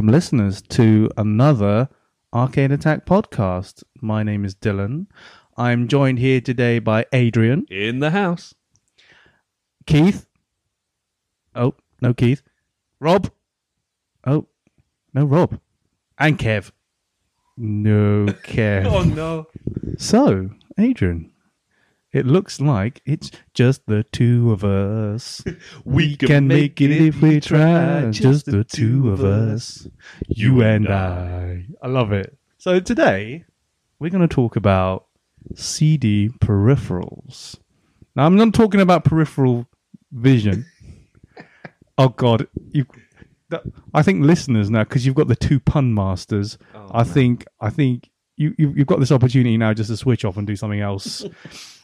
Welcome, 0.00 0.12
listeners, 0.12 0.62
to 0.62 1.10
another 1.18 1.90
Arcade 2.32 2.72
Attack 2.72 3.04
podcast. 3.04 3.82
My 4.00 4.22
name 4.22 4.46
is 4.46 4.54
Dylan. 4.54 5.08
I'm 5.58 5.88
joined 5.88 6.20
here 6.20 6.40
today 6.40 6.78
by 6.78 7.04
Adrian, 7.12 7.66
in 7.68 7.98
the 7.98 8.08
house. 8.08 8.54
Keith. 9.84 10.26
Oh, 11.54 11.74
no, 12.00 12.14
Keith. 12.14 12.40
Rob. 12.98 13.30
Oh, 14.26 14.46
no, 15.12 15.26
Rob. 15.26 15.60
And 16.16 16.38
Kev. 16.38 16.70
No, 17.58 18.24
Kev. 18.42 18.86
Oh 18.86 19.02
no! 19.02 19.48
So, 19.98 20.48
Adrian, 20.78 21.30
it 22.12 22.26
looks 22.26 22.60
like 22.60 23.00
it's 23.06 23.30
just 23.54 23.86
the 23.86 24.04
two 24.04 24.52
of 24.52 24.64
us. 24.64 25.42
We 25.84 26.16
can 26.16 26.48
make 26.48 26.80
it 26.80 26.90
if 26.90 27.20
we 27.22 27.40
try, 27.40 28.10
Just 28.10 28.46
the 28.46 28.64
two 28.64 29.10
of 29.10 29.22
us. 29.24 29.86
You 30.28 30.62
and 30.62 30.88
I. 30.88 31.66
I 31.82 31.86
love 31.88 32.12
it. 32.12 32.36
So, 32.58 32.80
today, 32.80 33.44
we're 33.98 34.10
going 34.10 34.26
to 34.26 34.34
talk 34.34 34.56
about 34.56 35.06
CD 35.54 36.28
peripherals. 36.28 37.56
Now, 38.16 38.26
I'm 38.26 38.36
not 38.36 38.52
talking 38.54 38.80
about 38.80 39.04
peripheral 39.04 39.66
vision. 40.12 40.66
oh, 41.98 42.08
God. 42.08 42.46
You. 42.72 42.86
that- 43.50 43.62
I 43.94 44.02
think 44.02 44.24
listeners 44.24 44.70
now, 44.70 44.84
because 44.84 45.06
you've 45.06 45.14
got 45.14 45.28
the 45.28 45.36
two 45.36 45.58
pun 45.60 45.94
masters, 45.94 46.58
Oh, 46.74 46.88
I 46.92 47.04
think 47.04 47.44
I 47.60 47.70
think 47.70 48.10
you, 48.36 48.54
you 48.58 48.72
you've 48.76 48.86
got 48.86 49.00
this 49.00 49.10
opportunity 49.12 49.56
now 49.56 49.72
just 49.74 49.90
to 49.90 49.96
switch 49.96 50.24
off 50.24 50.36
and 50.36 50.46
do 50.46 50.54
something 50.56 50.80
else, 50.80 51.24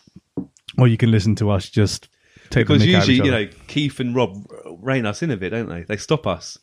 or 0.78 0.88
you 0.88 0.96
can 0.96 1.10
listen 1.10 1.34
to 1.36 1.50
us 1.50 1.68
just 1.68 2.08
take 2.50 2.66
Because 2.66 2.82
the 2.82 2.92
mick 2.92 2.96
out 2.96 3.02
of 3.02 3.08
usually, 3.08 3.26
you 3.26 3.32
know, 3.32 3.50
Keith 3.66 4.00
and 4.00 4.14
Rob 4.14 4.46
rein 4.80 5.06
us 5.06 5.22
in 5.22 5.30
a 5.30 5.36
bit, 5.36 5.50
don't 5.50 5.68
they? 5.68 5.82
They 5.82 5.96
stop 5.96 6.26
us. 6.26 6.58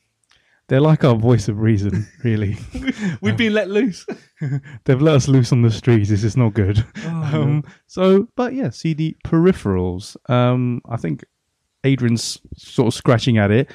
they're 0.67 0.81
like 0.81 1.03
our 1.03 1.15
voice 1.15 1.47
of 1.47 1.59
reason. 1.59 2.07
Really, 2.23 2.57
We've 3.21 3.37
been 3.37 3.53
let 3.53 3.69
loose. 3.69 4.05
they've 4.85 5.01
let 5.01 5.15
us 5.15 5.27
loose 5.27 5.51
on 5.51 5.61
the 5.61 5.71
streets. 5.71 6.09
This 6.09 6.23
is 6.23 6.37
not 6.37 6.53
good. 6.53 6.85
Oh, 7.05 7.09
um, 7.41 7.63
so, 7.87 8.27
but 8.35 8.53
yeah, 8.53 8.69
CD 8.69 9.17
peripherals. 9.25 10.15
Um, 10.29 10.81
I 10.87 10.97
think 10.97 11.25
Adrian's 11.83 12.39
sort 12.55 12.87
of 12.87 12.93
scratching 12.93 13.37
at 13.37 13.51
it. 13.51 13.69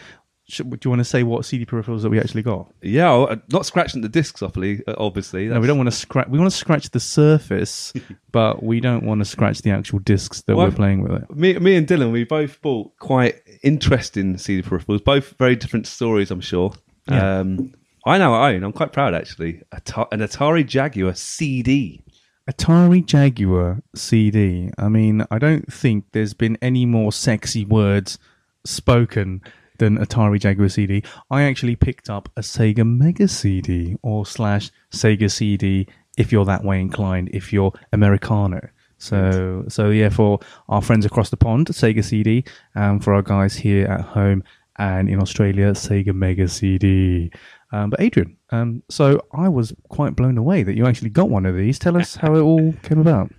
Should, 0.51 0.71
do 0.71 0.79
you 0.83 0.91
want 0.91 1.01
to 1.01 1.05
say 1.05 1.23
what 1.25 1.45
CD 1.45 1.67
peripherals 1.67 2.01
that 2.03 2.09
we 2.09 2.19
actually 2.19 2.43
got? 2.43 2.73
Yeah, 2.81 3.11
well, 3.11 3.31
uh, 3.33 3.37
not 3.53 3.67
scratching 3.67 4.01
the 4.01 4.09
discs, 4.09 4.41
obviously. 4.43 4.83
uh, 4.87 4.95
Obviously, 4.97 5.47
No, 5.49 5.61
we 5.61 5.67
don't 5.67 5.77
want 5.77 5.89
to 5.89 5.97
scratch. 5.97 6.27
We 6.29 6.39
want 6.39 6.51
to 6.51 6.57
scratch 6.57 6.89
the 6.91 7.01
surface, 7.01 7.93
but 8.33 8.63
we 8.63 8.81
don't 8.81 9.05
want 9.05 9.21
to 9.21 9.27
scratch 9.27 9.61
the 9.61 9.71
actual 9.71 9.99
discs 9.99 10.41
that 10.43 10.57
Well, 10.57 10.67
we're 10.69 10.73
playing 10.75 11.03
with 11.03 11.23
it. 11.23 11.37
Me, 11.37 11.59
me 11.59 11.77
and 11.77 11.87
Dylan, 11.87 12.13
we 12.13 12.25
both 12.25 12.63
bought 12.63 12.97
quite 12.99 13.37
interesting 13.63 14.39
CD 14.39 14.63
peripherals. 14.67 15.05
Both 15.05 15.35
very 15.39 15.55
different 15.55 15.87
stories, 15.87 16.31
I'm 16.31 16.41
sure. 16.41 16.73
Yeah. 17.11 17.41
Um, 17.41 17.75
I 18.07 18.17
now 18.17 18.35
own. 18.47 18.65
I'm 18.65 18.73
quite 18.73 18.93
proud, 18.93 19.12
actually. 19.12 19.62
An 19.73 20.21
Atari 20.21 20.65
Jaguar 20.67 21.15
CD. 21.15 22.03
Atari 22.51 23.05
Jaguar 23.05 23.83
CD. 23.95 24.71
I 24.78 24.89
mean, 24.89 25.27
I 25.31 25.39
don't 25.39 25.71
think 25.71 26.06
there's 26.12 26.33
been 26.33 26.56
any 26.62 26.87
more 26.87 27.12
sexy 27.12 27.67
words 27.67 28.19
spoken 28.65 29.43
than 29.78 29.99
Atari 29.99 30.39
Jaguar 30.41 30.69
CD. 30.69 31.03
I 31.31 31.43
actually 31.43 31.77
picked 31.77 32.11
up 32.11 32.28
a 32.37 32.41
Sega 32.41 32.87
Mega 32.87 33.28
CD 33.28 33.97
or 34.03 34.27
slash 34.27 34.71
Sega 34.93 35.31
CD 35.31 35.89
if 36.16 36.33
you're 36.33 36.44
that 36.44 36.65
way 36.65 36.81
inclined, 36.81 37.31
if 37.33 37.53
you're 37.53 37.72
Americano. 37.93 38.69
So, 38.99 39.65
so 39.69 39.91
yeah, 39.91 40.09
for 40.09 40.41
our 40.69 40.83
friends 40.83 41.06
across 41.06 41.31
the 41.31 41.37
pond, 41.37 41.69
Sega 41.69 42.05
CD, 42.05 42.44
and 42.75 43.03
for 43.03 43.15
our 43.15 43.22
guys 43.22 43.55
here 43.55 43.87
at 43.87 44.00
home 44.00 44.43
and 44.77 45.09
in 45.09 45.21
Australia, 45.22 45.71
Sega 45.72 46.12
Mega 46.15 46.49
CD. 46.49 47.31
Um, 47.71 47.91
but 47.91 48.00
Adrian, 48.00 48.37
um, 48.50 48.83
so 48.89 49.25
I 49.33 49.49
was 49.49 49.72
quite 49.89 50.16
blown 50.16 50.39
away 50.39 50.62
that 50.65 50.77
you 50.77 50.87
actually 50.87 51.10
got 51.10 51.31
one 51.31 51.47
of 51.47 51.55
these. 51.55 51.78
Tell 51.78 51.97
us 51.97 52.16
how 52.16 52.34
it 52.34 52.41
all 52.41 52.72
came 52.83 52.99
about. 52.99 53.31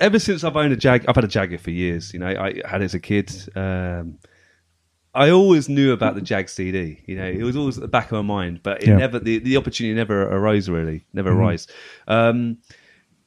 ever 0.00 0.18
since 0.18 0.44
I've 0.44 0.56
owned 0.56 0.72
a 0.72 0.76
Jag, 0.76 1.04
I've 1.06 1.16
had 1.16 1.24
a 1.24 1.28
Jaguar 1.28 1.58
for 1.58 1.70
years. 1.70 2.12
You 2.14 2.20
know, 2.20 2.28
I 2.28 2.62
had 2.66 2.80
it 2.80 2.86
as 2.86 2.94
a 2.94 3.00
kid. 3.00 3.30
Um, 3.54 4.18
I 5.14 5.30
always 5.30 5.68
knew 5.68 5.92
about 5.92 6.14
the 6.14 6.22
Jag 6.22 6.48
CD. 6.48 7.02
You 7.06 7.16
know, 7.16 7.26
it 7.26 7.42
was 7.42 7.56
always 7.56 7.76
at 7.76 7.82
the 7.82 7.88
back 7.88 8.06
of 8.06 8.12
my 8.12 8.22
mind, 8.22 8.60
but 8.62 8.82
it 8.82 8.88
Yeah. 8.88 8.96
never 8.96 9.18
the, 9.18 9.38
the 9.38 9.56
opportunity 9.56 9.94
never 9.94 10.22
arose. 10.22 10.68
Really, 10.68 11.04
never 11.12 11.30
arose. 11.30 11.66
Um, 12.08 12.58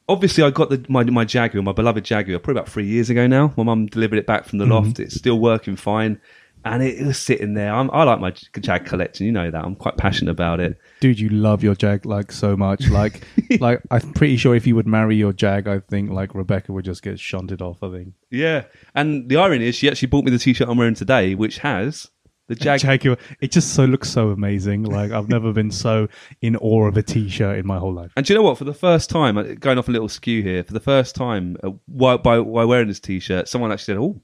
obviously, 0.08 0.42
I 0.42 0.50
got 0.50 0.70
the 0.70 0.84
my 0.88 1.04
my 1.04 1.24
Jaguar, 1.24 1.62
my 1.62 1.72
beloved 1.72 2.04
Jaguar, 2.04 2.38
probably 2.40 2.58
about 2.60 2.68
three 2.68 2.86
years 2.86 3.08
ago 3.08 3.26
now. 3.26 3.52
My 3.56 3.62
mum 3.62 3.86
delivered 3.86 4.18
it 4.18 4.26
back 4.26 4.46
from 4.46 4.58
the 4.58 4.66
loft. 4.66 4.98
It's 4.98 5.14
still 5.14 5.38
working 5.38 5.76
fine. 5.76 6.20
And 6.66 6.82
it, 6.82 6.98
it 6.98 7.06
was 7.06 7.18
sitting 7.18 7.54
there. 7.54 7.72
I'm, 7.72 7.90
I 7.92 8.02
like 8.02 8.20
my 8.20 8.32
Jag 8.60 8.84
collection. 8.84 9.24
You 9.26 9.32
know 9.32 9.50
that. 9.50 9.64
I'm 9.64 9.76
quite 9.76 9.96
passionate 9.96 10.32
about 10.32 10.60
it. 10.60 10.78
Dude, 11.00 11.20
you 11.20 11.28
love 11.28 11.62
your 11.62 11.74
Jag 11.74 12.04
like 12.04 12.32
so 12.32 12.56
much. 12.56 12.88
Like, 12.88 13.22
like 13.60 13.80
I'm 13.90 14.12
pretty 14.12 14.36
sure 14.36 14.54
if 14.54 14.66
you 14.66 14.74
would 14.74 14.86
marry 14.86 15.16
your 15.16 15.32
Jag, 15.32 15.68
I 15.68 15.80
think 15.80 16.10
like 16.10 16.34
Rebecca 16.34 16.72
would 16.72 16.84
just 16.84 17.02
get 17.02 17.20
shunted 17.20 17.62
off. 17.62 17.82
I 17.82 17.90
think 17.90 18.14
Yeah. 18.30 18.64
And 18.94 19.28
the 19.28 19.36
irony 19.36 19.68
is, 19.68 19.76
she 19.76 19.88
actually 19.88 20.08
bought 20.08 20.24
me 20.24 20.30
the 20.30 20.38
t-shirt 20.38 20.68
I'm 20.68 20.76
wearing 20.76 20.94
today, 20.94 21.34
which 21.34 21.58
has 21.58 22.10
the 22.48 22.54
Jag 22.54 22.80
Jaguar. 22.80 23.16
It 23.40 23.50
just 23.52 23.74
so 23.74 23.84
looks 23.84 24.10
so 24.10 24.30
amazing. 24.30 24.84
Like 24.84 25.12
I've 25.12 25.28
never 25.28 25.52
been 25.52 25.70
so 25.70 26.08
in 26.40 26.56
awe 26.56 26.86
of 26.86 26.96
a 26.96 27.02
T-shirt 27.02 27.58
in 27.58 27.66
my 27.66 27.78
whole 27.78 27.92
life. 27.92 28.12
And 28.16 28.24
do 28.24 28.32
you 28.32 28.38
know 28.38 28.44
what? 28.44 28.58
For 28.58 28.64
the 28.64 28.74
first 28.74 29.10
time, 29.10 29.38
uh, 29.38 29.42
going 29.58 29.78
off 29.78 29.88
a 29.88 29.92
little 29.92 30.08
skew 30.08 30.42
here, 30.42 30.62
for 30.62 30.72
the 30.72 30.80
first 30.80 31.14
time, 31.14 31.56
uh, 31.62 31.70
while, 31.86 32.18
by, 32.18 32.38
while 32.38 32.66
wearing 32.66 32.88
this 32.88 33.00
t-shirt, 33.00 33.48
someone 33.48 33.72
actually 33.72 33.94
said, 33.94 33.96
"Oh, 33.98 34.20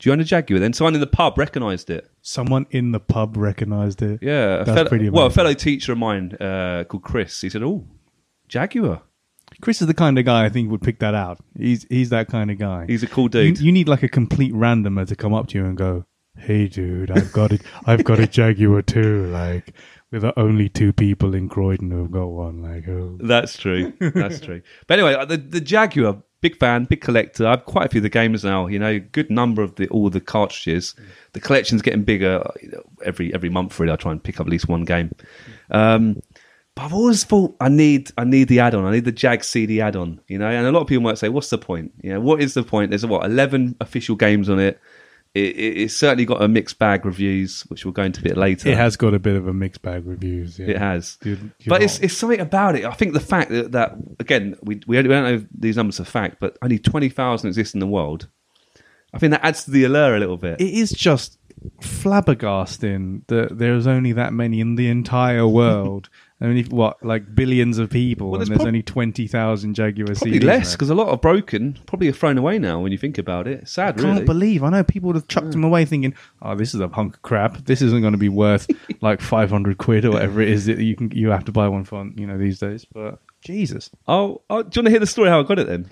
do 0.00 0.08
you 0.08 0.12
own 0.12 0.18
a 0.20 0.24
Jaguar?" 0.24 0.58
Then 0.58 0.72
someone 0.72 0.94
in 0.94 1.00
the 1.00 1.06
pub 1.06 1.38
recognised 1.38 1.88
it. 1.90 2.10
Someone 2.22 2.66
in 2.70 2.90
the 2.90 2.98
pub 3.00 3.36
recognised 3.36 4.02
it. 4.02 4.18
Yeah, 4.22 4.54
a 4.62 4.64
That's 4.64 4.70
fellow, 4.76 4.88
pretty 4.88 5.10
well, 5.10 5.26
a 5.26 5.30
fellow 5.30 5.54
teacher 5.54 5.92
of 5.92 5.98
mine 5.98 6.32
uh, 6.40 6.84
called 6.88 7.04
Chris. 7.04 7.40
He 7.40 7.48
said, 7.48 7.62
"Oh, 7.62 7.86
Jaguar." 8.48 9.02
Chris 9.60 9.80
is 9.80 9.86
the 9.88 9.94
kind 9.94 10.18
of 10.18 10.24
guy 10.24 10.44
I 10.44 10.48
think 10.48 10.70
would 10.70 10.80
pick 10.80 11.00
that 11.00 11.14
out. 11.14 11.38
He's 11.56 11.84
he's 11.90 12.10
that 12.10 12.28
kind 12.28 12.50
of 12.50 12.58
guy. 12.58 12.86
He's 12.88 13.02
a 13.02 13.06
cool 13.06 13.28
dude. 13.28 13.60
you 13.60 13.72
need 13.72 13.88
like 13.88 14.02
a 14.02 14.08
complete 14.08 14.52
randomer 14.54 15.06
to 15.06 15.16
come 15.16 15.34
up 15.34 15.48
to 15.48 15.58
you 15.58 15.66
and 15.66 15.76
go, 15.76 16.04
"Hey, 16.36 16.66
dude, 16.68 17.10
I've 17.10 17.32
got 17.32 17.52
it. 17.52 17.62
I've 17.84 18.04
got 18.04 18.18
a 18.20 18.26
Jaguar 18.38 18.82
too." 18.82 19.26
Like 19.26 19.74
we're 20.10 20.20
the 20.20 20.38
only 20.38 20.68
two 20.68 20.92
people 20.92 21.34
in 21.34 21.48
Croydon 21.48 21.90
who've 21.90 22.10
got 22.10 22.26
one. 22.26 22.62
Like, 22.62 22.88
oh, 22.88 23.16
That's 23.20 23.56
true. 23.56 23.92
That's 24.00 24.40
true. 24.40 24.62
But 24.86 24.98
anyway, 24.98 25.14
uh, 25.14 25.24
the, 25.24 25.36
the 25.36 25.60
Jaguar, 25.60 26.22
big 26.40 26.58
fan, 26.58 26.84
big 26.84 27.00
collector. 27.00 27.46
I 27.46 27.50
have 27.50 27.64
quite 27.64 27.86
a 27.86 27.88
few 27.88 27.98
of 27.98 28.04
the 28.04 28.08
games 28.08 28.44
now. 28.44 28.66
You 28.66 28.78
know, 28.78 28.98
good 28.98 29.30
number 29.30 29.62
of 29.62 29.76
the 29.76 29.88
all 29.88 30.10
the 30.10 30.20
cartridges. 30.20 30.94
The 31.32 31.40
collection's 31.40 31.82
getting 31.82 32.02
bigger 32.02 32.42
every 33.04 33.32
every 33.34 33.48
month. 33.48 33.78
Really, 33.78 33.92
I 33.92 33.96
try 33.96 34.12
and 34.12 34.22
pick 34.22 34.40
up 34.40 34.46
at 34.46 34.50
least 34.50 34.68
one 34.68 34.84
game. 34.84 35.10
Um, 35.70 36.22
but 36.74 36.84
I've 36.84 36.94
always 36.94 37.24
thought 37.24 37.56
I 37.60 37.68
need 37.68 38.10
I 38.16 38.24
need 38.24 38.48
the 38.48 38.60
add-on. 38.60 38.84
I 38.84 38.92
need 38.92 39.04
the 39.04 39.12
Jag 39.12 39.44
CD 39.44 39.80
add-on. 39.80 40.20
You 40.28 40.38
know, 40.38 40.48
and 40.48 40.66
a 40.66 40.72
lot 40.72 40.82
of 40.82 40.86
people 40.86 41.02
might 41.02 41.18
say, 41.18 41.28
"What's 41.28 41.50
the 41.50 41.58
point?" 41.58 41.92
You 42.02 42.14
know, 42.14 42.20
what 42.20 42.40
is 42.40 42.54
the 42.54 42.62
point? 42.62 42.90
There's 42.90 43.04
what 43.06 43.24
eleven 43.24 43.76
official 43.80 44.16
games 44.16 44.48
on 44.48 44.58
it. 44.58 44.80
It, 45.32 45.54
it, 45.56 45.76
it's 45.82 45.96
certainly 45.96 46.24
got 46.24 46.42
a 46.42 46.48
mixed 46.48 46.78
bag 46.80 47.04
reviews, 47.06 47.62
which 47.68 47.84
we'll 47.84 47.92
go 47.92 48.02
into 48.02 48.20
a 48.20 48.24
bit 48.24 48.36
later. 48.36 48.68
it 48.68 48.76
has 48.76 48.96
got 48.96 49.14
a 49.14 49.18
bit 49.20 49.36
of 49.36 49.46
a 49.46 49.54
mixed 49.54 49.80
bag 49.80 50.04
reviews. 50.04 50.58
Yeah. 50.58 50.66
It 50.70 50.78
has. 50.78 51.18
You're- 51.24 51.38
you're 51.60 51.68
but 51.68 51.82
it's 51.82 51.98
not- 51.98 52.04
it's 52.06 52.16
something 52.16 52.40
about 52.40 52.74
it. 52.74 52.84
I 52.84 52.92
think 52.94 53.12
the 53.12 53.20
fact 53.20 53.50
that, 53.50 53.70
that 53.72 53.92
again, 54.18 54.56
we, 54.62 54.80
we 54.88 54.96
don't 54.96 55.04
we 55.06 55.14
don't 55.14 55.24
know 55.24 55.46
these 55.56 55.76
numbers 55.76 56.00
are 56.00 56.04
fact, 56.04 56.38
but 56.40 56.58
only 56.62 56.78
20,000 56.80 57.46
exist 57.48 57.74
in 57.74 57.80
the 57.80 57.86
world. 57.86 58.26
I 59.14 59.18
think 59.18 59.30
that 59.30 59.44
adds 59.44 59.64
to 59.64 59.70
the 59.70 59.84
allure 59.84 60.16
a 60.16 60.18
little 60.20 60.36
bit. 60.36 60.60
it 60.60 60.74
is 60.74 60.90
just 60.90 61.38
flabbergasting 61.80 63.26
that 63.28 63.58
there's 63.58 63.86
only 63.86 64.12
that 64.12 64.32
many 64.32 64.60
in 64.60 64.74
the 64.76 64.88
entire 64.88 65.46
world. 65.46 66.08
only 66.42 66.62
what 66.64 67.04
like 67.04 67.34
billions 67.34 67.78
of 67.78 67.90
people, 67.90 68.30
Well, 68.30 68.40
and 68.40 68.42
there's 68.42 68.48
there's 68.48 68.58
prob- 68.58 68.68
only 68.68 68.82
twenty 68.82 69.26
thousand 69.26 69.74
Jaguar 69.74 70.06
Probably 70.06 70.38
CDs. 70.38 70.44
less 70.44 70.72
because 70.72 70.88
a 70.90 70.94
lot 70.94 71.08
are 71.08 71.16
broken, 71.18 71.78
probably 71.86 72.08
are 72.08 72.12
thrown 72.12 72.38
away 72.38 72.58
now 72.58 72.80
when 72.80 72.92
you 72.92 72.98
think 72.98 73.18
about 73.18 73.46
it. 73.46 73.68
Sad, 73.68 73.98
I 73.98 74.02
can't 74.02 74.14
really. 74.14 74.24
believe 74.24 74.62
I 74.62 74.70
know 74.70 74.82
people 74.82 75.08
would 75.08 75.16
have 75.16 75.28
chucked 75.28 75.52
them 75.52 75.64
away 75.64 75.84
thinking, 75.84 76.14
"Oh, 76.40 76.54
this 76.54 76.74
is 76.74 76.80
a 76.80 76.88
hunk 76.88 77.16
of 77.16 77.22
crap. 77.22 77.58
This 77.66 77.82
isn't 77.82 78.00
going 78.00 78.12
to 78.12 78.18
be 78.18 78.28
worth 78.30 78.68
like 79.00 79.20
five 79.20 79.50
hundred 79.50 79.78
quid 79.78 80.04
or 80.04 80.12
whatever 80.12 80.40
it 80.40 80.48
is 80.48 80.66
that 80.66 80.78
you 80.78 80.96
can 80.96 81.10
you 81.10 81.28
have 81.30 81.44
to 81.44 81.52
buy 81.52 81.68
one 81.68 81.84
for 81.84 82.08
you 82.16 82.26
know 82.26 82.38
these 82.38 82.58
days." 82.58 82.86
But 82.86 83.20
Jesus, 83.42 83.90
oh, 84.08 84.42
oh, 84.50 84.62
do 84.62 84.68
you 84.74 84.80
want 84.80 84.86
to 84.86 84.90
hear 84.90 85.00
the 85.00 85.06
story 85.06 85.28
how 85.28 85.40
I 85.40 85.42
got 85.42 85.58
it 85.58 85.66
then? 85.66 85.90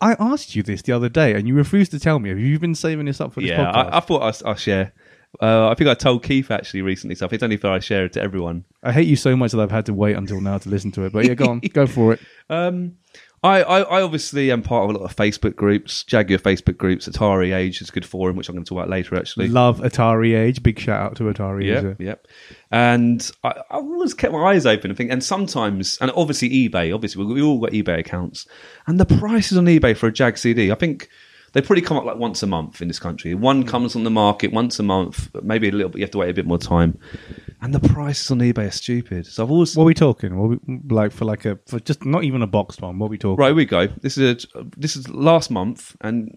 I 0.00 0.16
asked 0.18 0.56
you 0.56 0.62
this 0.62 0.82
the 0.82 0.92
other 0.92 1.08
day 1.10 1.34
and 1.34 1.46
you 1.46 1.54
refused 1.54 1.90
to 1.90 2.00
tell 2.00 2.18
me. 2.18 2.30
Have 2.30 2.38
you 2.38 2.58
been 2.58 2.74
saving 2.74 3.06
this 3.06 3.20
up 3.20 3.34
for 3.34 3.40
this 3.40 3.50
yeah, 3.50 3.58
podcast? 3.72 3.92
I, 3.92 3.96
I 3.98 4.00
thought 4.00 4.22
I'd, 4.22 4.46
I'll 4.48 4.54
share. 4.54 4.92
Uh, 5.40 5.68
I 5.68 5.74
think 5.74 5.88
I 5.88 5.94
told 5.94 6.22
Keith 6.22 6.50
actually 6.50 6.82
recently, 6.82 7.14
so 7.14 7.26
I 7.26 7.28
think 7.28 7.38
it's 7.38 7.42
only 7.42 7.56
fair 7.56 7.72
I 7.72 7.78
share 7.78 8.06
it 8.06 8.12
to 8.14 8.22
everyone. 8.22 8.64
I 8.82 8.92
hate 8.92 9.06
you 9.06 9.16
so 9.16 9.36
much 9.36 9.52
that 9.52 9.60
I've 9.60 9.70
had 9.70 9.86
to 9.86 9.94
wait 9.94 10.16
until 10.16 10.40
now 10.40 10.58
to 10.58 10.68
listen 10.68 10.92
to 10.92 11.02
it. 11.04 11.12
But 11.12 11.26
yeah, 11.26 11.34
go 11.34 11.50
on, 11.50 11.60
go 11.60 11.86
for 11.86 12.14
it. 12.14 12.20
Um, 12.48 12.98
I, 13.42 13.62
I, 13.62 13.80
I 13.80 14.02
obviously 14.02 14.50
am 14.50 14.62
part 14.62 14.84
of 14.84 14.94
a 14.94 14.98
lot 14.98 15.10
of 15.10 15.14
Facebook 15.14 15.54
groups, 15.54 16.04
Jaguar 16.04 16.38
Facebook 16.38 16.76
groups. 16.76 17.08
Atari 17.08 17.54
Age 17.54 17.80
is 17.80 17.88
a 17.88 17.92
good 17.92 18.06
forum, 18.06 18.36
which 18.36 18.48
I'm 18.48 18.54
going 18.54 18.64
to 18.64 18.68
talk 18.68 18.78
about 18.78 18.88
later. 18.88 19.16
Actually, 19.16 19.48
Love 19.48 19.80
Atari 19.80 20.36
Age. 20.36 20.62
Big 20.62 20.78
shout 20.78 21.00
out 21.00 21.16
to 21.16 21.24
Atari 21.24 21.76
Age. 21.76 21.84
Yep, 21.84 22.00
yep. 22.00 22.26
And 22.70 23.30
I, 23.44 23.48
I 23.70 23.76
always 23.76 24.14
kept 24.14 24.32
my 24.32 24.52
eyes 24.52 24.66
open 24.66 24.90
and 24.90 24.96
think, 24.96 25.10
and 25.10 25.22
sometimes, 25.22 25.98
and 26.00 26.10
obviously 26.12 26.50
eBay, 26.50 26.94
obviously 26.94 27.24
we, 27.24 27.34
we 27.34 27.42
all 27.42 27.60
got 27.60 27.70
eBay 27.70 27.98
accounts, 28.00 28.46
and 28.86 28.98
the 28.98 29.06
prices 29.06 29.58
on 29.58 29.66
eBay 29.66 29.96
for 29.96 30.06
a 30.08 30.12
Jag 30.12 30.38
CD, 30.38 30.72
I 30.72 30.74
think 30.74 31.08
they 31.56 31.62
probably 31.62 31.80
come 31.80 31.96
up 31.96 32.04
like 32.04 32.18
once 32.18 32.42
a 32.42 32.46
month 32.46 32.82
in 32.82 32.88
this 32.88 32.98
country. 32.98 33.34
One 33.34 33.64
comes 33.64 33.96
on 33.96 34.04
the 34.04 34.10
market 34.10 34.52
once 34.52 34.78
a 34.78 34.82
month, 34.82 35.30
maybe 35.42 35.70
a 35.70 35.72
little 35.72 35.88
bit. 35.88 36.00
You 36.00 36.04
have 36.04 36.10
to 36.10 36.18
wait 36.18 36.28
a 36.28 36.34
bit 36.34 36.44
more 36.44 36.58
time, 36.58 36.98
and 37.62 37.74
the 37.74 37.80
prices 37.80 38.30
on 38.30 38.40
eBay 38.40 38.68
are 38.68 38.70
stupid. 38.70 39.24
So 39.24 39.42
I've 39.42 39.50
always 39.50 39.74
What 39.74 39.84
are 39.84 39.86
we 39.86 39.94
talking? 39.94 40.36
What 40.36 40.50
we, 40.50 40.80
like 40.90 41.12
for 41.12 41.24
like 41.24 41.46
a 41.46 41.58
for 41.66 41.80
just 41.80 42.04
not 42.04 42.24
even 42.24 42.42
a 42.42 42.46
boxed 42.46 42.82
one? 42.82 42.98
What 42.98 43.06
are 43.06 43.08
we 43.08 43.16
talking? 43.16 43.40
Right, 43.40 43.48
here 43.48 43.54
we 43.54 43.64
go. 43.64 43.86
This 43.86 44.18
is 44.18 44.46
a, 44.54 44.64
this 44.76 44.96
is 44.96 45.08
last 45.08 45.50
month, 45.50 45.96
and 46.02 46.36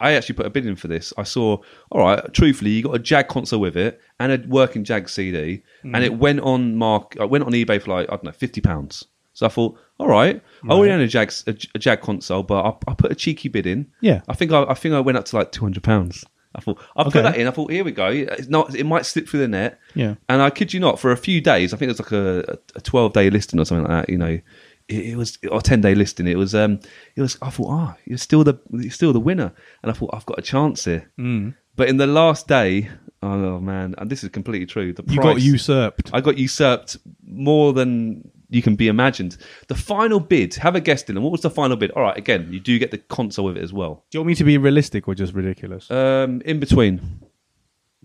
I 0.00 0.12
actually 0.12 0.34
put 0.34 0.44
a 0.44 0.50
bid 0.50 0.66
in 0.66 0.76
for 0.76 0.88
this. 0.88 1.14
I 1.16 1.22
saw, 1.22 1.56
all 1.90 2.02
right, 2.02 2.22
truthfully, 2.34 2.72
you 2.72 2.82
got 2.82 2.94
a 2.94 2.98
Jag 2.98 3.28
console 3.28 3.60
with 3.60 3.74
it 3.74 3.98
and 4.20 4.32
a 4.32 4.46
working 4.48 4.84
Jag 4.84 5.08
CD, 5.08 5.62
and 5.82 6.04
it 6.04 6.18
went 6.18 6.40
on 6.40 6.76
mark, 6.76 7.16
uh, 7.18 7.26
went 7.26 7.44
on 7.44 7.52
eBay 7.52 7.80
for 7.80 7.92
like 7.92 8.08
I 8.10 8.16
don't 8.16 8.24
know, 8.24 8.32
fifty 8.32 8.60
pounds. 8.60 9.06
So 9.38 9.46
I 9.46 9.50
thought, 9.50 9.78
all 10.00 10.08
right, 10.08 10.42
I 10.68 10.72
already 10.72 10.92
own 10.92 11.00
a 11.00 11.06
Jag 11.06 11.32
a, 11.46 11.54
a 11.76 11.78
Jag 11.78 12.00
console, 12.00 12.42
but 12.42 12.60
I, 12.66 12.90
I 12.90 12.94
put 12.94 13.12
a 13.12 13.14
cheeky 13.14 13.48
bid 13.48 13.68
in. 13.68 13.86
Yeah. 14.00 14.22
I 14.26 14.34
think 14.34 14.50
I, 14.50 14.64
I 14.64 14.74
think 14.74 14.96
I 14.96 15.00
went 15.00 15.16
up 15.16 15.26
to 15.26 15.36
like 15.36 15.52
two 15.52 15.64
hundred 15.64 15.84
pounds. 15.84 16.24
I 16.56 16.60
thought 16.60 16.80
I 16.96 17.04
put 17.04 17.14
Okay. 17.14 17.22
that 17.22 17.36
in. 17.36 17.46
I 17.46 17.52
thought 17.52 17.70
here 17.70 17.84
we 17.84 17.92
go. 17.92 18.08
It's 18.08 18.48
not. 18.48 18.74
It 18.74 18.82
might 18.82 19.06
slip 19.06 19.28
through 19.28 19.38
the 19.38 19.46
net. 19.46 19.78
Yeah. 19.94 20.16
And 20.28 20.42
I 20.42 20.50
kid 20.50 20.72
you 20.74 20.80
not, 20.80 20.98
for 20.98 21.12
a 21.12 21.16
few 21.16 21.40
days, 21.40 21.72
I 21.72 21.76
think 21.76 21.88
it 21.88 21.92
was 21.92 22.00
like 22.00 22.10
a, 22.10 22.58
a 22.74 22.80
12 22.80 23.12
day 23.12 23.30
listing 23.30 23.60
or 23.60 23.64
something 23.64 23.86
like 23.88 24.06
that, 24.06 24.12
you 24.12 24.18
know, 24.18 24.40
it, 24.88 25.06
it 25.12 25.16
was, 25.16 25.38
or 25.52 25.60
10 25.60 25.82
day 25.82 25.94
listing. 25.94 26.26
It 26.26 26.36
was, 26.36 26.56
um, 26.56 26.80
it 27.14 27.20
was, 27.20 27.38
I 27.40 27.50
thought, 27.50 27.68
ah, 27.70 27.96
you're 28.06 28.18
still 28.18 28.42
the, 28.42 28.54
you're 28.72 28.90
still 28.90 29.12
the 29.12 29.20
winner. 29.20 29.52
And 29.84 29.92
I 29.92 29.94
thought, 29.94 30.10
I've 30.12 30.26
got 30.26 30.40
a 30.40 30.42
chance 30.42 30.84
here. 30.86 31.08
Mm. 31.16 31.54
But 31.76 31.88
in 31.88 31.98
the 31.98 32.08
last 32.08 32.48
day, 32.48 32.88
oh 33.22 33.60
man, 33.60 33.94
and 33.98 34.10
this 34.10 34.24
is 34.24 34.30
completely 34.30 34.66
true. 34.66 34.92
The 34.92 35.04
You 35.06 35.20
got 35.20 35.40
usurped. 35.40 36.10
I 36.12 36.20
got 36.20 36.38
usurped 36.38 36.96
more 37.24 37.72
than 37.72 38.28
you 38.50 38.62
can 38.62 38.76
be 38.76 38.88
imagined. 38.88 39.36
The 39.68 39.74
final 39.74 40.20
bid, 40.20 40.54
have 40.56 40.74
a 40.74 40.80
guess, 40.80 41.04
Dylan. 41.04 41.20
What 41.20 41.32
was 41.32 41.42
the 41.42 41.50
final 41.50 41.76
bid? 41.76 41.90
All 41.92 42.02
right, 42.02 42.16
again, 42.16 42.48
you 42.50 42.60
do 42.60 42.78
get 42.78 42.90
the 42.90 42.98
console 42.98 43.46
with 43.46 43.56
it 43.56 43.62
as 43.62 43.72
well. 43.72 44.04
Do 44.10 44.18
you 44.18 44.20
want 44.20 44.28
me 44.28 44.34
to 44.36 44.44
be 44.44 44.58
realistic 44.58 45.06
or 45.08 45.14
just 45.14 45.34
ridiculous? 45.34 45.90
Um, 45.90 46.40
in 46.44 46.60
between. 46.60 47.20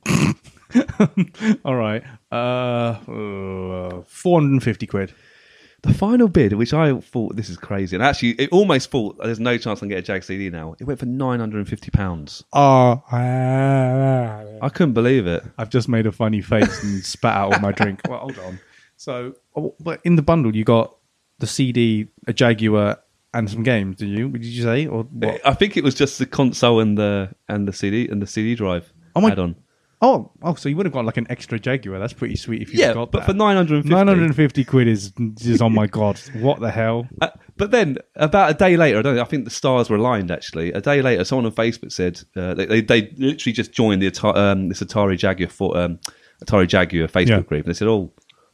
All 1.65 1.75
right. 1.75 2.03
Uh, 2.31 2.97
uh, 3.07 4.01
450 4.07 4.87
quid. 4.87 5.13
The 5.83 5.93
final 5.93 6.29
bid, 6.29 6.53
which 6.53 6.73
I 6.73 6.97
thought 6.97 7.35
this 7.35 7.49
is 7.49 7.57
crazy, 7.57 7.97
and 7.97 8.01
actually, 8.01 8.31
it 8.39 8.53
almost 8.53 8.89
thought 8.89 9.17
there's 9.21 9.41
no 9.41 9.57
chance 9.57 9.79
I 9.79 9.81
can 9.81 9.89
get 9.89 9.97
a 9.97 10.01
Jag 10.01 10.23
CD 10.23 10.49
now. 10.49 10.77
It 10.79 10.85
went 10.85 10.97
for 10.97 11.05
nine 11.05 11.41
hundred 11.41 11.57
and 11.57 11.67
fifty 11.67 11.91
pounds. 11.91 12.41
Oh, 12.53 13.03
I 13.11 14.69
couldn't 14.73 14.93
believe 14.93 15.27
it. 15.27 15.43
I've 15.57 15.69
just 15.69 15.89
made 15.89 16.07
a 16.07 16.13
funny 16.13 16.39
face 16.39 16.83
and 16.83 17.03
spat 17.03 17.35
out 17.35 17.53
all 17.53 17.59
my 17.59 17.73
drink. 17.73 17.99
Well, 18.07 18.19
hold 18.19 18.39
on. 18.39 18.59
So, 19.03 19.33
oh, 19.55 19.75
but 19.81 19.99
in 20.05 20.15
the 20.15 20.21
bundle, 20.21 20.55
you 20.55 20.63
got 20.63 20.95
the 21.39 21.47
CD, 21.47 22.07
a 22.25 22.31
Jaguar, 22.31 22.99
and 23.33 23.49
some 23.49 23.61
games. 23.63 23.97
Did 23.97 24.09
you? 24.09 24.29
Did 24.29 24.45
you 24.45 24.63
say 24.63 24.87
or 24.87 25.03
what? 25.03 25.41
I 25.45 25.53
think 25.53 25.75
it 25.75 25.83
was 25.83 25.93
just 25.93 26.19
the 26.19 26.25
console 26.25 26.79
and 26.79 26.97
the 26.97 27.33
and 27.49 27.67
the 27.67 27.73
CD 27.73 28.07
and 28.07 28.21
the 28.21 28.27
CD 28.27 28.55
drive 28.55 28.93
Oh 29.15 29.21
my- 29.21 29.31
add-on. 29.31 29.55
Oh, 30.01 30.31
oh, 30.41 30.53
so 30.55 30.67
you 30.67 30.75
would 30.77 30.85
have 30.85 30.91
got 30.93 31.05
like 31.05 31.15
an 31.15 31.27
extra 31.29 31.57
Jaguar. 31.57 31.97
That's 31.97 32.11
pretty 32.13 32.35
sweet 32.35 32.61
if 32.61 32.73
you 32.73 32.79
Yeah, 32.81 32.93
got 32.93 33.11
but 33.11 33.19
that. 33.19 33.25
for 33.25 33.33
nine 33.33 33.55
hundred 33.57 33.75
and 33.75 33.83
fifty. 33.83 33.95
950 33.95 34.63
quid 34.65 34.87
is 34.89 35.13
is 35.41 35.61
oh 35.61 35.69
my 35.69 35.87
god 35.99 36.19
what 36.39 36.59
the 36.59 36.71
hell 36.71 37.07
Uh, 37.21 37.29
but 37.57 37.71
then 37.71 37.97
about 38.17 38.51
a 38.51 38.53
day 38.53 38.75
later, 38.77 38.99
I 38.99 39.01
don't 39.01 39.15
know, 39.15 39.21
I 39.21 39.25
think 39.25 39.43
the 39.45 39.49
stars 39.51 39.89
were 39.89 39.95
aligned. 39.97 40.29
Actually, 40.31 40.71
a 40.73 40.81
day 40.81 41.01
later, 41.01 41.23
someone 41.25 41.45
on 41.45 41.51
Facebook 41.53 41.91
said 41.93 42.21
uh, 42.37 42.53
they, 42.53 42.65
they 42.65 42.81
they 42.81 43.01
literally 43.17 43.53
just 43.53 43.71
joined 43.73 44.01
the 44.01 44.11
Atari, 44.11 44.35
um, 44.37 44.69
this 44.69 44.81
Atari 44.81 45.17
Jaguar 45.17 45.49
for 45.49 45.77
um, 45.77 45.99
Atari 46.43 46.67
Jaguar 46.67 47.07
Facebook 47.07 47.27
Yeah. 47.29 47.39
group. 47.41 47.65
And 47.65 47.73
they 47.73 47.77
said, 47.77 47.87
"Oh, 47.87 48.11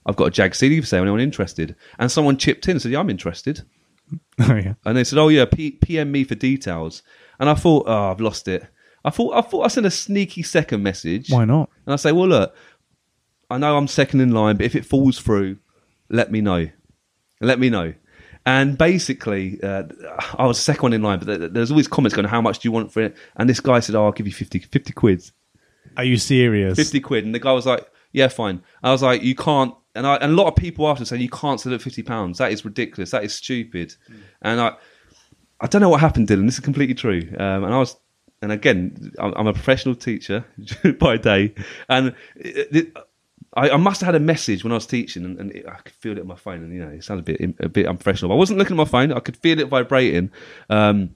I've 0.09 0.15
got 0.15 0.27
a 0.27 0.31
Jag 0.31 0.55
CD 0.55 0.81
for 0.81 0.87
sale. 0.87 1.03
Anyone 1.03 1.19
interested?" 1.19 1.75
And 1.97 2.11
someone 2.11 2.37
chipped 2.37 2.67
in 2.67 2.71
and 2.71 2.81
said, 2.81 2.91
"Yeah, 2.91 2.99
I'm 2.99 3.09
interested." 3.09 3.61
oh 4.39 4.55
yeah 4.55 4.73
And 4.85 4.97
they 4.97 5.03
said, 5.03 5.19
"Oh 5.19 5.27
yeah, 5.27 5.45
P- 5.45 5.71
PM 5.71 6.11
me 6.11 6.23
for 6.23 6.35
details." 6.35 7.03
And 7.39 7.49
I 7.49 7.53
thought, 7.53 7.85
"Oh, 7.87 8.11
I've 8.11 8.19
lost 8.19 8.47
it." 8.47 8.65
I 9.05 9.11
thought 9.11 9.35
I 9.35 9.41
thought 9.41 9.61
I 9.61 9.67
sent 9.67 9.85
a 9.85 9.91
sneaky 9.91 10.43
second 10.43 10.83
message. 10.83 11.29
why 11.29 11.45
not 11.45 11.69
And 11.85 11.93
I 11.93 11.95
say, 11.95 12.11
"Well, 12.11 12.27
look, 12.27 12.55
I 13.49 13.57
know 13.57 13.77
I'm 13.77 13.87
second 13.87 14.21
in 14.21 14.31
line, 14.31 14.57
but 14.57 14.65
if 14.65 14.75
it 14.75 14.85
falls 14.85 15.19
through, 15.19 15.57
let 16.09 16.31
me 16.31 16.41
know. 16.41 16.69
Let 17.39 17.59
me 17.59 17.69
know." 17.69 17.93
And 18.45 18.77
basically, 18.77 19.61
uh, 19.61 19.83
I 20.37 20.47
was 20.47 20.57
second 20.57 20.81
one 20.83 20.93
in 20.93 21.03
line, 21.03 21.19
but 21.19 21.53
there's 21.53 21.69
always 21.71 21.87
comments 21.87 22.15
going, 22.15 22.27
"How 22.27 22.41
much 22.41 22.59
do 22.59 22.67
you 22.67 22.71
want 22.71 22.91
for 22.91 23.01
it?" 23.01 23.15
And 23.35 23.47
this 23.47 23.59
guy 23.59 23.79
said, 23.79 23.95
"Oh, 23.95 24.05
I'll 24.05 24.11
give 24.11 24.25
you 24.25 24.33
50, 24.33 24.59
50 24.59 24.93
quid." 24.93 25.31
are 25.97 26.03
you 26.03 26.17
serious 26.17 26.77
50 26.77 26.99
quid. 27.01 27.25
And 27.25 27.35
the 27.35 27.39
guy 27.39 27.51
was 27.51 27.65
like, 27.65 27.85
yeah, 28.11 28.27
fine. 28.27 28.61
I 28.83 28.91
was 28.91 29.01
like, 29.03 29.21
you 29.21 29.35
can't. 29.35 29.73
And, 29.95 30.05
I, 30.05 30.15
and 30.15 30.31
a 30.31 30.35
lot 30.35 30.47
of 30.47 30.55
people 30.55 30.87
after 30.87 31.03
saying, 31.03 31.21
you 31.21 31.29
can't 31.29 31.59
sell 31.59 31.71
it 31.71 31.75
at 31.75 31.81
50 31.81 32.03
pounds. 32.03 32.37
That 32.37 32.51
is 32.51 32.63
ridiculous. 32.63 33.11
That 33.11 33.23
is 33.23 33.33
stupid. 33.33 33.95
And 34.41 34.61
I, 34.61 34.75
I 35.59 35.67
don't 35.67 35.81
know 35.81 35.89
what 35.89 35.99
happened, 35.99 36.27
Dylan. 36.27 36.45
This 36.45 36.55
is 36.55 36.59
completely 36.61 36.95
true. 36.95 37.21
Um, 37.37 37.63
and 37.63 37.73
I 37.73 37.79
was, 37.79 37.95
and 38.41 38.51
again, 38.51 39.11
I'm, 39.19 39.33
I'm 39.35 39.47
a 39.47 39.53
professional 39.53 39.95
teacher 39.95 40.45
by 40.99 41.17
day. 41.17 41.55
And 41.89 42.15
it, 42.35 42.75
it, 42.75 42.97
I, 43.53 43.71
I 43.71 43.77
must 43.77 44.01
have 44.01 44.07
had 44.07 44.15
a 44.15 44.23
message 44.23 44.63
when 44.63 44.71
I 44.71 44.75
was 44.75 44.85
teaching, 44.85 45.25
and, 45.25 45.39
and 45.39 45.51
it, 45.51 45.67
I 45.67 45.75
could 45.77 45.95
feel 45.95 46.17
it 46.17 46.21
on 46.21 46.27
my 46.27 46.35
phone. 46.35 46.63
And 46.63 46.73
you 46.73 46.85
know, 46.85 46.91
it 46.91 47.03
sounded 47.03 47.27
a 47.27 47.37
bit 47.37 47.55
a 47.59 47.69
bit 47.69 47.87
unprofessional. 47.87 48.29
But 48.29 48.35
I 48.35 48.37
wasn't 48.37 48.59
looking 48.59 48.75
at 48.75 48.77
my 48.77 48.85
phone. 48.85 49.11
I 49.11 49.19
could 49.19 49.37
feel 49.37 49.59
it 49.59 49.67
vibrating. 49.67 50.31
Um, 50.69 51.15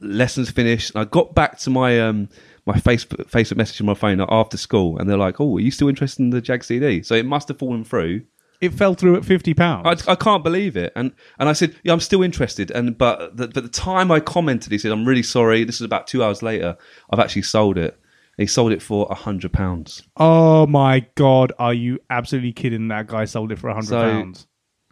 lessons 0.00 0.50
finished. 0.50 0.92
I 0.94 1.04
got 1.04 1.34
back 1.34 1.58
to 1.60 1.70
my 1.70 2.00
um, 2.00 2.28
my 2.66 2.74
Facebook 2.76 3.28
Facebook 3.30 3.56
message 3.56 3.80
on 3.80 3.86
my 3.86 3.94
phone 3.94 4.20
after 4.28 4.56
school, 4.56 4.98
and 4.98 5.08
they're 5.08 5.16
like, 5.16 5.40
"Oh, 5.40 5.56
are 5.56 5.60
you 5.60 5.70
still 5.70 5.88
interested 5.88 6.22
in 6.22 6.30
the 6.30 6.40
Jag 6.40 6.62
CD?" 6.64 7.02
So 7.02 7.14
it 7.14 7.26
must 7.26 7.48
have 7.48 7.58
fallen 7.58 7.84
through. 7.84 8.22
it 8.60 8.74
fell 8.74 8.92
through 8.94 9.16
at 9.16 9.24
50 9.24 9.54
pounds 9.54 10.06
I, 10.06 10.12
I 10.12 10.14
can't 10.16 10.44
believe 10.44 10.76
it, 10.76 10.92
and 10.94 11.12
and 11.38 11.48
I 11.48 11.52
said, 11.54 11.74
"Yeah, 11.82 11.92
I'm 11.92 12.00
still 12.00 12.22
interested." 12.22 12.70
And 12.70 12.96
but 12.98 13.36
the, 13.36 13.48
but 13.48 13.62
the 13.62 13.68
time 13.70 14.10
I 14.10 14.20
commented, 14.20 14.70
he 14.72 14.78
said, 14.78 14.92
"I'm 14.92 15.06
really 15.06 15.22
sorry." 15.22 15.64
This 15.64 15.76
is 15.76 15.82
about 15.82 16.06
two 16.06 16.22
hours 16.22 16.42
later. 16.42 16.76
I've 17.10 17.18
actually 17.20 17.42
sold 17.42 17.78
it. 17.78 17.98
He 18.36 18.46
sold 18.46 18.72
it 18.72 18.80
for 18.80 19.06
a 19.10 19.14
hundred 19.14 19.52
pounds. 19.52 20.02
oh 20.16 20.66
my 20.66 21.04
god 21.14 21.52
are 21.58 21.74
you 21.74 21.98
absolutely 22.08 22.52
kidding 22.52 22.88
that 22.88 23.06
guy 23.06 23.26
sold 23.26 23.52
it 23.52 23.58
for 23.58 23.68
a 23.68 23.74
100 23.74 23.86
So, 23.88 24.00
pounds 24.00 24.46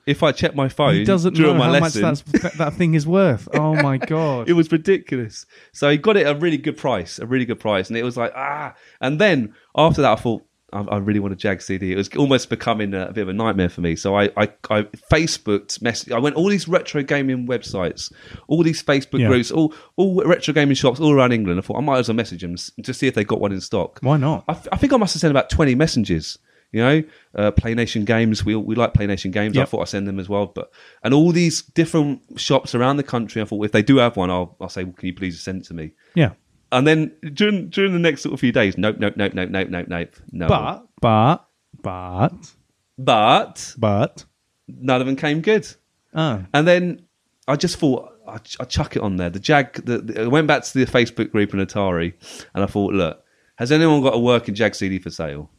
If 0.09 0.23
I 0.23 0.33
check 0.33 0.55
my 0.55 0.69
phone 0.69 0.95
he 0.95 1.05
doesn't 1.05 1.39
know 1.39 1.55
how 1.55 1.71
lesson, 1.71 2.03
much 2.03 2.23
that's, 2.25 2.57
that 2.57 2.75
thing 2.75 2.95
is 2.95 3.07
worth 3.07 3.47
oh 3.55 3.75
my 3.75 3.99
god 3.99 4.49
it 4.49 4.55
was 4.55 4.73
ridiculous. 4.73 5.47
So 5.73 5.91
he 5.91 5.97
got 5.99 6.17
it 6.17 6.27
at 6.27 6.37
a 6.37 6.39
really 6.39 6.57
good 6.57 6.77
price, 6.77 7.19
a 7.19 7.27
really 7.27 7.45
good 7.45 7.61
price, 7.61 7.89
and 7.89 7.97
it 7.97 8.05
was 8.05 8.17
like 8.17 8.33
ah. 8.35 8.75
And 9.01 9.21
then 9.21 9.55
after 9.77 10.03
that, 10.03 10.13
I 10.19 10.21
thought 10.21 10.43
I, 10.73 10.81
I 10.83 10.97
really 10.99 11.21
want 11.21 11.33
a 11.33 11.37
Jag 11.37 11.63
CD. 11.63 11.93
It 11.93 11.97
was 11.97 12.09
almost 12.17 12.51
becoming 12.51 12.93
a, 12.95 13.13
bit 13.13 13.23
of 13.23 13.29
a 13.29 13.33
nightmare 13.33 13.69
for 13.69 13.81
me. 13.81 13.97
So 13.97 14.17
I, 14.17 14.25
I, 14.37 14.49
I 14.71 14.83
Facebooked, 15.11 15.81
message. 15.81 16.13
I 16.13 16.19
went 16.19 16.37
all 16.37 16.49
these 16.49 16.69
retro 16.69 17.03
gaming 17.03 17.47
websites, 17.47 18.13
all 18.49 18.63
these 18.63 18.83
Facebook 18.83 19.21
Yeah. 19.21 19.29
groups, 19.29 19.51
all 19.51 19.75
all 19.97 20.23
retro 20.25 20.53
gaming 20.53 20.75
shops 20.75 21.01
all 21.01 21.13
around 21.13 21.33
England. 21.33 21.59
I 21.59 21.63
thought 21.63 21.79
I 21.79 21.81
might 21.81 21.99
as 21.99 22.09
well 22.09 22.17
message 22.17 22.43
them 22.43 22.57
to 22.83 22.95
see 22.95 23.07
if 23.07 23.15
they 23.15 23.25
got 23.25 23.41
one 23.41 23.53
in 23.53 23.61
stock. 23.61 23.99
why 24.03 24.17
not 24.17 24.45
I, 24.49 24.53
I 24.73 24.77
think 24.77 24.93
I 24.93 24.97
must 24.97 25.15
have 25.15 25.21
sent 25.21 25.31
about 25.31 25.51
20 25.51 25.75
messages. 25.75 26.39
You 26.71 26.83
know, 26.83 27.03
uh, 27.35 27.51
Play 27.53 27.75
Nation 27.75 28.05
Games. 28.05 28.45
We 28.45 28.55
we 28.55 28.75
like 28.75 28.93
Play 28.93 29.07
Nation 29.07 29.31
Games. 29.31 29.57
I 29.57 29.65
thought 29.65 29.81
I'd 29.81 29.89
send 29.89 30.07
them 30.07 30.21
as 30.21 30.29
well. 30.29 30.47
But 30.47 30.71
and 31.03 31.15
all 31.15 31.33
these 31.33 31.63
different 31.63 32.21
shops 32.37 32.75
around 32.75 32.99
the 32.99 33.03
country. 33.03 33.41
I 33.41 33.47
thought 33.47 33.65
if 33.65 33.73
they 33.73 33.83
do 33.83 33.97
have 33.97 34.17
one, 34.17 34.31
I'll 34.31 34.55
I'll 34.61 34.69
say, 34.69 34.85
well, 34.85 34.93
can 34.93 35.07
you 35.07 35.15
please 35.15 35.41
send 35.41 35.63
it 35.63 35.69
to 35.69 35.75
me? 35.75 35.93
yeah 36.15 36.33
And 36.71 36.87
then 36.87 37.13
during 37.33 37.71
during 37.71 37.93
the 37.95 37.99
next 37.99 38.21
sort 38.23 38.35
of 38.35 38.41
few 38.41 38.53
days, 38.53 38.77
nope, 38.77 38.97
nope, 38.99 39.15
nope, 39.17 39.33
nope, 39.35 39.49
nope, 39.51 39.69
nope, 39.71 39.89
nope, 39.89 40.15
no. 40.31 40.49
but 40.49 40.87
but 41.01 41.47
but 41.81 42.55
but 42.99 43.75
but 43.79 44.25
none 44.67 45.01
of 45.01 45.07
them 45.07 45.17
came 45.17 45.41
good. 45.41 45.67
oh 46.15 46.45
And 46.53 46.69
then 46.69 47.03
I 47.47 47.57
just 47.57 47.79
thought 47.79 48.13
I 48.27 48.35
I 48.61 48.65
chuck 48.65 48.95
it 48.95 49.03
on 49.03 49.17
there. 49.17 49.31
The 49.31 49.41
Jag. 49.41 49.73
The, 49.73 49.99
the, 49.99 50.23
I 50.25 50.27
went 50.27 50.47
back 50.47 50.65
to 50.65 50.85
the 50.85 50.85
Facebook 50.85 51.31
group 51.33 51.55
in 51.55 51.61
Atari, 51.61 52.13
and 52.55 52.63
I 52.63 52.67
thought, 52.67 52.93
look, 52.93 53.25
has 53.57 53.73
anyone 53.73 54.03
got 54.03 54.15
a 54.15 54.19
working 54.19 54.55
Jag 54.55 54.75
CD 54.75 54.99
for 54.99 55.09
sale? 55.11 55.51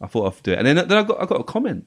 I 0.00 0.06
thought 0.06 0.32
I'd 0.32 0.42
do 0.42 0.52
it, 0.52 0.58
and 0.58 0.66
then 0.66 0.76
then 0.76 0.98
I 0.98 1.02
got 1.02 1.22
I 1.22 1.26
got 1.26 1.40
a 1.40 1.44
comment. 1.44 1.86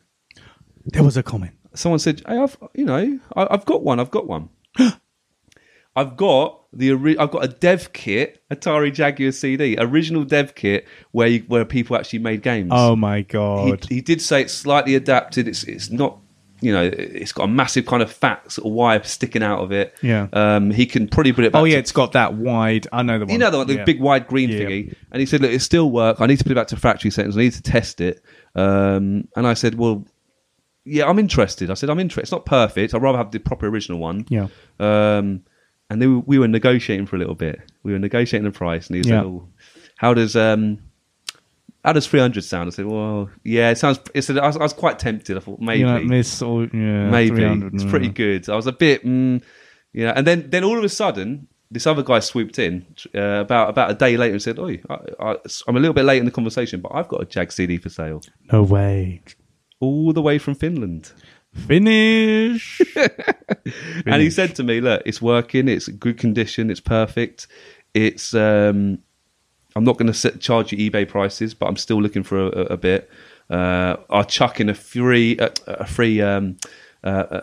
there 0.86 1.04
was 1.04 1.18
a 1.18 1.24
comment 1.24 1.54
Someone 1.76 2.00
said, 2.00 2.22
"Hey, 2.28 2.38
I've 2.38 2.58
you 2.74 2.86
know 2.86 3.20
I, 3.36 3.48
I've 3.52 3.66
got 3.66 3.84
one. 3.84 4.00
I've 4.00 4.12
got 4.12 4.28
one. 4.28 4.50
I've 5.96 6.16
got 6.18 6.66
the 6.74 6.94
I've 7.20 7.32
got 7.32 7.44
a 7.44 7.48
dev 7.48 7.94
kit, 7.94 8.44
Atari 8.50 8.94
Jaguar 8.94 9.32
CD, 9.32 9.76
original 9.78 10.24
dev 10.24 10.56
kit 10.56 10.88
where 11.12 11.28
you, 11.28 11.40
where 11.48 11.66
people 11.66 11.96
actually 11.96 12.20
made 12.20 12.42
games. 12.42 12.72
oh 12.74 12.96
my 12.96 13.18
he, 13.18 13.24
god 13.24 13.86
he 13.90 14.02
did 14.02 14.22
say 14.22 14.42
it's 14.42 14.54
slightly 14.54 14.96
adapted. 14.96 15.48
It's 15.48 15.64
it's 15.64 15.90
not 15.90 16.20
you 16.62 16.72
know, 16.74 16.84
it's 16.84 17.32
got 17.32 17.44
a 17.44 17.48
massive 17.48 17.86
kind 17.86 18.02
of 18.04 18.12
fat 18.12 18.52
sort 18.52 18.66
of 18.68 18.74
wire 18.74 19.02
sticking 19.04 19.44
out 19.44 19.60
of 19.60 19.72
it. 19.72 19.96
Yeah. 20.02 20.28
Um, 20.34 20.72
he 20.72 20.86
can 20.86 21.08
probably 21.08 21.32
put 21.34 21.46
it 21.46 21.52
back 21.54 21.62
Oh 21.62 21.66
yeah, 21.66 21.76
to 21.76 21.80
it's 21.80 21.92
got 21.92 22.12
that 22.14 22.34
wide. 22.34 22.88
I 22.92 23.02
know 23.04 23.20
the 23.20 23.26
one. 23.26 23.32
you 23.34 23.38
know 23.40 23.50
the, 23.52 23.58
one, 23.60 23.68
the 23.68 23.76
Yeah. 23.76 23.84
big 23.86 24.00
wide 24.00 24.28
green 24.28 24.50
Yeah. 24.50 24.60
thingy, 24.60 24.96
and 25.12 25.20
he 25.20 25.26
said, 25.26 25.42
"Look, 25.42 25.52
it 25.52 25.62
still 25.62 25.90
work. 25.92 26.20
I 26.22 26.26
need 26.28 26.38
to 26.38 26.44
put 26.44 26.52
it 26.52 26.56
back 26.56 26.68
to 26.68 26.76
factory 26.76 27.12
settings. 27.12 27.38
I 27.38 27.42
need 27.42 27.54
to 27.54 27.62
test 27.62 28.02
it." 28.02 28.22
Um, 28.56 29.28
and 29.36 29.48
I 29.48 29.54
said, 29.54 29.76
"Well, 29.76 30.06
yeah, 30.86 31.08
I'm 31.08 31.20
interested." 31.20 31.70
I 31.70 31.76
said, 31.76 31.90
"I'm 31.90 32.00
interested. 32.00 32.24
It's 32.24 32.32
not 32.32 32.46
perfect. 32.46 32.94
I'd 32.94 33.02
rather 33.02 33.18
have 33.18 33.32
the 33.32 33.40
proper 33.40 33.68
original 33.68 34.00
one." 34.00 34.26
Yeah. 34.30 34.48
Um, 34.80 35.42
and 35.90 36.02
then 36.02 36.16
we, 36.16 36.24
we 36.26 36.40
were 36.40 36.48
negotiating 36.48 37.06
for 37.06 37.16
a 37.16 37.20
little 37.20 37.36
bit. 37.36 37.60
We 37.84 37.94
were 37.94 38.00
negotiating 38.00 38.46
the 38.46 38.52
price, 38.58 38.88
and 38.88 38.96
he 39.04 39.10
Yeah. 39.10 39.20
said, 39.22 39.26
oh, 39.26 39.48
"How 39.96 40.14
does 40.14 40.36
um, 40.36 40.80
how 41.84 41.94
does 41.94 42.08
300 42.08 42.44
sound?" 42.44 42.68
I 42.68 42.72
said, 42.72 42.86
"Well, 42.86 43.30
yeah, 43.44 43.72
it 43.72 43.78
sounds." 43.78 44.00
It 44.14 44.22
said, 44.24 44.38
I 44.38 44.48
was, 44.48 44.58
I 44.58 44.64
was 44.64 44.74
quite 44.74 45.00
tempted. 45.00 45.38
I 45.38 45.40
thought 45.40 45.60
maybe, 45.60 45.80
You 45.80 45.86
know, 45.86 46.00
miss 46.02 46.42
or 46.42 46.64
yeah, 46.64 47.10
maybe 47.10 47.36
300, 47.36 47.74
it's 47.74 47.84
mm. 47.84 47.90
pretty 47.90 48.10
good. 48.10 48.50
I 48.50 48.56
was 48.56 48.68
a 48.68 48.72
bit, 48.72 49.06
mm, 49.06 49.42
you 49.94 50.06
know, 50.06 50.14
and 50.16 50.26
then 50.26 50.50
then 50.50 50.64
all 50.64 50.78
of 50.78 50.84
a 50.84 50.90
sudden, 50.90 51.48
this 51.72 51.86
other 51.88 52.04
guy 52.04 52.20
swooped 52.20 52.60
in 52.60 52.86
uh, 53.16 53.20
about 53.20 53.70
about 53.70 53.92
a 53.92 53.94
day 53.94 54.18
later 54.18 54.34
and 54.34 54.42
said, 54.42 54.60
"Oi, 54.60 54.82
I, 54.90 54.98
I, 55.20 55.36
I'm 55.68 55.78
a 55.78 55.80
little 55.80 55.94
bit 55.94 56.06
late 56.06 56.20
in 56.20 56.26
the 56.26 56.32
conversation, 56.32 56.82
but 56.82 56.92
I've 56.94 57.08
got 57.08 57.22
a 57.22 57.26
Jag 57.26 57.52
CD 57.52 57.78
for 57.78 57.90
sale, 57.90 58.22
No 58.52 58.64
way. 58.64 59.22
all 59.80 60.14
the 60.14 60.22
way 60.22 60.38
from 60.38 60.56
Finland." 60.56 61.12
Finish. 61.68 62.80
And 64.06 64.22
he 64.22 64.30
said 64.30 64.56
to 64.56 64.64
me, 64.64 64.82
"Look, 64.82 65.02
it's 65.06 65.22
working. 65.22 65.68
It's 65.68 65.88
good 65.88 66.18
condition. 66.18 66.70
It's 66.70 66.80
perfect. 66.80 67.48
It's 67.94 68.34
um, 68.34 69.00
I'm 69.80 69.86
not 69.86 69.98
going 69.98 70.12
to 70.12 70.38
charge 70.40 70.74
you 70.74 70.92
eBay 70.92 71.08
prices, 71.08 71.54
but 71.54 71.68
I'm 71.68 71.78
still 71.78 72.02
looking 72.02 72.24
for 72.24 72.38
a, 72.38 72.46
a, 72.48 72.62
a 72.74 72.78
bit. 72.78 73.10
Uh, 73.50 73.96
I'll 74.10 74.26
chuck 74.26 74.60
in 74.60 74.68
a 74.70 74.74
free 74.74 75.38
a, 75.40 75.52
a 75.68 75.86
free 75.88 76.22
um, 76.22 76.58
uh, 77.04 77.42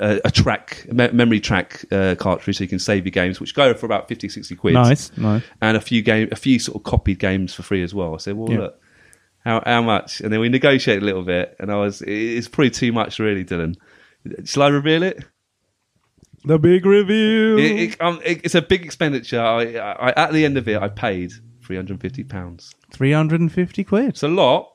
a, 0.00 0.20
a 0.24 0.30
track 0.30 0.86
me- 0.92 1.10
memory 1.12 1.40
track 1.40 1.84
uh, 1.90 2.14
cartridge, 2.18 2.58
so 2.58 2.64
you 2.64 2.68
can 2.68 2.78
save 2.78 3.04
your 3.06 3.10
games, 3.10 3.40
which 3.40 3.54
go 3.54 3.72
for 3.74 3.86
about 3.86 4.06
50, 4.08 4.28
60 4.28 4.54
quid. 4.56 4.74
nice, 4.74 5.16
nice. 5.16 5.42
and 5.62 5.76
a 5.76 5.80
few 5.80 6.02
game, 6.02 6.28
a 6.30 6.36
few 6.36 6.58
sort 6.58 6.76
of 6.76 6.82
copied 6.82 7.18
games 7.18 7.54
for 7.54 7.62
free 7.62 7.82
as 7.82 7.94
well. 7.94 8.14
I 8.14 8.18
said, 8.18 8.36
"Well, 8.36 8.50
Yeah. 8.52 8.58
look, 8.58 8.80
how 9.44 9.62
how 9.64 9.82
much?" 9.82 10.20
And 10.20 10.32
then 10.32 10.40
we 10.40 10.48
negotiated 10.48 11.02
a 11.02 11.06
little 11.06 11.22
bit, 11.24 11.56
and 11.58 11.72
I 11.72 11.76
was, 11.76 12.02
"It's 12.02 12.48
probably 12.48 12.70
too 12.70 12.92
much, 12.92 13.18
really, 13.18 13.44
Dylan. 13.44 13.76
Shall 14.44 14.64
I 14.64 14.68
reveal 14.68 15.02
it?" 15.02 15.24
The 16.44 16.58
big 16.58 16.84
reveal. 16.86 17.58
It, 17.58 17.62
it, 17.92 18.00
um, 18.00 18.20
it, 18.24 18.40
it's 18.44 18.54
a 18.54 18.62
big 18.62 18.84
expenditure. 18.84 19.40
I, 19.40 19.74
I, 19.76 20.10
at 20.16 20.32
the 20.32 20.44
end 20.44 20.58
of 20.58 20.68
it, 20.68 20.80
I 20.80 20.88
paid 20.88 21.32
three 21.64 21.76
hundred 21.76 21.92
and 21.94 22.00
fifty 22.02 22.22
pounds. 22.24 22.74
Three 22.92 23.12
hundred 23.12 23.40
and 23.40 23.50
fifty 23.50 23.82
quid. 23.84 24.10
It's 24.10 24.22
a 24.22 24.28
lot, 24.28 24.70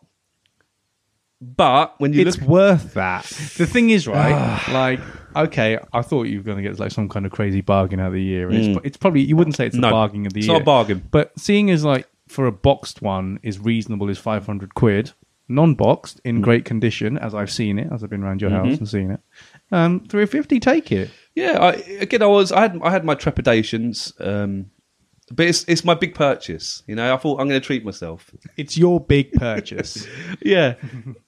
but 1.42 2.00
when 2.00 2.14
you 2.14 2.22
It's 2.28 2.40
look, 2.40 2.50
worth 2.50 2.94
that. 2.96 3.24
The 3.58 3.66
thing 3.68 3.90
is, 3.92 4.08
right? 4.08 4.62
like, 4.72 5.00
okay, 5.36 5.78
I 5.94 6.02
thought 6.02 6.24
you 6.24 6.38
were 6.40 6.44
going 6.44 6.58
to 6.58 6.64
get 6.64 6.80
like 6.80 6.92
some 6.92 7.08
kind 7.08 7.26
of 7.26 7.32
crazy 7.32 7.62
bargain 7.62 8.00
out 8.00 8.08
of 8.08 8.14
the 8.14 8.24
year. 8.24 8.50
It's, 8.52 8.80
it's 8.84 8.98
probably 8.98 9.22
you 9.22 9.36
wouldn't 9.36 9.56
say 9.56 9.68
it's 9.68 9.76
a 9.76 9.80
Mm. 9.80 9.82
No, 9.84 9.92
bargain 9.92 10.26
of 10.26 10.34
the 10.34 10.40
year. 10.40 10.42
it's 10.42 10.48
year. 10.48 10.56
not 10.56 10.62
a 10.62 10.66
bargain. 10.66 11.08
But 11.12 11.38
seeing 11.40 11.70
as 11.72 11.86
like 11.86 12.08
for 12.28 12.46
a 12.46 12.52
boxed 12.52 13.02
one 13.02 13.40
is 13.44 13.60
reasonable 13.60 14.10
is 14.10 14.18
five 14.18 14.46
hundred 14.46 14.74
quid. 14.76 15.14
Non-boxed 15.52 16.18
Mm. 16.18 16.30
in 16.30 16.42
great 16.42 16.64
condition, 16.66 17.18
as 17.18 17.34
I've 17.34 17.52
seen 17.52 17.80
it, 17.80 17.88
as 17.92 18.04
I've 18.04 18.10
been 18.12 18.24
around 18.24 18.42
your 18.42 18.52
Mm-hmm. 18.52 18.70
house 18.70 18.78
and 18.78 18.88
seen 18.90 19.12
it. 19.12 19.20
Um, 19.72 20.02
three 20.10 20.26
fifty, 20.28 20.60
take 20.60 20.92
it. 20.92 21.10
Yeah, 21.36 21.58
I, 21.60 21.72
again, 22.00 22.22
I 22.22 22.28
was, 22.28 22.52
I 22.52 22.62
had, 22.62 22.80
I 22.84 22.92
had 22.92 23.06
my 23.06 23.16
trepidations, 23.16 24.14
um, 24.20 24.72
but 25.32 25.46
it's, 25.46 25.64
it's 25.68 25.84
my 25.86 25.94
big 25.94 26.16
purchase. 26.16 26.82
You 26.88 26.96
know, 26.96 27.14
I 27.14 27.18
thought 27.18 27.40
I'm 27.40 27.48
going 27.48 27.62
to 27.62 27.66
treat 27.66 27.86
myself. 27.86 28.32
It's 28.58 28.78
your 28.78 29.00
big 29.00 29.32
purchase. 29.34 30.08
Yeah, 30.42 30.76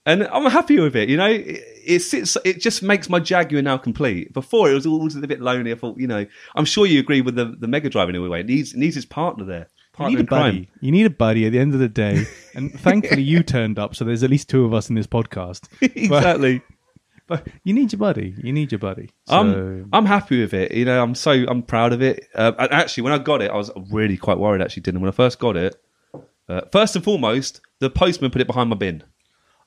and 0.06 0.24
I'm 0.24 0.50
happy 0.50 0.80
with 0.80 0.96
it. 0.96 1.10
You 1.10 1.18
know, 1.18 1.28
it, 1.30 1.62
it 1.86 2.00
sits. 2.00 2.38
It 2.46 2.62
just 2.62 2.82
makes 2.82 3.10
my 3.10 3.20
Jaguar 3.20 3.62
now 3.62 3.78
complete. 3.78 4.34
Before 4.34 4.72
it 4.72 4.74
was 4.74 4.86
always 4.86 5.16
a 5.16 5.20
bit 5.28 5.42
lonely. 5.42 5.72
I 5.72 5.76
thought, 5.76 5.98
you 6.00 6.08
know, 6.08 6.26
I'm 6.56 6.66
sure 6.66 6.86
you 6.86 7.00
agree 7.00 7.22
with 7.22 7.36
the 7.36 7.56
the 7.60 7.68
Mega 7.68 7.90
Drive 7.90 8.10
in 8.10 8.16
a 8.16 8.22
way. 8.22 8.40
It 8.40 8.46
needs 8.48 8.74
it 8.74 8.78
needs 8.78 8.96
its 8.98 9.06
partner 9.06 9.44
there. 9.46 9.68
You 9.70 9.98
Partner 9.98 10.10
need 10.10 10.18
a 10.18 10.20
in 10.22 10.28
crime. 10.28 10.42
buddy. 10.56 10.70
You 10.80 10.92
need 10.94 11.06
a 11.06 11.10
buddy 11.12 11.46
at 11.46 11.52
the 11.52 11.60
end 11.60 11.74
of 11.74 11.80
the 11.82 11.90
day, 11.90 12.26
and 12.56 12.72
thankfully 12.80 13.22
you 13.24 13.44
turned 13.44 13.78
up. 13.78 13.94
So 13.96 14.06
there's 14.06 14.24
at 14.24 14.30
least 14.30 14.50
two 14.50 14.64
of 14.66 14.74
us 14.74 14.90
in 14.90 14.96
this 14.96 15.08
podcast. 15.08 15.68
Exactly. 15.82 16.60
But 16.60 16.66
you 17.64 17.74
need 17.74 17.92
your 17.92 18.00
buddy. 18.00 18.36
You 18.38 18.54
need 18.54 18.72
your 18.72 18.80
buddy. 18.80 19.10
So, 19.28 19.36
I'm 19.36 19.90
I'm 19.94 20.06
happy 20.06 20.42
with 20.42 20.54
it. 20.54 20.72
You 20.72 20.86
know, 20.86 21.02
I'm 21.02 21.16
so 21.16 21.32
I'm 21.32 21.64
proud 21.64 21.94
of 21.94 22.02
it. 22.02 22.28
Uh, 22.36 22.52
and 22.58 22.72
actually, 22.72 23.04
when 23.04 23.14
I 23.14 23.18
got 23.18 23.42
it, 23.42 23.52
I 23.52 23.56
was 23.56 23.72
really 23.90 24.18
quite 24.18 24.38
worried. 24.38 24.62
Actually, 24.62 24.84
didn't 24.84 25.02
when 25.02 25.10
I 25.10 25.14
first 25.14 25.40
got 25.40 25.56
it. 25.56 25.82
Uh, 26.50 26.62
first 26.72 26.96
and 26.96 27.06
foremost, 27.06 27.62
the 27.80 27.90
postman 27.90 28.32
put 28.32 28.42
it 28.42 28.48
behind 28.48 28.70
my 28.70 28.76
bin, 28.76 29.04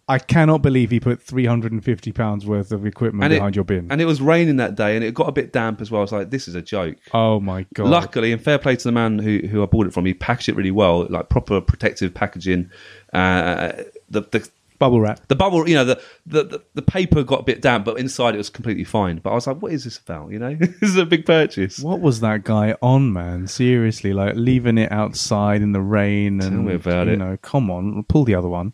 I 0.07 0.19
cannot 0.19 0.61
believe 0.61 0.91
he 0.91 1.01
put 1.01 1.23
three 1.23 1.47
hundred 1.47 1.73
and 1.73 1.83
fifty 1.83 2.13
pounds 2.13 2.45
worth 2.45 2.73
of 2.73 2.85
equipment 2.85 3.33
it, 3.33 3.37
behind 3.37 3.57
your 3.57 3.65
bin. 3.65 3.91
and 3.91 4.03
it 4.03 4.05
was 4.05 4.21
raining 4.21 4.57
that 4.57 4.75
day, 4.75 4.97
and 4.97 5.05
it 5.05 5.15
got 5.15 5.29
a 5.29 5.33
bit 5.33 5.53
damp 5.53 5.81
as 5.81 5.91
well. 5.91 6.01
I 6.01 6.03
was 6.03 6.13
like, 6.13 6.31
this 6.31 6.47
is 6.47 6.55
a 6.55 6.61
joke. 6.61 6.97
oh 7.15 7.41
my 7.41 7.65
god! 7.75 7.89
Luckily, 7.89 8.33
and 8.33 8.43
fair 8.43 8.59
play 8.59 8.77
to 8.77 8.85
the 8.85 8.93
man 8.93 9.19
who, 9.19 9.39
who 9.39 9.63
I 9.63 9.67
bought 9.67 9.87
it 9.87 9.95
from, 9.95 10.05
he 10.05 10.13
packaged 10.13 10.51
it 10.51 10.57
really 10.57 10.71
well, 10.71 11.07
like 11.09 11.31
proper 11.31 11.61
protective 11.63 12.13
packaging. 12.13 12.71
Uh, 13.15 13.73
the, 14.11 14.23
the 14.23 14.49
Bubble 14.79 15.01
wrap. 15.01 15.27
the 15.29 15.37
bubble, 15.37 15.69
you 15.69 15.75
know, 15.77 15.85
the, 15.85 16.03
the, 16.27 16.43
the, 16.45 16.63
the 16.75 16.83
paper 16.83 17.23
got 17.23 17.41
a 17.41 17.43
bit 17.45 17.63
damp, 17.63 17.85
but 17.85 17.99
inside 17.99 18.35
it 18.35 18.39
was 18.39 18.51
completely 18.51 18.83
fine. 18.85 19.19
But 19.19 19.31
I 19.31 19.35
was 19.35 19.47
like, 19.47 19.59
what 19.63 19.73
is 19.73 19.85
this 19.85 19.99
about? 19.99 20.31
You 20.33 20.39
know, 20.41 20.55
this 20.61 20.83
is 20.83 20.97
a 20.97 21.07
big 21.07 21.25
purchase. 21.27 21.79
What 21.79 22.01
was 22.01 22.21
that 22.21 22.43
guy 22.45 22.75
on, 22.83 23.13
man? 23.13 23.47
Seriously, 23.47 24.13
like 24.13 24.35
leaving 24.35 24.77
it 24.79 24.91
outside 24.91 25.63
in 25.63 25.73
the 25.73 25.81
rain 25.81 26.41
and 26.41 26.67
me 26.67 26.75
about 26.75 27.07
you 27.07 27.13
it. 27.15 27.19
know, 27.19 27.37
come 27.41 27.71
on, 27.71 28.03
pull 28.05 28.25
the 28.25 28.35
other 28.35 28.49
one. 28.49 28.73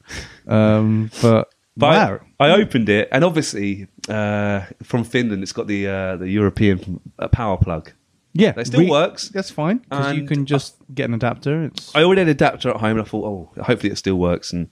Um, 0.48 1.10
but 1.22 1.52
But 1.76 1.86
I- 1.86 2.10
wow, 2.12 2.20
I, 2.40 2.50
opened 2.52 2.88
it, 2.88 3.08
and 3.12 3.22
obviously 3.24 3.86
uh, 4.08 4.62
from 4.82 5.04
Finland, 5.04 5.42
it's 5.42 5.52
got 5.52 5.66
the 5.66 5.86
uh, 5.86 6.16
the 6.16 6.28
European 6.28 7.00
uh, 7.18 7.28
power 7.28 7.56
plug. 7.58 7.92
yeah, 8.32 8.54
It 8.56 8.66
still 8.66 8.88
works. 8.88 9.28
That's 9.28 9.50
fine 9.50 9.78
because 9.78 10.16
you 10.16 10.24
can 10.26 10.46
just 10.46 10.76
get 10.94 11.04
an 11.08 11.14
adapter. 11.14 11.64
It's 11.64 11.94
I 11.94 12.02
already 12.04 12.20
had 12.22 12.28
an 12.28 12.32
adapter 12.32 12.70
at 12.70 12.76
home, 12.76 12.92
and 12.92 13.00
I 13.02 13.04
thought, 13.04 13.24
oh, 13.56 13.62
hopefully 13.62 13.92
it 13.92 13.96
still 13.98 14.16
works. 14.16 14.52
And 14.52 14.68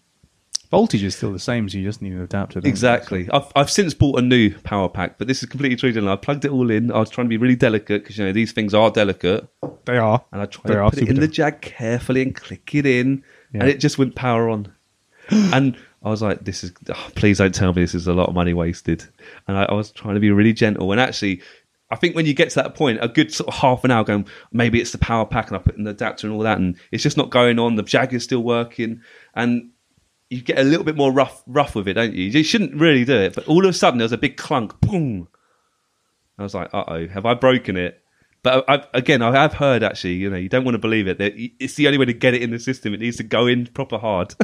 voltage 0.70 1.02
is 1.02 1.16
still 1.16 1.32
the 1.32 1.38
same, 1.38 1.68
so 1.68 1.78
you 1.78 1.84
just 1.84 2.02
need 2.02 2.12
an 2.12 2.20
adapter. 2.22 2.60
don't 2.60 2.66
you? 2.66 2.70
exactly, 2.70 3.28
I've 3.32 3.50
I've 3.56 3.70
since 3.70 3.94
bought 3.94 4.18
a 4.18 4.22
new 4.22 4.54
power 4.58 4.88
pack, 4.88 5.18
but 5.18 5.26
this 5.28 5.42
is 5.42 5.48
completely 5.48 5.76
true. 5.76 6.08
I 6.10 6.16
plugged 6.16 6.44
it 6.44 6.50
all 6.50 6.70
in. 6.70 6.90
I 6.92 6.98
was 6.98 7.10
trying 7.10 7.26
to 7.26 7.28
be 7.30 7.36
really 7.36 7.56
delicate 7.56 8.02
because 8.02 8.18
you 8.18 8.24
know 8.24 8.32
these 8.32 8.52
things 8.52 8.74
are 8.74 8.90
delicate, 8.90 9.48
They 9.84 9.96
are. 9.98 10.24
and 10.32 10.42
I 10.42 10.46
tried 10.46 10.68
They 10.70 10.74
to 10.74 10.90
put 10.90 10.98
it 10.98 11.08
in 11.08 11.20
the 11.20 11.28
jag 11.28 11.60
carefully 11.60 12.22
and 12.22 12.34
click 12.34 12.74
it 12.74 12.86
in, 12.86 13.22
Yeah. 13.52 13.60
and 13.60 13.68
it 13.70 13.80
just 13.80 13.98
went 13.98 14.14
power 14.14 14.48
on. 14.48 14.72
and 15.30 15.76
I 16.02 16.10
was 16.10 16.22
like, 16.22 16.44
"This 16.44 16.62
is 16.64 16.72
oh, 16.90 17.08
please 17.14 17.38
don't 17.38 17.54
tell 17.54 17.72
me 17.72 17.82
this 17.82 17.94
is 17.94 18.06
a 18.06 18.12
lot 18.12 18.28
of 18.28 18.34
money 18.34 18.54
wasted." 18.54 19.04
And 19.46 19.56
I, 19.56 19.64
I 19.64 19.74
was 19.74 19.90
trying 19.90 20.14
to 20.14 20.20
be 20.20 20.30
really 20.30 20.52
gentle, 20.52 20.90
and 20.92 21.00
actually. 21.00 21.42
I 21.90 21.96
think 21.96 22.14
when 22.14 22.26
you 22.26 22.34
get 22.34 22.50
to 22.50 22.56
that 22.56 22.74
point, 22.74 22.98
a 23.00 23.08
good 23.08 23.32
sort 23.32 23.48
of 23.48 23.54
half 23.54 23.82
an 23.82 23.90
hour 23.90 24.04
going, 24.04 24.26
maybe 24.52 24.78
it's 24.78 24.92
the 24.92 24.98
power 24.98 25.24
pack, 25.24 25.46
and 25.48 25.56
I 25.56 25.58
put 25.58 25.78
in 25.78 25.84
the 25.84 25.92
adapter 25.92 26.26
and 26.26 26.36
all 26.36 26.42
that, 26.42 26.58
and 26.58 26.76
it's 26.92 27.02
just 27.02 27.16
not 27.16 27.30
going 27.30 27.58
on. 27.58 27.76
The 27.76 27.82
Jag 27.82 28.12
is 28.12 28.22
still 28.22 28.42
working, 28.42 29.00
and 29.34 29.70
you 30.30 30.42
get 30.42 30.58
a 30.58 30.62
little 30.62 30.84
bit 30.84 30.96
more 30.96 31.12
rough, 31.12 31.42
rough 31.46 31.74
with 31.74 31.88
it, 31.88 31.94
don't 31.94 32.14
you? 32.14 32.24
You 32.24 32.42
shouldn't 32.42 32.74
really 32.74 33.04
do 33.04 33.16
it, 33.16 33.34
but 33.34 33.46
all 33.46 33.64
of 33.64 33.70
a 33.70 33.72
sudden 33.72 33.98
there 33.98 34.04
was 34.04 34.12
a 34.12 34.18
big 34.18 34.36
clunk, 34.36 34.78
boom. 34.80 35.28
I 36.38 36.42
was 36.42 36.54
like, 36.54 36.72
"Uh 36.72 36.84
oh, 36.86 37.08
have 37.08 37.26
I 37.26 37.34
broken 37.34 37.76
it?" 37.76 38.02
But 38.42 38.64
I, 38.68 38.84
again, 38.94 39.22
I 39.22 39.32
have 39.32 39.54
heard 39.54 39.82
actually, 39.82 40.14
you 40.14 40.30
know, 40.30 40.36
you 40.36 40.48
don't 40.48 40.64
want 40.64 40.74
to 40.74 40.78
believe 40.78 41.08
it. 41.08 41.18
That 41.18 41.32
it's 41.36 41.74
the 41.74 41.86
only 41.86 41.98
way 41.98 42.04
to 42.04 42.12
get 42.12 42.34
it 42.34 42.42
in 42.42 42.50
the 42.50 42.58
system. 42.58 42.94
It 42.94 43.00
needs 43.00 43.16
to 43.16 43.24
go 43.24 43.46
in 43.46 43.66
proper 43.66 43.98
hard. 43.98 44.34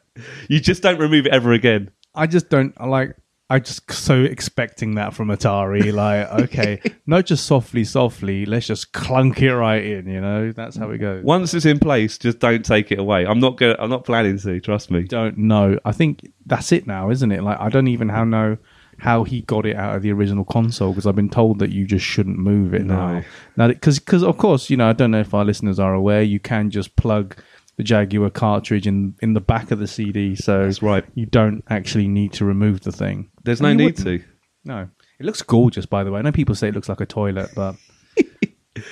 you 0.48 0.60
just 0.60 0.82
don't 0.82 0.98
remove 0.98 1.26
it 1.26 1.32
ever 1.32 1.52
again. 1.52 1.90
I 2.14 2.26
just 2.26 2.48
don't 2.48 2.78
like. 2.80 3.16
I 3.50 3.58
just 3.58 3.90
so 3.92 4.22
expecting 4.22 4.94
that 4.94 5.12
from 5.12 5.28
Atari. 5.28 5.92
Like, 5.92 6.28
okay, 6.44 6.80
not 7.06 7.26
just 7.26 7.44
softly, 7.46 7.84
softly. 7.84 8.46
Let's 8.46 8.66
just 8.66 8.92
clunk 8.92 9.42
it 9.42 9.54
right 9.54 9.84
in. 9.84 10.06
You 10.08 10.20
know, 10.20 10.52
that's 10.52 10.76
how 10.76 10.90
it 10.90 10.98
goes. 10.98 11.22
Once 11.24 11.52
it's 11.52 11.66
in 11.66 11.78
place, 11.78 12.16
just 12.16 12.38
don't 12.38 12.64
take 12.64 12.90
it 12.90 12.98
away. 12.98 13.26
I'm 13.26 13.40
not 13.40 13.56
gonna. 13.58 13.76
I'm 13.78 13.90
not 13.90 14.04
planning 14.04 14.38
to. 14.38 14.60
Trust 14.60 14.90
me. 14.90 15.02
Don't 15.02 15.36
know. 15.36 15.78
I 15.84 15.92
think 15.92 16.32
that's 16.46 16.72
it 16.72 16.86
now, 16.86 17.10
isn't 17.10 17.30
it? 17.32 17.42
Like, 17.42 17.60
I 17.60 17.68
don't 17.68 17.88
even 17.88 18.08
how 18.08 18.24
know 18.24 18.56
how 18.98 19.24
he 19.24 19.42
got 19.42 19.66
it 19.66 19.74
out 19.76 19.96
of 19.96 20.02
the 20.02 20.12
original 20.12 20.44
console 20.44 20.90
because 20.92 21.04
I've 21.06 21.16
been 21.16 21.28
told 21.28 21.58
that 21.58 21.70
you 21.70 21.84
just 21.84 22.04
shouldn't 22.06 22.38
move 22.38 22.72
it 22.74 22.84
No. 22.84 22.94
now. 23.18 23.24
Now, 23.56 23.68
because 23.68 23.98
because 23.98 24.22
of 24.22 24.38
course, 24.38 24.70
you 24.70 24.76
know, 24.76 24.88
I 24.88 24.92
don't 24.94 25.10
know 25.10 25.20
if 25.20 25.34
our 25.34 25.44
listeners 25.44 25.78
are 25.78 25.92
aware, 25.92 26.22
you 26.22 26.40
can 26.40 26.70
just 26.70 26.96
plug 26.96 27.36
the 27.76 27.82
Jaguar 27.82 28.30
cartridge 28.30 28.86
in 28.86 29.14
in 29.20 29.34
the 29.34 29.40
back 29.40 29.70
of 29.70 29.78
the 29.78 29.86
CD, 29.86 30.34
so 30.36 30.64
That's 30.64 30.82
right. 30.82 31.04
You 31.14 31.26
don't 31.26 31.62
actually 31.68 32.08
need 32.08 32.32
to 32.34 32.44
remove 32.44 32.80
the 32.82 32.92
thing. 32.92 33.30
There's 33.44 33.60
And 33.60 33.64
no 33.64 33.70
you 33.70 33.76
need 33.90 33.98
wouldn't. 33.98 34.22
to. 34.22 34.28
No, 34.64 34.88
it 35.18 35.26
looks 35.26 35.42
gorgeous, 35.42 35.86
by 35.86 36.04
the 36.04 36.10
way. 36.12 36.18
I 36.20 36.22
know 36.22 36.32
people 36.32 36.54
say 36.54 36.68
it 36.68 36.74
looks 36.74 36.88
like 36.88 37.00
a 37.00 37.06
toilet, 37.06 37.50
but 37.54 37.76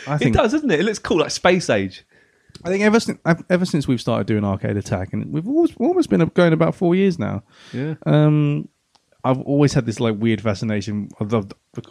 I 0.06 0.14
It 0.14 0.18
think 0.18 0.36
does, 0.36 0.52
doesn't 0.52 0.70
it? 0.70 0.80
It 0.80 0.84
looks 0.84 0.98
cool, 0.98 1.18
like 1.18 1.30
space 1.30 1.70
age. 1.70 2.04
I 2.64 2.68
think 2.68 2.84
ever 2.84 3.00
since 3.00 3.18
ever 3.48 3.64
since 3.64 3.88
we've 3.88 4.00
started 4.00 4.26
doing 4.26 4.44
Arcade 4.44 4.76
Attack, 4.76 5.12
and 5.12 5.32
we've 5.32 5.48
always 5.48 5.74
almost 5.76 6.10
been 6.10 6.20
going 6.34 6.52
about 6.52 6.74
four 6.74 6.94
years 6.94 7.18
now. 7.18 7.42
Yeah. 7.72 7.94
Um, 8.04 8.68
I've 9.24 9.40
always 9.40 9.72
had 9.72 9.86
this 9.86 10.00
like 10.00 10.16
weird 10.18 10.40
fascination 10.40 11.08
of 11.20 11.30
the 11.30 11.44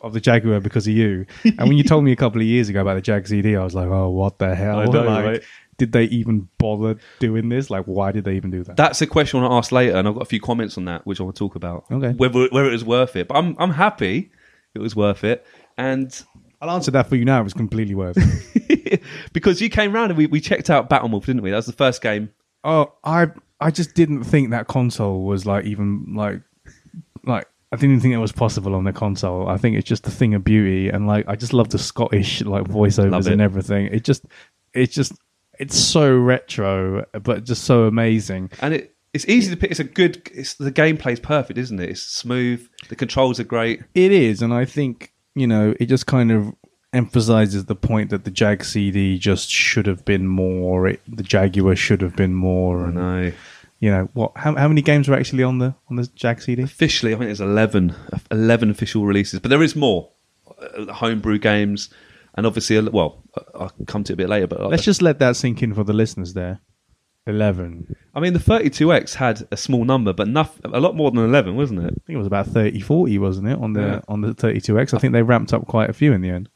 of 0.04 0.14
the 0.14 0.20
Jaguar 0.22 0.60
because 0.60 0.86
of 0.88 0.94
you. 0.94 1.26
And 1.46 1.68
when 1.70 1.78
you 1.78 1.84
told 1.84 2.04
me 2.04 2.12
a 2.12 2.16
couple 2.16 2.42
of 2.42 2.48
years 2.48 2.70
ago 2.70 2.82
about 2.82 2.96
the 2.96 3.02
Jag 3.02 3.28
CD, 3.28 3.56
I 3.56 3.64
was 3.64 3.74
like, 3.74 3.88
oh, 3.88 4.10
what 4.10 4.38
the 4.38 4.54
hell? 4.54 4.80
I 4.80 4.86
know, 4.86 5.04
Like, 5.08 5.26
right? 5.26 5.44
Did 5.82 5.94
they 5.94 6.04
even 6.04 6.48
bother 6.60 6.96
doing 7.18 7.50
this? 7.50 7.72
Like, 7.72 7.86
why 7.86 8.12
did 8.12 8.24
they 8.24 8.36
even 8.36 8.52
do 8.52 8.64
that? 8.66 8.78
That's 8.78 9.02
a 9.02 9.08
question 9.08 9.40
I 9.40 9.42
want 9.42 9.52
to 9.52 9.56
ask 9.56 9.72
later, 9.72 9.96
and 9.96 10.08
I've 10.08 10.14
got 10.14 10.22
a 10.22 10.26
few 10.26 10.40
comments 10.40 10.78
on 10.78 10.86
that, 10.86 11.08
which 11.08 11.20
I 11.20 11.24
want 11.24 11.36
to 11.36 11.40
talk 11.40 11.56
about. 11.56 11.86
Okay. 11.90 12.12
Whether 12.12 12.48
whether 12.50 12.70
it 12.70 12.74
was 12.74 12.86
worth 12.86 13.16
it, 13.16 13.28
but 13.28 13.36
I'm 13.36 13.56
I'm 13.58 13.72
happy 13.72 14.30
it 14.76 14.80
was 14.80 14.96
worth 14.96 15.24
it, 15.24 15.44
and 15.80 16.24
I'll 16.62 16.70
answer 16.70 16.92
that 16.92 17.10
for 17.10 17.16
you 17.16 17.26
now. 17.26 17.42
It 17.42 17.46
was 17.46 17.56
completely 17.56 17.96
worth 17.96 18.16
it. 18.16 19.02
because 19.34 19.60
you 19.60 19.72
came 19.72 19.92
round 19.92 20.12
and 20.12 20.20
we, 20.20 20.28
we 20.28 20.40
checked 20.40 20.70
out 20.70 20.88
Battlemorph, 20.88 21.26
didn't 21.26 21.42
we? 21.42 21.50
That 21.50 21.56
was 21.56 21.66
the 21.66 21.74
first 21.74 22.04
game. 22.04 22.30
oh, 22.64 22.94
I 23.04 23.32
I 23.60 23.72
just 23.72 23.96
didn't 23.96 24.26
think 24.26 24.52
that 24.52 24.68
console 24.68 25.24
was 25.24 25.48
like 25.48 25.66
even 25.66 26.14
like 26.16 26.44
like 27.26 27.48
I 27.72 27.78
didn't 27.78 28.02
think 28.02 28.14
it 28.14 28.18
was 28.18 28.32
possible 28.32 28.76
on 28.76 28.84
the 28.84 28.94
console. 28.94 29.48
I 29.48 29.58
think 29.58 29.78
it's 29.78 29.90
just 29.90 30.06
a 30.06 30.12
thing 30.12 30.36
of 30.36 30.44
beauty, 30.44 30.90
and 30.90 31.08
like 31.08 31.28
I 31.28 31.36
just 31.36 31.54
love 31.54 31.70
the 31.70 31.80
Scottish 31.80 32.44
like 32.44 32.66
voiceovers 32.66 33.26
and 33.26 33.42
everything. 33.42 33.88
It 33.88 34.04
just 34.04 34.28
it's 34.76 34.94
just 34.94 35.14
it's 35.62 35.78
so 35.78 36.16
retro, 36.18 37.06
but 37.24 37.44
just 37.44 37.64
so 37.64 37.84
amazing. 37.84 38.52
and 38.62 38.74
it 38.74 38.96
it's 39.14 39.28
easy 39.28 39.52
to 39.52 39.58
pick. 39.58 39.72
It's 39.72 39.80
a 39.80 39.84
good. 39.84 40.30
It's 40.34 40.54
the 40.54 40.72
gameplay's 40.72 41.20
perfect, 41.20 41.60
isn't 41.60 41.80
it? 41.80 41.90
It's 41.90 42.02
smooth. 42.02 42.66
The 42.90 42.96
controls 42.96 43.40
are 43.40 43.44
great. 43.44 43.82
It 43.94 44.12
is, 44.12 44.42
and 44.42 44.54
I 44.54 44.66
think 44.66 45.14
you 45.36 45.48
know 45.48 45.76
it 45.80 45.88
just 45.88 46.08
kind 46.08 46.32
of 46.32 46.54
emphasizes 46.94 47.66
the 47.66 47.76
point 47.76 48.10
that 48.10 48.24
the 48.26 48.32
Jag 48.32 48.64
CD 48.64 49.18
just 49.18 49.50
should 49.50 49.86
have 49.86 50.04
been 50.06 50.28
more. 50.28 50.88
It, 50.88 51.02
the 51.08 51.24
Jaguar 51.24 51.76
should 51.76 52.02
have 52.02 52.16
been 52.16 52.34
more. 52.34 52.86
And, 52.86 52.96
No, 52.96 53.32
You 53.80 53.92
know 53.92 54.10
what? 54.14 54.32
How, 54.36 54.56
how 54.56 54.68
many 54.68 54.82
games 54.82 55.08
were 55.10 55.16
actually 55.16 55.44
on 55.44 55.58
the 55.60 55.76
on 55.90 55.98
the 55.98 56.08
Jag 56.16 56.42
CD? 56.42 56.64
officially, 56.64 57.14
I 57.14 57.18
think 57.18 57.28
there's 57.28 57.42
11, 57.42 57.96
11 58.32 58.70
official 58.70 59.06
releases, 59.06 59.40
but 59.40 59.50
there 59.50 59.64
is 59.64 59.76
more. 59.76 60.10
Uh, 60.48 60.86
the 60.86 60.94
homebrew 60.94 61.40
games, 61.40 61.90
and 62.36 62.46
obviously, 62.46 62.80
well, 62.90 63.24
I'll 63.56 63.72
come 63.88 64.04
to 64.06 64.14
it 64.14 64.16
a 64.16 64.18
bit 64.18 64.30
later. 64.30 64.48
But 64.48 64.62
Let's 64.70 64.84
just 64.84 65.02
let 65.02 65.20
that 65.20 65.36
sink 65.36 65.62
in 65.64 65.74
for 65.74 65.84
the 65.84 65.94
listeners. 65.94 66.34
There, 66.34 66.60
eleven. 67.28 67.96
I 68.14 68.20
mean, 68.20 68.34
the 68.34 68.40
32X 68.40 69.14
had 69.16 69.48
a 69.52 69.58
small 69.58 69.86
number, 69.86 70.12
but 70.14 70.28
noth- 70.28 70.60
a 70.66 70.80
lot 70.80 70.96
more 70.96 71.12
than 71.12 71.24
11, 71.24 71.56
wasn't 71.56 71.80
it? 71.82 71.86
I 71.86 72.04
think 72.06 72.16
it 72.16 72.18
was 72.18 72.28
about 72.28 72.48
30, 72.48 72.80
40, 72.82 73.18
wasn't 73.20 73.48
it 73.48 73.58
on 73.60 73.74
the 73.74 73.82
Yeah. 73.82 74.00
on 74.08 74.22
the 74.22 74.34
thirty 74.34 74.60
two 74.62 74.80
X? 74.80 74.94
I 74.94 74.98
think 75.00 75.14
they 75.14 75.24
ramped 75.24 75.54
up 75.54 75.68
quite 75.68 75.90
a 75.90 75.94
few 75.94 76.14
in 76.14 76.22
the 76.22 76.30
end. 76.30 76.50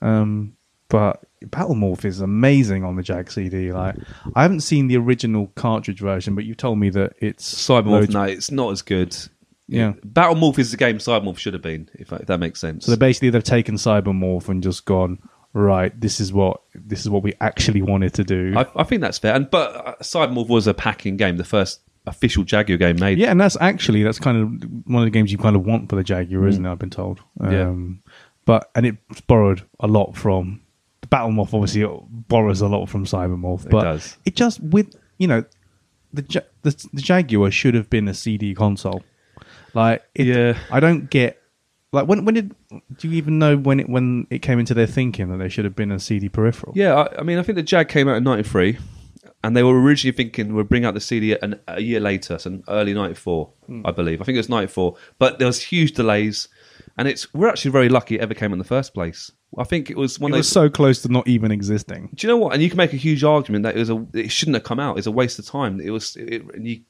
Um, 0.00 0.54
but 0.88 1.22
Battle 1.46 1.74
Morph 1.74 2.04
is 2.04 2.20
amazing 2.20 2.84
on 2.84 2.96
the 2.96 3.02
Jag 3.02 3.30
CD. 3.30 3.72
Like 3.72 3.96
I 4.34 4.42
haven't 4.42 4.60
seen 4.60 4.86
the 4.86 4.96
original 4.98 5.48
cartridge 5.56 6.00
version, 6.00 6.34
but 6.34 6.44
you 6.44 6.54
told 6.54 6.78
me 6.78 6.90
that 6.90 7.14
it's 7.20 7.52
Cybermorph, 7.68 7.86
loads- 7.86 8.14
no, 8.14 8.22
it's 8.22 8.50
not 8.50 8.70
as 8.72 8.82
good. 8.82 9.16
Yeah. 9.68 9.92
Battlemorph 10.06 10.58
is 10.58 10.70
the 10.70 10.76
game 10.76 10.98
Cybermorph 10.98 11.38
should 11.38 11.54
have 11.54 11.62
been, 11.62 11.88
if, 11.94 12.12
if 12.12 12.26
that 12.26 12.38
makes 12.38 12.60
sense. 12.60 12.84
So 12.86 12.92
they 12.92 12.98
basically 12.98 13.30
they've 13.30 13.42
taken 13.42 13.76
Cybermorph 13.76 14.48
and 14.48 14.62
just 14.62 14.84
gone 14.84 15.18
right. 15.54 15.98
This 15.98 16.20
is 16.20 16.32
what 16.32 16.60
this 16.74 17.00
is 17.00 17.08
what 17.10 17.22
we 17.22 17.32
actually 17.40 17.80
wanted 17.82 18.14
to 18.14 18.24
do. 18.24 18.54
I, 18.56 18.66
I 18.76 18.82
think 18.84 19.00
that's 19.00 19.18
fair. 19.18 19.34
And 19.34 19.50
but 19.50 19.74
uh, 19.74 19.94
Cybermorph 20.02 20.48
was 20.48 20.66
a 20.66 20.74
packing 20.74 21.16
game, 21.16 21.36
the 21.38 21.44
first 21.44 21.80
official 22.06 22.44
Jaguar 22.44 22.76
game 22.76 22.96
made. 23.00 23.16
yeah, 23.18 23.30
and 23.30 23.40
that's 23.40 23.56
actually 23.60 24.02
that's 24.02 24.18
kind 24.18 24.36
of 24.38 24.70
one 24.86 25.02
of 25.02 25.06
the 25.06 25.10
games 25.10 25.32
you 25.32 25.38
kind 25.38 25.56
of 25.56 25.64
want 25.64 25.88
for 25.88 25.96
the 25.96 26.04
Jaguar, 26.04 26.46
isn't 26.46 26.64
it? 26.64 26.70
I've 26.70 26.78
been 26.78 26.90
told. 26.90 27.20
Mm. 27.40 27.52
Yeah. 27.52 27.68
Um, 27.68 28.02
but 28.44 28.70
and 28.74 28.84
it 28.84 28.96
borrowed 29.26 29.62
a 29.80 29.86
lot 29.86 30.14
from 30.14 30.60
the 31.00 31.06
Battle 31.06 31.30
Morph. 31.30 31.54
Obviously, 31.54 31.80
it 31.80 31.90
borrows 32.28 32.60
a 32.60 32.68
lot 32.68 32.90
from 32.90 33.06
Cybermorph. 33.06 33.64
It 33.64 33.70
But 33.70 33.84
does. 33.84 34.18
It 34.26 34.36
just 34.36 34.60
with 34.60 34.94
you 35.16 35.28
know 35.28 35.44
the 36.12 36.44
the, 36.62 36.88
the 36.92 37.00
Jaguar 37.00 37.50
should 37.50 37.72
have 37.74 37.88
been 37.88 38.06
a 38.08 38.12
CD 38.14 38.54
console. 38.54 39.02
Like, 39.74 40.02
it, 40.14 40.26
Yeah. 40.26 40.58
I 40.70 40.80
don't 40.80 41.10
get. 41.10 41.40
Like 41.92 42.08
when 42.08 42.24
when 42.24 42.34
did 42.34 42.54
do 42.98 43.08
you 43.08 43.14
even 43.18 43.38
know 43.38 43.56
when 43.56 43.78
it 43.78 43.88
when 43.88 44.26
it 44.28 44.40
came 44.40 44.58
into 44.58 44.74
their 44.74 44.86
thinking 44.88 45.28
that 45.30 45.36
they 45.36 45.48
should 45.48 45.64
have 45.64 45.76
been 45.76 45.92
a 45.92 46.00
CD 46.00 46.28
peripheral? 46.28 46.72
Yeah, 46.76 46.94
I, 46.94 47.20
I 47.20 47.22
mean, 47.22 47.38
I 47.38 47.42
think 47.44 47.54
the 47.54 47.62
Jag 47.62 47.88
came 47.88 48.08
out 48.08 48.16
in 48.16 48.24
'93, 48.24 48.76
and 49.44 49.56
they 49.56 49.62
were 49.62 49.80
originally 49.80 50.10
thinking 50.16 50.54
we'd 50.56 50.68
bring 50.68 50.84
out 50.84 50.94
the 50.94 51.00
CD 51.00 51.36
an, 51.40 51.60
a 51.68 51.80
year 51.80 52.00
later, 52.00 52.36
so 52.38 52.60
early 52.66 52.94
'94, 52.94 53.48
Hmm. 53.66 53.82
I 53.86 53.92
believe. 53.92 54.20
I 54.20 54.24
think 54.24 54.34
it 54.34 54.40
was 54.40 54.48
'94, 54.48 54.96
but 55.20 55.38
there 55.38 55.46
was 55.46 55.62
huge 55.62 55.92
delays, 55.92 56.48
and 56.98 57.06
it's 57.06 57.32
we're 57.32 57.48
actually 57.48 57.70
very 57.70 57.88
lucky 57.88 58.16
it 58.16 58.22
ever 58.22 58.34
came 58.34 58.52
in 58.52 58.58
the 58.58 58.64
first 58.64 58.92
place. 58.92 59.30
I 59.56 59.62
think 59.62 59.88
it 59.88 59.96
was 59.96 60.18
one 60.18 60.34
It 60.34 60.38
was 60.38 60.48
so 60.48 60.68
close 60.68 61.00
to 61.02 61.08
not 61.12 61.28
even 61.28 61.52
existing. 61.52 62.10
do 62.12 62.26
you 62.26 62.32
know 62.32 62.38
what? 62.38 62.54
And 62.54 62.60
you 62.60 62.68
can 62.70 62.76
make 62.76 62.92
a 62.92 62.96
huge 62.96 63.22
argument 63.22 63.62
that 63.62 63.76
it 63.76 63.78
was 63.78 63.90
a 63.90 64.04
it 64.14 64.32
shouldn't 64.32 64.56
have 64.56 64.64
come 64.64 64.80
out. 64.80 64.98
It's 64.98 65.06
a 65.06 65.12
waste 65.12 65.38
of 65.38 65.46
time. 65.46 65.80
It 65.80 65.90
was, 65.90 66.16
it, 66.16 66.42
and 66.54 66.66
you, 66.66 66.80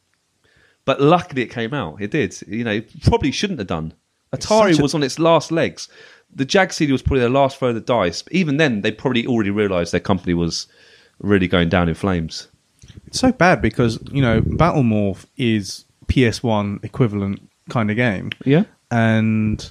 but 0.85 1.01
luckily 1.01 1.43
it 1.43 1.51
came 1.51 1.73
out. 1.75 2.01
It 2.01 2.11
did. 2.11 2.37
You 2.47 2.65
know, 2.65 2.81
probably 3.03 3.31
shouldn't 3.31 3.59
have 3.61 3.69
done. 3.69 3.95
Atari 4.33 4.79
a- 4.79 4.83
was 4.83 4.95
on 4.95 5.03
its 5.03 5.19
last 5.19 5.53
legs. 5.53 5.89
The 6.35 6.45
Jag 6.45 6.73
CD 6.73 6.91
was 6.93 7.03
probably 7.03 7.21
their 7.21 7.29
last 7.31 7.59
throw 7.59 7.69
of 7.69 7.75
the 7.77 7.81
dice. 7.81 8.23
But 8.23 8.33
even 8.33 8.57
then, 8.57 8.81
they 8.81 8.91
probably 8.91 9.27
already 9.27 9.51
realised 9.51 9.93
their 9.93 10.01
company 10.01 10.35
was 10.35 10.67
really 11.21 11.47
going 11.47 11.69
down 11.69 11.89
in 11.89 11.95
flames. 11.95 12.49
It's 13.07 13.21
so 13.21 13.31
bad 13.33 13.63
because 13.63 13.99
you 14.11 14.21
know 14.21 14.41
Battle 14.41 14.83
Morph 14.83 15.27
is 15.37 15.85
PS1 16.09 16.85
equivalent 16.85 17.41
kind 17.71 17.91
of 17.91 17.97
game, 17.97 18.31
Yeah. 18.45 18.65
and 18.91 19.71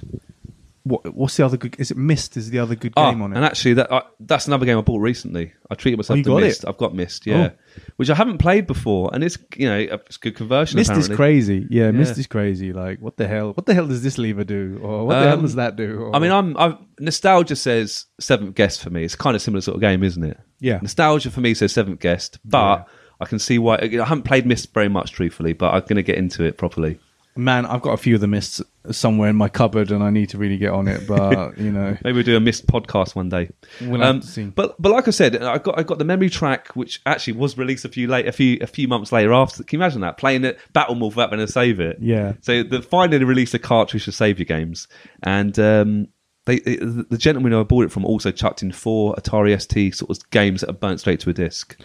what 0.84 1.14
what's 1.14 1.36
the 1.36 1.44
other 1.44 1.56
good? 1.56 1.74
Is 1.78 1.90
it 1.90 1.96
Myst? 1.96 2.36
Is 2.36 2.50
the 2.50 2.58
other 2.60 2.74
good 2.74 2.92
Ah, 2.96 3.10
game 3.10 3.22
on 3.22 3.32
it? 3.32 3.36
and 3.36 3.44
actually, 3.44 3.74
that 3.74 3.90
that's 4.20 4.46
another 4.46 4.64
game 4.66 4.78
I 4.78 4.82
bought 4.82 5.00
recently. 5.00 5.52
I 5.70 5.74
treated 5.74 5.96
myself 5.96 6.18
Oh, 6.20 6.22
to 6.22 6.40
Myst. 6.40 6.62
it? 6.64 6.68
I've 6.68 6.76
got 6.76 6.94
Myst, 6.94 7.26
yeah, 7.26 7.50
which 7.96 8.10
I 8.10 8.14
haven't 8.14 8.38
played 8.38 8.66
before, 8.66 9.10
and 9.12 9.24
it's 9.24 9.38
you 9.56 9.66
know 9.68 9.78
it's 9.78 10.18
good 10.18 10.36
conversion. 10.36 10.76
Myst 10.78 10.90
apparently. 10.90 11.12
is 11.12 11.16
crazy. 11.16 11.66
Yeah, 11.70 11.90
Myst 11.90 12.18
is 12.18 12.26
crazy. 12.26 12.72
Like, 12.72 13.00
what 13.00 13.16
the 13.16 13.26
hell? 13.26 13.52
What 13.54 13.66
the 13.66 13.72
hell 13.74 13.86
does 13.86 14.02
this 14.02 14.18
lever 14.18 14.44
do? 14.44 14.78
Or 14.82 15.06
what 15.06 15.14
the 15.14 15.20
Um, 15.22 15.28
hell 15.28 15.40
does 15.40 15.54
that 15.54 15.76
do? 15.76 16.00
Or- 16.00 16.14
I 16.16 16.18
mean, 16.18 16.30
I'm, 16.32 16.56
I'm 16.58 16.76
nostalgia 17.00 17.56
says 17.56 18.06
seventh 18.20 18.54
guest 18.54 18.82
for 18.82 18.90
me. 18.90 19.04
It's 19.04 19.16
kind 19.16 19.34
of 19.34 19.42
similar 19.42 19.62
sort 19.62 19.76
of 19.76 19.80
game, 19.80 20.02
isn't 20.02 20.22
it? 20.22 20.38
Yeah. 20.60 20.78
nostalgia 20.82 21.30
for 21.30 21.40
me 21.40 21.54
says 21.54 21.72
seventh 21.72 22.00
guest, 22.00 22.38
but 22.44 22.78
Yeah. 22.80 22.84
I 23.20 23.24
can 23.26 23.38
see 23.38 23.58
why. 23.58 23.76
I 23.76 23.88
haven't 24.04 24.24
played 24.24 24.44
Myst 24.44 24.74
very 24.74 24.88
much, 24.88 25.12
truthfully, 25.12 25.54
but 25.54 25.72
I'm 25.72 25.80
going 25.82 25.96
to 25.96 26.02
get 26.02 26.16
into 26.18 26.44
it 26.44 26.58
properly. 26.58 26.98
Man, 27.36 27.66
I've 27.66 27.82
got 27.82 27.94
a 27.94 27.96
few 27.96 28.14
of 28.14 28.20
the 28.20 28.28
Mysts 28.28 28.62
somewhere 28.92 29.28
in 29.28 29.34
my 29.34 29.48
cupboard, 29.48 29.90
and 29.90 30.04
I 30.04 30.10
need 30.10 30.28
to 30.28 30.38
really 30.38 30.56
get 30.56 30.70
on 30.70 30.86
it. 30.86 31.04
But 31.08 31.58
you 31.58 31.72
know, 31.72 31.96
Maybe 32.04 32.14
we'll 32.14 32.22
do 32.22 32.36
a 32.36 32.40
Myst 32.40 32.66
podcast 32.68 33.16
one 33.16 33.28
day. 33.28 33.50
Um, 33.80 33.88
We'll 33.90 34.00
have 34.02 34.20
to 34.20 34.26
see. 34.26 34.44
But 34.44 34.80
but 34.80 34.92
like 34.92 35.08
I 35.08 35.10
said, 35.10 35.42
I 35.42 35.58
got 35.58 35.76
I 35.78 35.82
got 35.82 35.98
the 35.98 36.04
memory 36.04 36.30
track, 36.30 36.68
which 36.76 37.00
actually 37.06 37.32
was 37.32 37.58
released 37.58 37.84
a 37.84 37.88
few 37.88 38.06
late 38.06 38.28
a 38.28 38.32
few 38.32 38.58
a 38.60 38.68
few 38.68 38.86
months 38.86 39.10
later 39.10 39.32
after. 39.32 39.64
Can 39.64 39.78
you 39.80 39.82
imagine 39.84 40.02
that 40.02 40.16
playing 40.16 40.44
it 40.44 40.58
Battle 40.72 40.94
Morph 40.94 41.16
being 41.16 41.44
to 41.44 41.48
save 41.50 41.80
it? 41.80 41.98
Yeah. 42.00 42.34
So 42.40 42.62
they 42.62 42.80
finally 42.80 43.24
released 43.24 43.52
a 43.54 43.58
cartridge 43.58 44.04
to 44.04 44.12
save 44.12 44.38
your 44.38 44.46
games, 44.46 44.86
and 45.22 45.58
um, 45.58 46.08
they, 46.44 46.60
they- 46.60 46.76
the 46.76 47.18
gentleman 47.18 47.50
who 47.50 47.58
I 47.60 47.64
bought 47.64 47.84
it 47.86 47.90
from 47.90 48.04
also 48.04 48.30
chucked 48.30 48.62
in 48.62 48.70
four 48.70 49.14
Atari 49.16 49.60
ST 49.60 49.94
sort 49.96 50.10
of 50.16 50.30
games 50.30 50.60
that 50.60 50.70
are 50.70 50.74
burnt 50.74 51.00
straight 51.00 51.18
to 51.20 51.30
a 51.30 51.32
disc. 51.32 51.76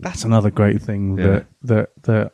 that's 0.00 0.24
another 0.24 0.50
great 0.50 0.82
thing 0.82 1.16
Yeah. 1.18 1.24
that 1.26 1.46
that 1.62 1.90
that 2.02 2.32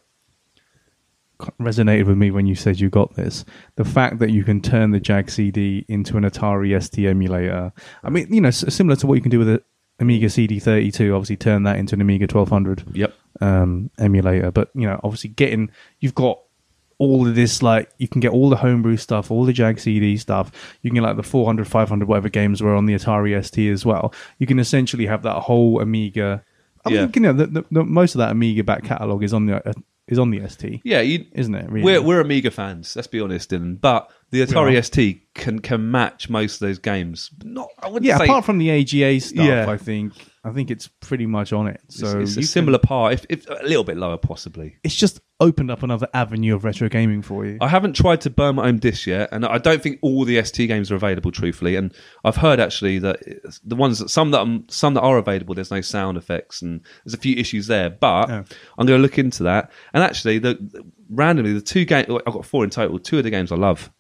resonated 1.61 2.07
with 2.07 2.17
me 2.17 2.31
when 2.31 2.47
you 2.47 2.55
said 2.55 2.81
you 2.81 2.89
got 2.91 3.15
this. 3.17 3.45
The 3.77 3.85
fact 3.85 4.19
that 4.21 4.31
you 4.31 4.45
can 4.45 4.61
turn 4.61 4.91
the 4.91 5.01
Jag 5.01 5.31
CD 5.31 5.85
into 5.89 6.17
an 6.17 6.25
Atari 6.25 6.81
ST 6.83 7.05
emulator. 7.07 7.73
I 8.05 8.11
mean, 8.11 8.33
you 8.33 8.41
know, 8.41 8.49
s- 8.49 8.65
similar 8.75 8.97
to 8.97 9.07
what 9.07 9.15
you 9.15 9.23
can 9.23 9.31
do 9.31 9.39
with 9.39 9.49
the 9.49 9.63
Amiga 9.99 10.27
CD32. 10.27 11.15
Obviously, 11.15 11.37
turn 11.37 11.63
that 11.65 11.77
into 11.77 11.95
an 11.95 12.01
Amiga 12.01 12.25
1200 12.27 12.85
Yep. 12.97 13.15
um, 13.41 13.91
emulator. 13.99 14.51
But 14.51 14.71
you 14.75 14.87
know, 14.87 14.99
obviously, 15.05 15.31
getting 15.31 15.71
you've 16.01 16.15
got 16.15 16.39
all 16.99 17.27
of 17.27 17.35
this 17.35 17.63
like 17.63 17.91
you 17.97 18.07
can 18.09 18.21
get 18.21 18.31
all 18.31 18.51
the 18.51 18.57
homebrew 18.57 18.97
stuff, 18.99 19.31
all 19.31 19.45
the 19.45 19.53
Jag 19.55 19.79
CD 19.81 20.17
stuff. 20.19 20.53
You 20.83 20.91
can 20.91 20.97
get 20.97 21.03
like 21.03 21.17
the 21.17 21.23
400, 21.23 21.67
500, 21.67 22.07
whatever 22.09 22.29
games 22.29 22.63
were 22.63 22.75
on 22.75 22.87
the 22.87 22.95
Atari 22.95 23.43
ST 23.45 23.71
as 23.71 23.87
well. 23.87 24.13
You 24.39 24.47
can 24.47 24.59
essentially 24.59 25.07
have 25.07 25.23
that 25.23 25.41
whole 25.41 25.81
Amiga. 25.81 26.43
I 26.85 26.91
Yeah. 26.91 27.01
mean, 27.03 27.13
you 27.15 27.21
know, 27.23 27.33
the, 27.35 27.47
the, 27.47 27.65
the, 27.71 27.85
most 27.85 28.15
of 28.15 28.19
that 28.21 28.31
Amiga 28.31 28.65
back 28.65 28.85
catalog 28.85 29.23
is 29.23 29.33
on 29.35 29.47
the 29.47 29.67
uh, 29.69 29.73
is 30.11 30.19
on 30.19 30.31
the 30.31 30.47
ST, 30.49 30.81
Yeah, 30.85 31.01
you, 31.01 31.25
isn't 31.33 31.55
it? 31.55 31.71
Really? 31.71 31.85
We're 31.85 32.03
we're 32.03 32.21
Amiga 32.21 32.51
fans. 32.51 32.95
Let's 32.95 33.09
be 33.09 33.21
honest, 33.21 33.51
Dylan. 33.51 33.81
But 33.81 34.11
the. 34.31 34.41
Atari 34.43 34.83
ST 34.85 35.35
can 35.35 35.61
can 35.61 35.91
match 35.91 36.29
most 36.29 36.55
of 36.55 36.61
those 36.69 36.79
games. 36.79 37.31
Not 37.45 37.69
I 37.79 37.87
wouldn't 37.89 38.05
yeah, 38.05 38.19
say 38.19 38.25
apart 38.25 38.45
from 38.45 38.59
the 38.59 38.71
AGA 38.71 39.21
stuff, 39.21 39.45
Yeah. 39.45 39.71
I 39.71 39.77
think 39.77 40.13
I 40.43 40.53
think 40.53 40.71
it's 40.71 40.89
pretty 40.89 41.27
much 41.27 41.53
on 41.53 41.67
it. 41.67 41.81
So 41.89 42.21
it's 42.21 42.37
a 42.37 42.41
you 42.41 42.47
similar 42.47 42.79
par, 42.79 43.13
if, 43.13 43.27
if 43.29 43.49
a 43.49 43.63
little 43.63 43.85
bit 43.85 43.99
lower, 43.99 44.17
possibly. 44.17 44.77
It's 44.83 44.95
just 44.95 45.21
opened 45.39 45.71
up 45.71 45.83
another 45.83 46.09
avenue 46.15 46.55
of 46.55 46.65
retro 46.65 46.89
gaming 46.89 47.21
for 47.21 47.45
you. 47.45 47.59
I 47.61 47.69
haven't 47.69 47.95
tried 47.95 48.23
to 48.23 48.31
burn 48.31 48.55
my 48.57 48.69
own 48.69 48.79
disc 48.79 49.07
yet, 49.07 49.29
and 49.33 49.45
I 49.45 49.59
don't 49.59 49.83
think 49.83 49.99
all 50.01 50.25
the 50.25 50.43
ST 50.43 50.67
games 50.67 50.91
are 50.91 50.95
available. 50.95 51.31
Truthfully, 51.31 51.77
and 51.77 51.93
I've 52.25 52.37
heard 52.37 52.59
actually 52.59 52.99
that 53.01 53.19
the 53.65 53.77
ones 53.77 53.99
that 53.99 54.09
some 54.09 54.31
that 54.31 54.41
um, 54.41 54.65
some 54.69 54.95
that 54.95 55.03
are 55.03 55.19
available, 55.19 55.55
there's 55.55 55.71
no 55.71 55.83
sound 55.83 56.17
effects, 56.17 56.63
and 56.63 56.81
there's 57.05 57.15
a 57.15 57.19
few 57.19 57.37
issues 57.37 57.67
there. 57.67 57.91
But. 57.91 58.31
I'm 58.79 58.87
going 58.87 58.99
to 58.99 59.03
look 59.03 59.19
into 59.19 59.43
that. 59.43 59.71
And 59.93 60.03
actually, 60.03 60.39
the, 60.39 60.55
the- 60.55 60.85
randomly 61.11 61.53
the 61.53 61.61
two 61.61 61.85
games 61.85 62.07
I've 62.09 62.33
got 62.33 62.47
four 62.47 62.65
in 62.65 62.71
total. 62.71 62.99
Two 62.99 63.19
of 63.19 63.25
the 63.25 63.31
games 63.31 63.53
I 63.53 63.57
love. 63.57 63.91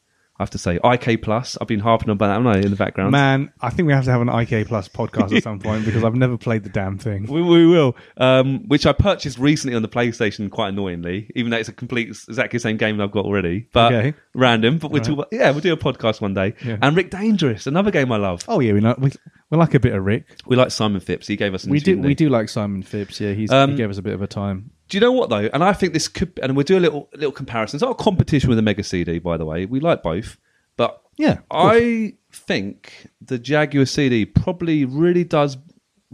I 0.40 0.42
have 0.42 0.50
to 0.50 0.58
say, 0.58 0.78
IK 0.82 1.20
Plus. 1.20 1.58
I've 1.60 1.68
been 1.68 1.80
harping 1.80 2.08
on 2.08 2.14
about 2.14 2.28
that, 2.28 2.32
haven't 2.42 2.46
I, 2.46 2.58
in 2.64 2.70
the 2.70 2.76
background. 2.76 3.12
Man, 3.12 3.52
I 3.60 3.68
think 3.68 3.86
we 3.86 3.92
have 3.92 4.06
to 4.06 4.10
have 4.10 4.22
an 4.22 4.30
IK 4.30 4.66
Plus 4.68 4.88
podcast 4.88 5.36
at 5.36 5.42
some 5.42 5.58
point 5.60 5.84
because 5.84 6.02
I've 6.02 6.14
never 6.14 6.38
played 6.38 6.62
the 6.62 6.70
damn 6.70 6.96
thing. 6.96 7.26
We, 7.26 7.42
we 7.42 7.66
will. 7.66 7.94
Um, 8.16 8.66
which 8.66 8.86
I 8.86 8.94
purchased 8.94 9.38
recently 9.38 9.76
on 9.76 9.82
the 9.82 9.88
PlayStation, 9.88 10.50
quite 10.50 10.68
annoyingly, 10.70 11.30
even 11.34 11.50
though 11.50 11.58
it's 11.58 11.68
a 11.68 11.74
complete, 11.74 12.08
exactly 12.08 12.56
the 12.56 12.62
same 12.62 12.78
game 12.78 12.96
that 12.96 13.04
I've 13.04 13.10
got 13.12 13.26
already. 13.26 13.68
But 13.72 13.92
Okay. 13.92 14.14
random. 14.34 14.78
But 14.78 14.92
we'll 14.92 15.02
All 15.02 15.04
talk 15.06 15.14
about, 15.14 15.28
yeah, 15.30 15.50
we'll 15.50 15.60
do 15.60 15.74
a 15.74 15.76
podcast 15.76 16.22
one 16.22 16.32
day. 16.32 16.54
Yeah. 16.64 16.78
And 16.80 16.96
Rick 16.96 17.10
Dangerous, 17.10 17.66
another 17.66 17.90
game 17.90 18.10
I 18.10 18.16
love. 18.16 18.42
Oh 18.48 18.60
yeah, 18.60 18.72
we 18.72 18.80
know 18.80 18.94
we, 18.96 19.10
We 19.50 19.58
like 19.58 19.74
a 19.74 19.80
bit 19.80 19.92
of 19.92 20.02
Rick. 20.02 20.24
We 20.46 20.56
like 20.56 20.70
Simon 20.70 21.00
Phipps. 21.00 21.26
He 21.26 21.36
gave 21.36 21.52
us. 21.52 21.64
An 21.64 21.70
We 21.70 21.80
do. 21.80 21.98
We 21.98 22.14
do 22.14 22.30
like 22.30 22.48
Simon 22.48 22.82
Phipps. 22.82 23.20
Yeah, 23.20 23.32
he's, 23.32 23.50
Um, 23.52 23.72
he 23.72 23.76
gave 23.76 23.90
us 23.90 23.98
a 23.98 24.02
bit 24.02 24.14
of 24.14 24.22
a 24.22 24.26
time. 24.26 24.70
Do 24.90 24.96
you 24.96 25.00
know 25.00 25.12
what 25.12 25.30
though? 25.30 25.48
And 25.52 25.64
I 25.64 25.72
think 25.72 25.92
this 25.94 26.08
could, 26.08 26.38
and 26.42 26.54
we'll 26.56 26.64
do 26.64 26.76
a 26.76 26.80
little 26.80 27.08
little 27.14 27.32
comparison. 27.32 27.76
It's 27.76 27.82
not 27.82 27.92
a 27.92 27.94
competition 28.02 28.48
with 28.48 28.58
the 28.58 28.62
Mega 28.62 28.82
CD, 28.82 29.18
by 29.18 29.36
the 29.36 29.44
way. 29.46 29.64
We 29.64 29.80
like 29.80 30.02
both, 30.02 30.36
but 30.76 31.00
Yeah. 31.16 31.38
I 31.50 32.14
think 32.32 33.08
the 33.20 33.38
Jaguar 33.38 33.86
CD 33.86 34.26
probably 34.26 34.84
really 34.84 35.24
does 35.24 35.56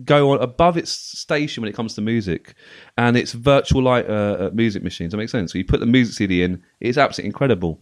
go 0.05 0.33
on 0.33 0.43
above 0.43 0.77
its 0.77 0.91
station 0.93 1.63
when 1.63 1.71
it 1.71 1.75
comes 1.75 1.95
to 1.95 2.03
music, 2.03 2.55
and 2.99 3.17
it's 3.17 3.33
virtual 3.33 3.83
light 3.83 4.09
uh, 4.09 4.13
uh, 4.39 4.51
music 4.53 4.83
machines. 4.83 5.13
That 5.13 5.17
makes 5.17 5.33
sense. 5.33 5.53
So 5.53 5.59
you 5.59 5.65
put 5.65 5.81
the 5.81 5.87
music 5.87 6.15
CD 6.15 6.43
in, 6.43 6.63
it's 6.81 6.99
absolutely 6.99 7.29
incredible. 7.29 7.81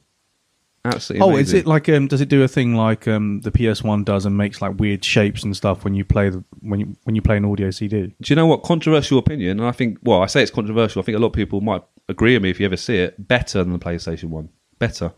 Absolutely. 0.84 1.26
Oh, 1.26 1.36
is 1.36 1.54
it 1.54 1.66
like 1.66 1.88
um? 1.88 2.06
Does 2.08 2.20
it 2.20 2.28
do 2.28 2.42
a 2.42 2.48
thing 2.48 2.74
like 2.74 3.08
um 3.08 3.40
the 3.40 3.50
PS 3.50 3.82
One 3.82 4.04
does 4.04 4.26
and 4.26 4.36
makes 4.36 4.60
like 4.60 4.78
weird 4.78 5.02
shapes 5.04 5.42
and 5.42 5.56
stuff 5.56 5.82
when 5.82 5.94
you 5.94 6.04
play 6.04 6.28
the 6.28 6.44
when 6.64 6.80
you 6.80 6.96
when 7.04 7.14
you 7.16 7.22
play 7.22 7.36
an 7.36 7.44
audio 7.44 7.70
CD? 7.70 8.06
Do 8.06 8.14
you 8.24 8.36
know 8.36 8.46
what? 8.46 8.62
Controversial 8.62 9.18
opinion, 9.18 9.60
and 9.60 9.68
I 9.68 9.72
think, 9.72 9.98
well, 10.02 10.22
I 10.22 10.26
say 10.26 10.42
it's 10.42 10.50
controversial. 10.50 11.00
I 11.00 11.04
think 11.04 11.16
a 11.16 11.20
lot 11.20 11.28
of 11.28 11.32
people 11.34 11.60
might 11.60 11.82
agree 12.08 12.34
with 12.34 12.42
me 12.42 12.50
if 12.50 12.60
you 12.60 12.66
ever 12.66 12.76
see 12.76 12.96
it. 12.96 13.28
Better 13.28 13.62
than 13.62 13.72
the 13.72 13.78
PlayStation 13.78 14.24
One. 14.30 14.48
Better. 14.78 15.12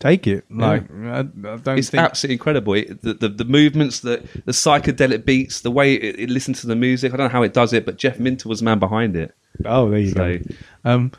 Take 0.00 0.28
it. 0.28 0.44
Like 0.48 0.88
I, 0.92 1.18
I 1.18 1.22
don't 1.22 1.78
It's 1.78 1.90
think. 1.90 2.02
absolutely 2.04 2.34
incredible. 2.34 2.74
It, 2.74 3.02
the, 3.02 3.14
the 3.14 3.28
the 3.28 3.44
movements, 3.44 3.98
the 4.00 4.18
the 4.44 4.52
psychedelic 4.52 5.24
beats, 5.24 5.62
the 5.62 5.72
way 5.72 5.94
it, 5.94 6.20
it 6.20 6.30
listens 6.30 6.60
to 6.60 6.68
the 6.68 6.76
music. 6.76 7.12
I 7.12 7.16
don't 7.16 7.26
know 7.26 7.32
how 7.32 7.42
it 7.42 7.52
does 7.52 7.72
it, 7.72 7.84
but 7.84 7.96
Jeff 7.96 8.20
Minter 8.20 8.48
was 8.48 8.60
the 8.60 8.64
man 8.64 8.78
behind 8.78 9.16
it. 9.16 9.34
oh, 9.64 9.90
there 9.90 9.98
you 9.98 10.10
So- 10.10 10.38
go. 10.38 10.44
Um, 10.84 11.12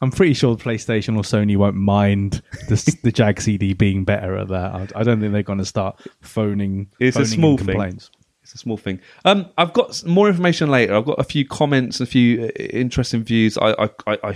I'm, 0.00 0.10
pretty 0.10 0.32
sure 0.32 0.56
PlayStation 0.56 1.14
or 1.16 1.22
Sony 1.22 1.54
won't 1.54 1.76
mind 1.76 2.40
the 2.68 2.98
the 3.02 3.12
Jag 3.12 3.38
CD 3.40 3.74
being 3.74 4.02
better 4.04 4.36
at 4.38 4.48
that. 4.48 4.74
I, 4.74 4.88
I 4.96 5.02
don't 5.02 5.20
think 5.20 5.32
they're 5.32 5.42
going 5.42 5.58
to 5.58 5.64
start 5.66 6.00
phoning. 6.22 6.88
It's 6.98 7.16
a 7.16 7.20
phoning 7.20 7.32
in 7.32 7.38
small 7.38 7.56
thing. 7.58 7.66
complaints. 7.66 8.10
It's 8.48 8.54
a 8.54 8.58
small 8.58 8.78
thing. 8.78 8.98
Um, 9.26 9.50
I've 9.58 9.74
got 9.74 10.02
more 10.06 10.26
information 10.26 10.70
later. 10.70 10.94
I've 10.94 11.04
got 11.04 11.20
a 11.20 11.24
few 11.24 11.46
comments, 11.46 12.00
a 12.00 12.06
few 12.06 12.44
uh, 12.44 12.62
interesting 12.62 13.22
views. 13.22 13.58
I 13.58 13.72
I, 13.72 13.90
I, 14.06 14.18
I, 14.24 14.34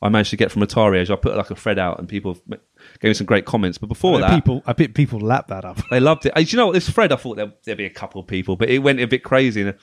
I 0.00 0.08
managed 0.08 0.30
to 0.30 0.36
get 0.36 0.52
from 0.52 0.62
Atari 0.62 1.00
Age. 1.00 1.10
I 1.10 1.16
put 1.16 1.36
like 1.36 1.50
a 1.50 1.56
thread 1.56 1.76
out, 1.76 1.98
and 1.98 2.08
people 2.08 2.38
gave 3.00 3.10
me 3.10 3.14
some 3.14 3.26
great 3.26 3.46
comments. 3.46 3.76
But 3.76 3.88
before 3.88 4.20
that, 4.20 4.32
people, 4.32 4.62
I 4.64 4.74
bet 4.74 4.94
people 4.94 5.18
lap 5.18 5.48
that 5.48 5.64
up. 5.64 5.80
They 5.90 5.98
loved 5.98 6.26
it. 6.26 6.36
Uh, 6.36 6.40
Do 6.40 6.46
you 6.46 6.56
know 6.56 6.66
what? 6.66 6.74
This 6.74 6.88
thread, 6.88 7.10
I 7.10 7.16
thought 7.16 7.36
there, 7.36 7.52
there'd 7.64 7.78
be 7.78 7.84
a 7.84 7.90
couple 7.90 8.20
of 8.20 8.28
people, 8.28 8.54
but 8.54 8.70
it 8.70 8.78
went 8.78 9.00
a 9.00 9.06
bit 9.08 9.24
crazy 9.24 9.62
and, 9.62 9.74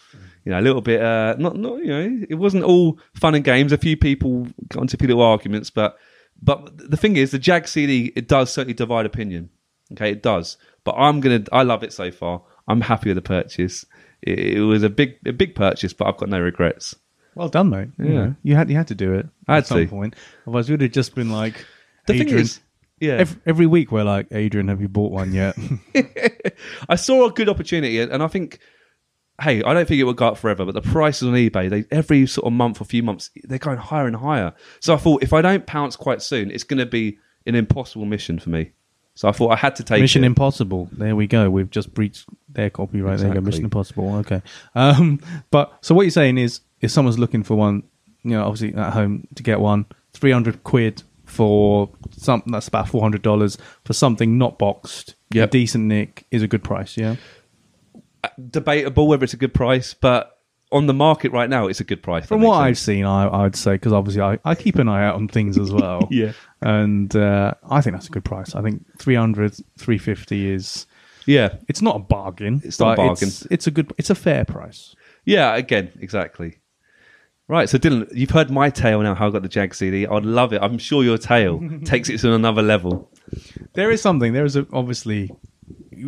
you 0.46 0.52
know, 0.54 0.60
a 0.60 0.62
little 0.62 0.80
bit, 0.82 1.02
uh, 1.02 1.36
not, 1.38 1.58
not, 1.58 1.80
you 1.80 1.88
know, 1.88 2.26
it 2.30 2.36
wasn't 2.36 2.64
all 2.64 2.98
fun 3.14 3.36
and 3.36 3.44
games. 3.44 3.74
A 3.74 3.78
few 3.78 3.98
people 3.98 4.48
got 4.70 4.84
into 4.84 4.96
a 4.96 5.00
few 5.00 5.10
little 5.10 5.22
arguments, 5.22 5.70
but, 5.70 5.98
but 6.42 6.78
the 6.78 6.96
thing 6.96 7.18
is, 7.18 7.32
the 7.32 7.40
Jag 7.40 7.68
CD, 7.68 8.14
it 8.16 8.30
does 8.30 8.54
certainly 8.54 8.74
divide 8.74 9.06
opinion. 9.06 9.50
Okay, 9.92 10.12
it 10.12 10.24
does. 10.24 10.56
But 10.86 10.96
I'm 10.98 11.22
to, 11.22 11.44
I 11.52 11.64
love 11.64 11.84
it 11.84 11.92
so 11.92 12.10
far. 12.10 12.44
I'm 12.68 12.82
happy 12.82 13.10
with 13.10 13.16
the 13.16 13.22
purchase. 13.22 13.86
It, 14.22 14.40
it 14.58 14.62
was 14.62 14.84
a 14.84 14.90
big, 14.90 15.16
a 15.26 15.32
big 15.34 15.56
purchase, 15.56 15.94
but 15.94 16.08
I've 16.08 16.18
got 16.18 16.30
no 16.30 16.40
regrets. 16.40 16.96
Well 17.36 17.50
done, 17.50 17.70
mate. 17.70 17.90
You, 18.00 18.06
Yeah. 18.06 18.14
know, 18.14 18.36
you 18.44 18.56
had 18.56 18.70
you 18.70 18.76
had 18.78 18.88
to 18.88 18.96
do 18.96 19.14
it 19.14 19.28
I 19.48 19.58
at 19.58 19.68
some 19.68 19.80
to. 19.80 19.88
point. 19.88 20.16
Otherwise, 20.48 20.70
we'd 20.70 20.82
have 20.82 20.92
just 20.92 21.16
been 21.16 21.30
like, 21.30 21.66
The 22.08 22.14
Adrian. 22.14 22.30
thing 22.30 22.38
is, 22.40 22.60
yeah. 23.00 23.14
every, 23.16 23.42
every 23.46 23.66
week 23.66 23.92
we're 23.92 24.04
like, 24.04 24.28
Adrian, 24.32 24.70
have 24.70 24.82
you 24.82 24.88
bought 24.88 25.12
one 25.12 25.34
yet? 25.34 25.56
I 26.90 26.96
saw 26.96 27.26
a 27.28 27.32
good 27.32 27.50
opportunity, 27.50 28.00
and 28.00 28.24
I 28.24 28.28
think, 28.28 28.60
hey, 29.42 29.62
I 29.64 29.74
don't 29.74 29.86
think 29.88 30.00
it 30.00 30.06
would 30.06 30.16
go 30.16 30.28
up 30.30 30.38
forever, 30.38 30.66
but 30.66 30.74
the 30.76 30.82
prices 30.82 31.28
on 31.28 31.34
eBay, 31.34 31.70
they 31.70 31.86
every 31.92 32.26
sort 32.26 32.48
of 32.48 32.54
month 32.54 32.80
or 32.82 32.86
few 32.86 33.04
months, 33.04 33.30
they're 33.44 33.60
going 33.60 33.78
higher 33.78 34.08
and 34.08 34.16
higher. 34.16 34.54
So 34.80 34.94
I 34.94 34.98
thought, 34.98 35.22
if 35.24 35.34
I 35.34 35.42
don't 35.42 35.66
pounce 35.68 35.96
quite 35.96 36.22
soon, 36.22 36.52
it's 36.52 36.64
going 36.64 36.80
to 36.80 36.86
be 36.86 37.20
an 37.46 37.56
impossible 37.56 38.06
mission 38.06 38.40
for 38.40 38.50
me. 38.50 38.72
So 39.16 39.28
I 39.30 39.32
thought 39.32 39.50
I 39.50 39.56
had 39.56 39.76
to 39.78 39.84
take 39.84 40.02
Mission 40.02 40.24
it. 40.24 40.28
Impossible. 40.28 40.90
There 40.92 41.16
we 41.16 41.26
go. 41.26 41.50
We've 41.50 41.70
just 41.70 41.94
breached 41.94 42.28
their 42.50 42.70
copyright. 42.70 43.20
There 43.20 43.30
you 43.30 43.34
go. 43.34 43.42
Mission 43.42 43.64
Impossible. 43.64 44.16
Okay. 44.18 44.42
Um, 44.76 45.20
but 45.52 45.74
so 45.82 45.96
what 45.96 46.04
you're 46.04 46.12
saying 46.12 46.38
is, 46.38 46.60
if 46.82 46.92
someone's 46.92 47.18
looking 47.18 47.42
for 47.44 47.56
one, 47.56 47.84
you 48.24 48.32
know, 48.32 48.44
obviously 48.44 48.74
at 48.78 48.92
home 48.94 49.26
to 49.36 49.42
get 49.44 49.60
one, 49.62 49.86
three 50.14 50.32
hundred 50.32 50.64
quid 50.64 51.02
for 51.24 51.90
something 52.12 52.52
that's 52.52 52.68
about 52.68 52.88
four 52.90 53.02
hundred 53.02 53.22
dollars 53.22 53.58
for 53.86 53.94
something 53.94 54.38
not 54.38 54.60
boxed, 54.60 55.16
Yep. 55.34 55.50
a 55.50 55.52
decent 55.52 55.86
nick 55.86 56.26
is 56.32 56.44
a 56.44 56.48
good 56.48 56.64
price. 56.64 56.98
Yeah. 56.98 57.16
Debatable 58.50 59.08
whether 59.08 59.24
it's 59.24 59.34
a 59.34 59.38
good 59.38 59.54
price, 59.54 59.94
but 59.94 60.35
on 60.72 60.88
the 60.88 60.94
market 60.94 61.32
right 61.32 61.50
now, 61.50 61.68
it's 61.68 61.80
a 61.80 61.84
good 61.84 62.02
price. 62.04 62.26
From 62.26 62.42
what 62.42 62.56
I've 62.56 62.78
seen, 62.78 63.06
I, 63.06 63.44
I'd 63.44 63.56
say 63.56 63.74
because 63.74 63.94
obviously 63.94 64.22
I, 64.22 64.40
I 64.44 64.56
keep 64.56 64.76
an 64.78 64.90
eye 64.90 65.06
out 65.06 65.16
on 65.16 65.28
things 65.28 65.58
as 65.58 65.72
well. 65.80 66.08
Yeah. 66.12 66.34
and 66.62 67.16
uh, 67.16 67.54
I 67.70 67.82
think 67.82 67.96
that's 67.96 68.08
a 68.08 68.12
good 68.12 68.26
price. 68.26 68.56
I 68.56 68.62
think 68.62 68.84
300, 69.00 69.56
350 69.78 70.50
is 70.50 70.86
yeah, 71.26 71.56
it's 71.68 71.82
not 71.82 71.96
a 71.96 72.00
bargain. 72.00 72.62
It's 72.64 72.80
not 72.80 72.94
a 72.94 72.96
bargain. 72.98 73.28
It's, 73.28 73.46
it's 73.48 73.68
a 73.68 73.72
good. 73.72 73.92
It's 73.98 74.10
a 74.10 74.16
fair 74.16 74.46
price. 74.46 74.96
yeah, 75.26 75.56
again, 75.56 75.92
exactly. 76.00 76.60
Right, 77.48 77.70
so 77.70 77.78
Dylan, 77.78 78.08
you've 78.12 78.32
heard 78.32 78.50
my 78.50 78.72
tale 78.72 79.02
now. 79.02 79.14
How 79.14 79.28
I 79.28 79.30
got 79.32 79.44
the 79.44 79.50
Jag 79.50 79.76
CD. 79.76 80.08
I'd 80.08 80.26
love 80.26 80.52
it. 80.52 80.62
I'm 80.64 80.80
sure 80.80 81.04
your 81.04 81.18
tale 81.20 81.62
takes 81.86 82.10
it 82.10 82.20
to 82.20 82.34
another 82.34 82.64
level. 82.64 83.12
There 83.74 83.92
is 83.92 84.02
something. 84.02 84.34
There 84.34 84.46
is 84.46 84.56
a, 84.56 84.66
obviously. 84.74 85.32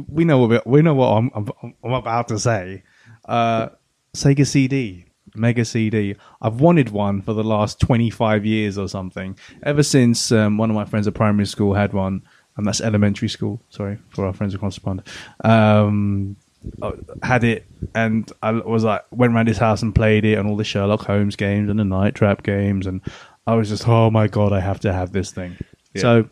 We 0.08 0.26
know 0.26 0.40
what 0.40 0.68
we 0.68 0.82
know 0.82 0.94
what 0.96 1.10
I'm, 1.10 1.32
I'm, 1.34 1.74
I'm 1.84 1.94
about 1.94 2.28
to 2.30 2.40
say. 2.40 2.84
Uh, 3.26 3.70
Sega 4.14 4.46
CD, 4.46 5.06
Mega 5.36 5.66
CD. 5.66 6.16
I've 6.42 6.60
wanted 6.60 6.90
one 6.90 7.22
for 7.22 7.34
the 7.34 7.44
last 7.44 7.80
25 7.80 8.46
years 8.46 8.78
or 8.78 8.88
something. 8.88 9.38
Ever 9.64 9.84
since 9.84 10.32
um, 10.32 10.58
one 10.58 10.70
of 10.70 10.76
my 10.76 10.86
friends 10.86 11.08
at 11.08 11.14
primary 11.14 11.46
school 11.46 11.74
had 11.74 11.94
one, 11.94 12.24
and 12.58 12.66
that's 12.66 12.82
elementary 12.82 13.30
school. 13.30 13.62
Sorry 13.70 13.98
for 14.10 14.26
our 14.26 14.34
friends 14.34 14.54
across 14.54 14.76
the 14.76 14.82
pond. 14.82 15.04
Um, 15.44 16.36
uh, 16.82 16.92
had 17.24 17.44
it, 17.44 17.66
and 17.96 18.32
I 18.42 18.52
was 18.52 18.84
like 18.84 19.06
went 19.12 19.34
around 19.34 19.48
his 19.48 19.58
house 19.58 19.82
and 19.82 19.94
played 19.94 20.26
it, 20.26 20.38
and 20.38 20.50
all 20.50 20.56
the 20.56 20.64
Sherlock 20.64 21.02
Holmes 21.02 21.36
games 21.36 21.70
and 21.70 21.80
the 21.80 21.86
Night 21.86 22.16
Trap 22.16 22.44
games, 22.44 22.88
and 22.88 23.02
I 23.46 23.56
was 23.56 23.70
just, 23.70 23.88
oh 23.88 24.10
my 24.10 24.28
god, 24.28 24.54
I 24.54 24.60
have 24.60 24.80
to 24.82 24.92
have 24.92 25.12
this 25.12 25.32
thing. 25.32 25.58
Yeah. 25.94 26.02
So 26.02 26.30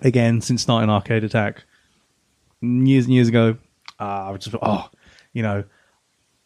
again, 0.00 0.40
since 0.40 0.62
starting 0.62 0.90
Arcade 0.90 1.24
Attack 1.24 1.64
years 2.60 3.06
and 3.06 3.14
years 3.14 3.28
ago, 3.28 3.56
uh, 3.98 4.04
I 4.04 4.30
was 4.30 4.44
just 4.44 4.56
oh, 4.60 4.90
you 5.32 5.42
know, 5.42 5.64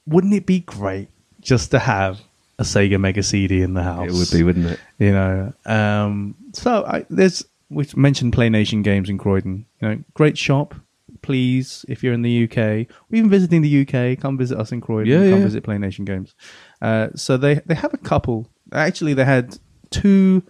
wouldn't 0.06 0.34
it 0.34 0.46
be 0.46 0.60
great 0.60 1.08
just 1.40 1.70
to 1.72 1.78
have 1.78 2.20
a 2.58 2.62
Sega 2.62 3.00
Mega 3.00 3.22
CD 3.22 3.62
in 3.62 3.74
the 3.74 3.82
house? 3.82 4.08
It 4.08 4.12
would 4.12 4.30
be, 4.30 4.42
wouldn't 4.42 4.66
it? 4.66 4.80
you 4.98 5.12
know. 5.12 5.52
Um, 5.66 6.34
so 6.52 6.84
I, 6.84 7.04
there's 7.08 7.44
we 7.70 7.86
mentioned 7.96 8.32
Play 8.32 8.48
Nation 8.48 8.82
Games 8.82 9.08
in 9.08 9.18
Croydon. 9.18 9.66
You 9.80 9.88
know, 9.88 10.04
great 10.14 10.36
shop. 10.38 10.74
Please, 11.22 11.84
if 11.88 12.02
you're 12.02 12.14
in 12.14 12.22
the 12.22 12.44
UK, 12.44 12.58
or 12.58 12.86
even 13.12 13.30
visiting 13.30 13.62
the 13.62 13.82
UK, 13.82 14.18
come 14.18 14.36
visit 14.36 14.58
us 14.58 14.72
in 14.72 14.80
Croydon. 14.80 15.12
Yeah, 15.12 15.30
come 15.30 15.38
yeah. 15.38 15.44
visit 15.44 15.62
Play 15.62 15.78
Nation 15.78 16.04
Games. 16.04 16.34
Uh, 16.80 17.08
so 17.14 17.36
they 17.36 17.54
they 17.66 17.74
have 17.74 17.94
a 17.94 17.98
couple. 17.98 18.48
Actually, 18.72 19.14
they 19.14 19.24
had 19.24 19.58
two 19.90 20.42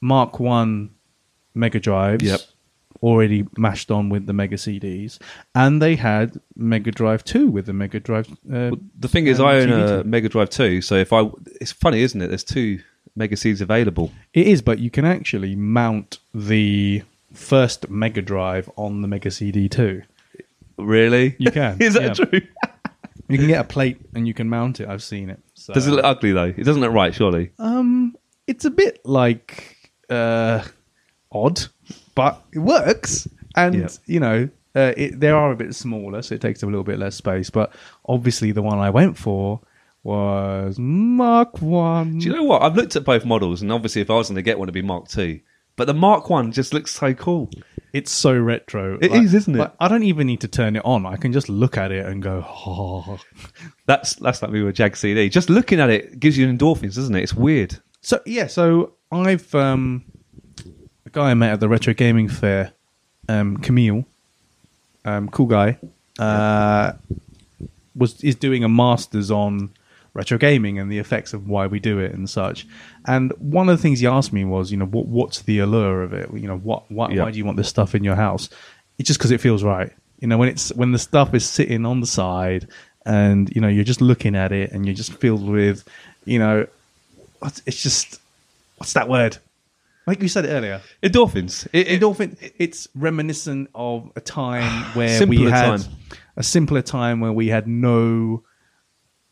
Mark 0.00 0.40
One 0.40 0.90
Mega 1.54 1.78
Drives. 1.78 2.24
Yep. 2.24 2.40
Already 3.02 3.46
mashed 3.58 3.90
on 3.90 4.08
with 4.08 4.26
the 4.26 4.32
Mega 4.32 4.56
CDs, 4.56 5.18
and 5.54 5.82
they 5.82 5.96
had 5.96 6.40
Mega 6.56 6.90
Drive 6.90 7.24
Two 7.24 7.48
with 7.48 7.66
the 7.66 7.72
Mega 7.72 8.00
Drive. 8.00 8.30
Uh, 8.30 8.34
Well, 8.72 8.78
the 8.98 9.08
thing 9.08 9.26
is, 9.26 9.40
um, 9.40 9.46
I 9.46 9.56
own 9.56 9.70
a 9.70 10.04
Mega 10.04 10.28
Drive 10.28 10.50
2, 10.50 10.80
so 10.80 10.94
if 10.94 11.12
I, 11.12 11.28
it's 11.60 11.72
funny, 11.72 12.00
isn't 12.02 12.20
it? 12.20 12.28
There's 12.28 12.44
two 12.44 12.80
Mega 13.16 13.36
CDs 13.36 13.60
available. 13.60 14.10
It 14.32 14.46
is, 14.46 14.62
but 14.62 14.78
you 14.78 14.90
can 14.90 15.04
actually 15.04 15.54
mount 15.54 16.18
the 16.32 17.02
first 17.32 17.90
Mega 17.90 18.22
Drive 18.22 18.70
on 18.76 19.02
the 19.02 19.08
Mega 19.08 19.30
CD 19.30 19.68
Two. 19.68 20.02
Really? 20.78 21.36
You 21.38 21.50
can, 21.50 21.76
is 21.80 21.94
that 21.94 22.18
yeah. 22.18 22.24
true? 22.24 22.40
You 23.28 23.38
can 23.38 23.46
get 23.46 23.60
a 23.60 23.64
plate 23.64 23.98
and 24.14 24.26
you 24.26 24.34
can 24.34 24.48
mount 24.48 24.80
it. 24.80 24.88
I've 24.88 25.02
seen 25.02 25.30
it. 25.30 25.40
So. 25.54 25.72
Does 25.72 25.86
it 25.86 25.92
look 25.92 26.04
ugly 26.04 26.32
though? 26.32 26.44
It 26.44 26.64
doesn't 26.64 26.82
look 26.82 26.92
right, 26.92 27.14
surely. 27.14 27.52
Um, 27.58 28.16
it's 28.46 28.64
a 28.64 28.70
bit 28.70 29.00
like 29.04 29.92
uh, 30.10 30.62
odd, 31.32 31.62
but 32.14 32.42
it 32.52 32.58
works. 32.60 33.28
And 33.56 33.74
Yeah. 33.74 33.88
you 34.06 34.20
know, 34.20 34.48
uh, 34.74 34.92
it, 34.96 35.20
they 35.20 35.30
are 35.30 35.52
a 35.52 35.56
bit 35.56 35.74
smaller, 35.74 36.22
so 36.22 36.34
it 36.34 36.40
takes 36.40 36.62
a 36.62 36.66
little 36.66 36.82
bit 36.84 36.98
less 36.98 37.14
space. 37.14 37.50
But 37.50 37.72
obviously, 38.06 38.50
the 38.52 38.62
one 38.62 38.78
I 38.78 38.90
went 38.90 39.16
for 39.16 39.60
was 40.02 40.78
Mark 40.78 41.60
One. 41.62 42.18
Do 42.18 42.26
you 42.26 42.34
know 42.34 42.42
what? 42.44 42.62
I've 42.62 42.76
looked 42.76 42.96
at 42.96 43.04
both 43.04 43.24
models, 43.24 43.62
and 43.62 43.72
obviously, 43.72 44.02
if 44.02 44.10
I 44.10 44.14
was 44.14 44.28
going 44.28 44.36
to 44.36 44.42
get 44.42 44.58
one, 44.58 44.66
it'd 44.66 44.74
be 44.74 44.82
Mark 44.82 45.08
Two. 45.08 45.40
But 45.76 45.86
the 45.86 45.94
Mark 45.94 46.30
One 46.30 46.52
just 46.52 46.72
looks 46.74 46.92
so 46.92 47.14
cool. 47.14 47.50
It's 47.92 48.10
so 48.10 48.36
retro. 48.36 48.94
It 49.00 49.06
It 49.06 49.12
is, 49.12 49.24
is, 49.26 49.34
isn't 49.42 49.60
it? 49.60 49.70
I 49.80 49.88
don't 49.88 50.02
even 50.02 50.26
need 50.26 50.40
to 50.40 50.48
turn 50.48 50.74
it 50.76 50.84
on. 50.84 51.06
I 51.06 51.16
can 51.16 51.32
just 51.32 51.48
look 51.48 51.76
at 51.76 51.92
it 51.92 52.04
and 52.06 52.22
go, 52.22 52.44
oh. 52.46 53.18
That's 53.86 54.14
that's 54.16 54.42
like 54.42 54.50
me 54.50 54.62
with 54.62 54.74
Jag 54.74 54.96
CD. 54.96 55.28
Just 55.28 55.48
looking 55.50 55.78
at 55.80 55.90
it 55.90 56.18
gives 56.18 56.36
you 56.36 56.46
endorphins, 56.48 56.96
doesn't 56.96 57.14
it? 57.14 57.22
It's 57.22 57.34
weird. 57.34 57.78
So 58.00 58.20
yeah, 58.26 58.48
so 58.48 58.94
I've 59.12 59.52
um, 59.54 60.04
guy 61.14 61.30
I 61.30 61.34
met 61.34 61.52
at 61.54 61.60
the 61.60 61.68
retro 61.68 61.94
gaming 61.94 62.28
fair, 62.28 62.72
um, 63.28 63.56
Camille, 63.58 64.04
um, 65.04 65.28
cool 65.30 65.46
guy, 65.46 65.78
uh, 66.18 66.92
was 67.96 68.22
is 68.22 68.34
doing 68.34 68.64
a 68.64 68.68
masters 68.68 69.30
on 69.30 69.70
retro 70.12 70.38
gaming 70.38 70.78
and 70.78 70.90
the 70.92 70.98
effects 70.98 71.32
of 71.32 71.48
why 71.48 71.66
we 71.66 71.78
do 71.80 71.98
it 71.98 72.12
and 72.12 72.28
such. 72.28 72.66
And 73.06 73.32
one 73.38 73.68
of 73.68 73.76
the 73.76 73.82
things 73.82 74.00
he 74.00 74.06
asked 74.06 74.32
me 74.32 74.44
was, 74.44 74.70
you 74.70 74.76
know, 74.76 74.86
what 74.86 75.06
what's 75.06 75.42
the 75.42 75.60
allure 75.60 76.02
of 76.02 76.12
it? 76.12 76.28
You 76.34 76.48
know, 76.48 76.58
what 76.58 76.90
what 76.90 77.12
Yeah. 77.12 77.22
why 77.22 77.30
do 77.30 77.38
you 77.38 77.44
want 77.44 77.56
this 77.56 77.68
stuff 77.68 77.94
in 77.94 78.04
your 78.04 78.16
house? 78.16 78.48
It's 78.98 79.06
just 79.06 79.18
because 79.18 79.30
it 79.30 79.40
feels 79.40 79.62
right. 79.64 79.92
You 80.20 80.28
know, 80.28 80.38
when 80.38 80.48
it's 80.48 80.70
when 80.74 80.92
the 80.92 80.98
stuff 80.98 81.34
is 81.34 81.48
sitting 81.48 81.84
on 81.86 82.00
the 82.00 82.06
side, 82.06 82.68
and 83.06 83.50
you 83.54 83.60
know 83.60 83.68
you're 83.68 83.84
just 83.84 84.00
looking 84.00 84.34
at 84.36 84.52
it, 84.52 84.72
and 84.72 84.86
you're 84.86 84.94
just 84.94 85.12
filled 85.14 85.48
with, 85.48 85.84
you 86.24 86.38
know, 86.38 86.66
it's 87.66 87.82
just 87.82 88.20
what's 88.78 88.92
that 88.94 89.08
word? 89.08 89.36
Like 90.06 90.20
you 90.20 90.28
said 90.28 90.44
earlier, 90.44 90.82
Endorphins. 91.02 91.66
It, 91.72 91.88
it, 91.88 92.00
endorphin. 92.00 92.52
It's 92.58 92.88
reminiscent 92.94 93.70
of 93.74 94.10
a 94.16 94.20
time 94.20 94.84
where 94.94 95.26
we 95.26 95.36
Simpler 95.38 95.50
had 95.50 95.80
time. 95.80 95.90
a 96.36 96.42
simpler 96.42 96.82
time 96.82 97.20
where 97.20 97.32
we 97.32 97.48
had 97.48 97.66
no, 97.66 98.42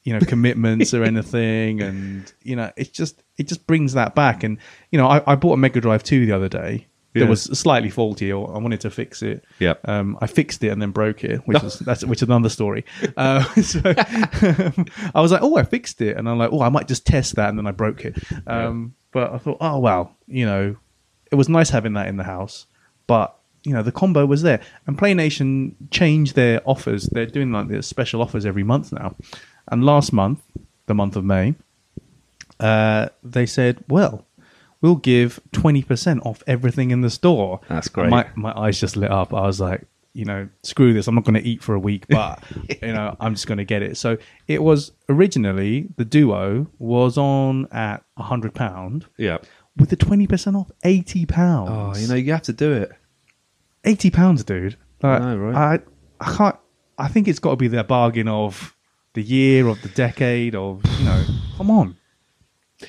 you 0.02 0.12
know, 0.14 0.20
commitments 0.20 0.94
or 0.94 1.04
anything, 1.04 1.82
and 1.82 2.32
you 2.42 2.56
know, 2.56 2.72
it 2.76 2.92
just 2.92 3.22
it 3.37 3.48
just 3.48 3.66
brings 3.66 3.92
that 3.94 4.14
back. 4.14 4.44
And 4.44 4.58
you 4.90 4.98
know, 4.98 5.08
I, 5.08 5.22
I 5.26 5.35
bought 5.35 5.54
a 5.54 5.56
Mega 5.58 5.80
Drive 5.80 6.02
two 6.02 6.24
the 6.24 6.32
other 6.32 6.48
day. 6.48 6.87
Yeah. 7.14 7.24
That 7.24 7.30
was 7.30 7.42
slightly 7.42 7.90
faulty, 7.90 8.32
or 8.32 8.54
I 8.54 8.58
wanted 8.58 8.80
to 8.80 8.90
fix 8.90 9.20
it. 9.20 9.44
Yeah. 9.58 9.74
Um, 9.85 10.16
I 10.22 10.26
fixed 10.26 10.64
it 10.64 10.68
and 10.68 10.80
then 10.80 10.92
broke 10.92 11.24
it, 11.24 11.46
which 11.46 11.62
is 11.62 11.78
that's 11.80 12.02
which 12.06 12.20
is 12.20 12.28
another 12.28 12.48
story. 12.48 12.87
Uh, 13.18 13.42
so 13.61 13.82
I 13.85 15.20
was 15.20 15.32
like, 15.32 15.42
oh, 15.42 15.56
I 15.56 15.64
fixed 15.64 16.00
it, 16.00 16.16
and 16.16 16.26
I'm 16.26 16.38
like, 16.38 16.50
oh, 16.50 16.62
I 16.62 16.70
might 16.70 16.88
just 16.88 17.06
test 17.06 17.37
that, 17.37 17.50
and 17.50 17.58
then 17.58 17.66
I 17.66 17.72
broke 17.72 18.06
it. 18.06 18.16
Um, 18.46 18.94
But 19.12 19.33
I 19.33 19.38
thought, 19.38 19.59
oh 19.61 19.79
well, 19.79 20.16
you 20.27 20.44
know, 20.44 20.77
it 21.31 21.37
was 21.37 21.48
nice 21.48 21.70
having 21.70 21.92
that 21.94 22.09
in 22.09 22.16
the 22.16 22.25
house, 22.25 22.66
but 23.07 23.37
you 23.62 23.72
know, 23.72 23.83
the 23.83 23.92
combo 23.92 24.27
was 24.27 24.42
there. 24.42 24.61
And 24.87 24.98
PlayNation 24.98 25.75
changed 25.90 26.35
their 26.35 26.61
offers. 26.64 27.05
They're 27.07 27.27
doing 27.27 27.53
like 27.53 27.68
their 27.68 27.83
special 27.83 28.20
offers 28.20 28.44
every 28.44 28.64
month 28.64 28.92
now. 28.92 29.14
And 29.70 29.85
last 29.85 30.12
month, 30.12 30.42
the 30.87 30.94
month 30.94 31.14
of 31.14 31.25
May, 31.25 31.55
uh, 32.59 33.09
they 33.22 33.46
said, 33.46 33.85
well. 33.88 34.27
We'll 34.81 34.96
give 34.96 35.38
twenty 35.53 35.85
percent 35.85 36.27
off 36.27 36.42
everything 36.48 36.90
in 36.90 37.03
the 37.03 37.09
store. 37.09 37.61
That's 37.68 37.87
great. 37.87 38.11
My 38.11 38.27
my 38.35 38.53
eyes 38.59 38.81
just 38.81 38.96
lit 38.96 39.12
up. 39.12 39.33
I 39.33 39.42
was 39.42 39.61
like, 39.61 39.87
you 40.14 40.25
know, 40.25 40.48
screw 40.62 40.92
this. 40.92 41.07
I'm 41.09 41.14
not 41.14 41.25
going 41.25 41.40
to 41.40 41.48
eat 41.48 41.62
for 41.62 41.75
a 41.75 41.79
week, 41.79 42.07
but 42.09 42.42
you 42.83 42.92
know, 42.92 43.16
I'm 43.20 43.35
just 43.35 43.46
going 43.46 43.59
to 43.59 43.64
get 43.64 43.83
it. 43.83 43.96
So 43.96 44.18
it 44.46 44.62
was 44.62 44.92
originally 45.09 45.88
the 45.96 46.05
duo 46.05 46.66
was 46.79 47.16
on 47.16 47.66
at 47.72 48.05
a 48.16 48.22
hundred 48.22 48.55
pound 48.55 49.07
yeah. 49.16 49.38
with 49.77 49.90
the 49.90 49.96
twenty 49.96 50.27
percent 50.27 50.57
off, 50.57 50.70
eighty 50.85 51.27
pounds. 51.27 51.70
Oh, 51.70 52.01
you 52.01 52.09
know, 52.09 52.14
you 52.14 52.33
have 52.33 52.42
to 52.42 52.53
do 52.53 52.72
it. 52.72 52.92
eighty 53.85 54.11
pounds, 54.11 54.44
dude. 54.44 54.77
Like, 55.03 55.20
I 55.20 55.35
know, 55.35 55.37
right? 55.38 55.81
I 56.20 56.25
I 56.25 56.37
can't. 56.37 56.57
I 56.98 57.09
think 57.09 57.27
it's 57.27 57.38
got 57.38 57.51
to 57.51 57.57
be 57.57 57.68
the 57.68 57.83
bargain 57.83 58.29
of 58.29 58.77
the 59.14 59.22
year, 59.22 59.66
of 59.66 59.81
the 59.83 59.88
decade, 59.88 60.55
of 60.55 60.83
you 60.98 61.05
know. 61.05 61.25
Come 61.57 61.70
on. 61.70 61.96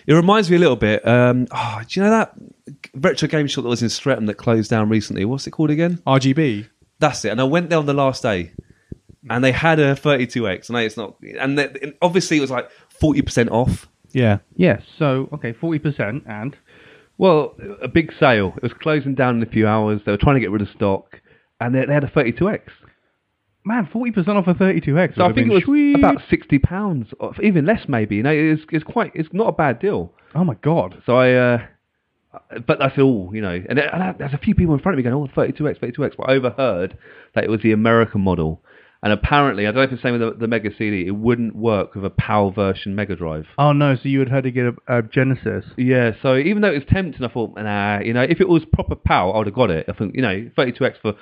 It 0.07 0.13
reminds 0.13 0.49
me 0.49 0.55
a 0.57 0.59
little 0.59 0.75
bit. 0.75 1.07
Um, 1.07 1.47
oh, 1.51 1.81
do 1.87 1.99
you 1.99 2.03
know 2.03 2.11
that 2.11 2.33
retro 2.95 3.27
game 3.27 3.47
shop 3.47 3.63
that 3.63 3.69
was 3.69 3.83
in 3.83 3.89
Streatham 3.89 4.25
that 4.25 4.35
closed 4.35 4.69
down 4.69 4.89
recently? 4.89 5.25
What's 5.25 5.47
it 5.47 5.51
called 5.51 5.69
again? 5.69 6.01
RGB. 6.07 6.67
That's 7.03 7.25
it. 7.25 7.31
And 7.31 7.41
I 7.41 7.43
went 7.43 7.69
there 7.69 7.79
on 7.79 7.85
the 7.85 7.93
last 7.93 8.23
day, 8.23 8.53
and 9.29 9.43
they 9.43 9.51
had 9.51 9.77
a 9.77 9.93
32x. 9.93 10.69
And 10.69 10.77
it's 10.77 10.95
not. 10.95 11.17
And 11.37 11.59
they, 11.59 11.65
and 11.81 11.93
obviously, 12.01 12.37
it 12.37 12.39
was 12.39 12.49
like 12.49 12.69
40% 13.01 13.51
off. 13.51 13.89
Yeah. 14.13 14.37
Yes. 14.55 14.83
So 14.97 15.27
okay, 15.33 15.51
forty 15.51 15.79
percent, 15.79 16.23
and 16.27 16.55
well, 17.17 17.55
a 17.81 17.89
big 17.89 18.13
sale. 18.17 18.53
It 18.55 18.63
was 18.63 18.73
closing 18.73 19.15
down 19.15 19.37
in 19.37 19.43
a 19.43 19.51
few 19.51 19.67
hours. 19.67 20.01
They 20.05 20.11
were 20.11 20.17
trying 20.17 20.35
to 20.35 20.39
get 20.39 20.51
rid 20.51 20.61
of 20.61 20.69
stock, 20.69 21.19
and 21.59 21.75
they, 21.75 21.83
they 21.85 21.93
had 21.93 22.03
a 22.03 22.09
thirty-two 22.09 22.47
X. 22.47 22.71
Man, 23.65 23.89
forty 23.91 24.11
percent 24.11 24.37
off 24.37 24.47
a 24.47 24.53
thirty-two 24.53 24.97
X. 24.97 25.15
So 25.17 25.25
I 25.25 25.33
think 25.33 25.51
it 25.51 25.67
was 25.67 25.95
about 25.95 26.21
sixty 26.29 26.59
pounds, 26.59 27.07
or 27.19 27.33
even 27.41 27.65
less, 27.65 27.87
maybe. 27.87 28.17
You 28.17 28.23
know, 28.23 28.31
it's 28.31 28.61
it's 28.71 28.83
quite 28.83 29.11
it's 29.15 29.33
not 29.33 29.47
a 29.47 29.51
bad 29.53 29.79
deal. 29.79 30.13
Oh 30.35 30.43
my 30.43 30.55
god. 30.61 31.01
So 31.05 31.17
I, 31.17 31.33
uh, 31.33 31.65
but 32.65 32.79
that's 32.79 32.97
all, 32.97 33.31
you 33.33 33.41
know. 33.41 33.61
And, 33.69 33.79
and 33.79 34.15
there's 34.19 34.33
a 34.33 34.37
few 34.37 34.55
people 34.55 34.73
in 34.73 34.79
front 34.79 34.97
of 34.97 35.03
me 35.03 35.09
going, 35.09 35.15
"Oh, 35.15 35.39
32x, 35.39 35.79
32x." 35.79 36.17
But 36.17 36.29
I 36.29 36.33
overheard 36.33 36.97
that 37.35 37.43
it 37.43 37.49
was 37.49 37.61
the 37.61 37.71
American 37.71 38.21
model, 38.21 38.61
and 39.03 39.11
apparently, 39.11 39.67
I 39.67 39.71
don't 39.71 39.75
know 39.75 39.81
if 39.83 39.91
it's 39.91 40.01
the 40.01 40.07
same 40.07 40.19
with 40.19 40.33
the, 40.33 40.39
the 40.39 40.47
Mega 40.47 40.69
CD. 40.77 41.05
It 41.05 41.15
wouldn't 41.15 41.55
work 41.55 41.93
with 41.93 42.05
a 42.05 42.09
PAL 42.09 42.51
version 42.51 42.95
Mega 42.95 43.15
Drive. 43.15 43.45
Oh 43.57 43.73
no. 43.73 43.95
So 43.95 44.03
you 44.05 44.19
had 44.19 44.29
had 44.29 44.43
to 44.45 44.51
get 44.51 44.65
a, 44.65 44.99
a 44.99 45.01
Genesis. 45.01 45.65
Yeah, 45.77 46.11
so 46.21 46.37
even 46.37 46.61
though 46.61 46.71
it 46.71 46.75
was 46.75 46.87
tempting, 46.89 47.23
I 47.23 47.27
thought, 47.27 47.55
nah, 47.57 47.99
you 47.99 48.13
know, 48.13 48.23
if 48.23 48.39
it 48.39 48.47
was 48.47 48.63
proper 48.71 48.95
PAL, 48.95 49.33
I 49.33 49.37
would 49.39 49.47
have 49.47 49.55
got 49.55 49.71
it. 49.71 49.87
I 49.89 49.93
think, 49.93 50.15
you 50.15 50.21
know, 50.21 50.49
32x 50.57 51.01
for 51.01 51.15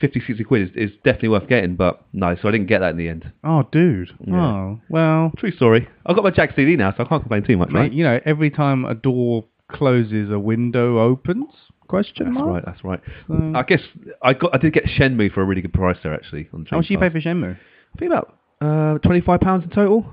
50, 0.00 0.22
60 0.26 0.44
quid 0.44 0.62
is, 0.62 0.90
is 0.90 0.96
definitely 1.04 1.30
worth 1.30 1.48
getting, 1.48 1.76
but 1.76 2.04
no, 2.12 2.36
so 2.40 2.48
I 2.48 2.52
didn't 2.52 2.66
get 2.66 2.80
that 2.80 2.90
in 2.90 2.96
the 2.96 3.08
end. 3.08 3.32
Oh, 3.44 3.64
dude. 3.70 4.10
Yeah. 4.26 4.34
Oh 4.36 4.80
well. 4.88 5.32
True 5.38 5.52
story. 5.52 5.88
I've 6.06 6.16
got 6.16 6.24
my 6.24 6.30
Jag 6.30 6.52
CD 6.56 6.76
now, 6.76 6.92
so 6.96 7.04
I 7.04 7.08
can't 7.08 7.22
complain 7.22 7.44
too 7.44 7.56
much, 7.56 7.70
Mate, 7.70 7.78
right? 7.80 7.92
you 7.92 8.04
know, 8.04 8.20
every 8.24 8.50
time 8.50 8.84
a 8.84 8.94
door 8.94 9.44
closes, 9.70 10.30
a 10.30 10.38
window 10.38 10.98
opens. 10.98 11.46
Question 11.88 12.26
That's 12.26 12.34
mark. 12.34 12.48
right, 12.52 12.62
that's 12.66 12.84
right. 12.84 13.00
So- 13.28 13.52
I 13.54 13.62
guess 13.62 13.80
I 14.22 14.34
got 14.34 14.54
I 14.54 14.58
did 14.58 14.72
get 14.74 14.84
Shenmue 14.84 15.32
for 15.32 15.40
a 15.40 15.44
really 15.44 15.62
good 15.62 15.72
price 15.72 15.96
there, 16.02 16.12
actually. 16.12 16.48
On 16.52 16.66
How 16.70 16.76
much 16.78 16.90
you 16.90 16.98
pay 16.98 17.08
for 17.08 17.20
Shenmue? 17.20 17.56
I 17.56 17.98
think 17.98 18.12
about 18.12 18.36
uh, 18.60 18.98
£25 18.98 19.64
in 19.64 19.70
total. 19.70 20.06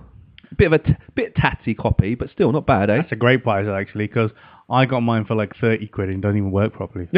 Bit 0.58 0.68
of 0.68 0.74
a 0.74 0.78
t- 0.80 0.96
bit 1.16 1.36
tatty 1.36 1.74
copy, 1.74 2.16
but 2.16 2.30
still 2.30 2.54
not 2.54 2.66
bad, 2.66 2.90
eh? 2.90 2.98
That's 3.02 3.12
a 3.12 3.16
great 3.18 3.44
price 3.44 3.68
actually, 3.68 4.08
because 4.08 4.32
I 4.70 4.86
got 4.86 5.02
mine 5.02 5.26
for 5.26 5.36
like 5.36 5.54
thirty 5.60 5.88
quid 5.88 6.08
and 6.10 6.22
don't 6.22 6.38
even 6.38 6.52
work 6.52 6.72
properly. 6.72 7.10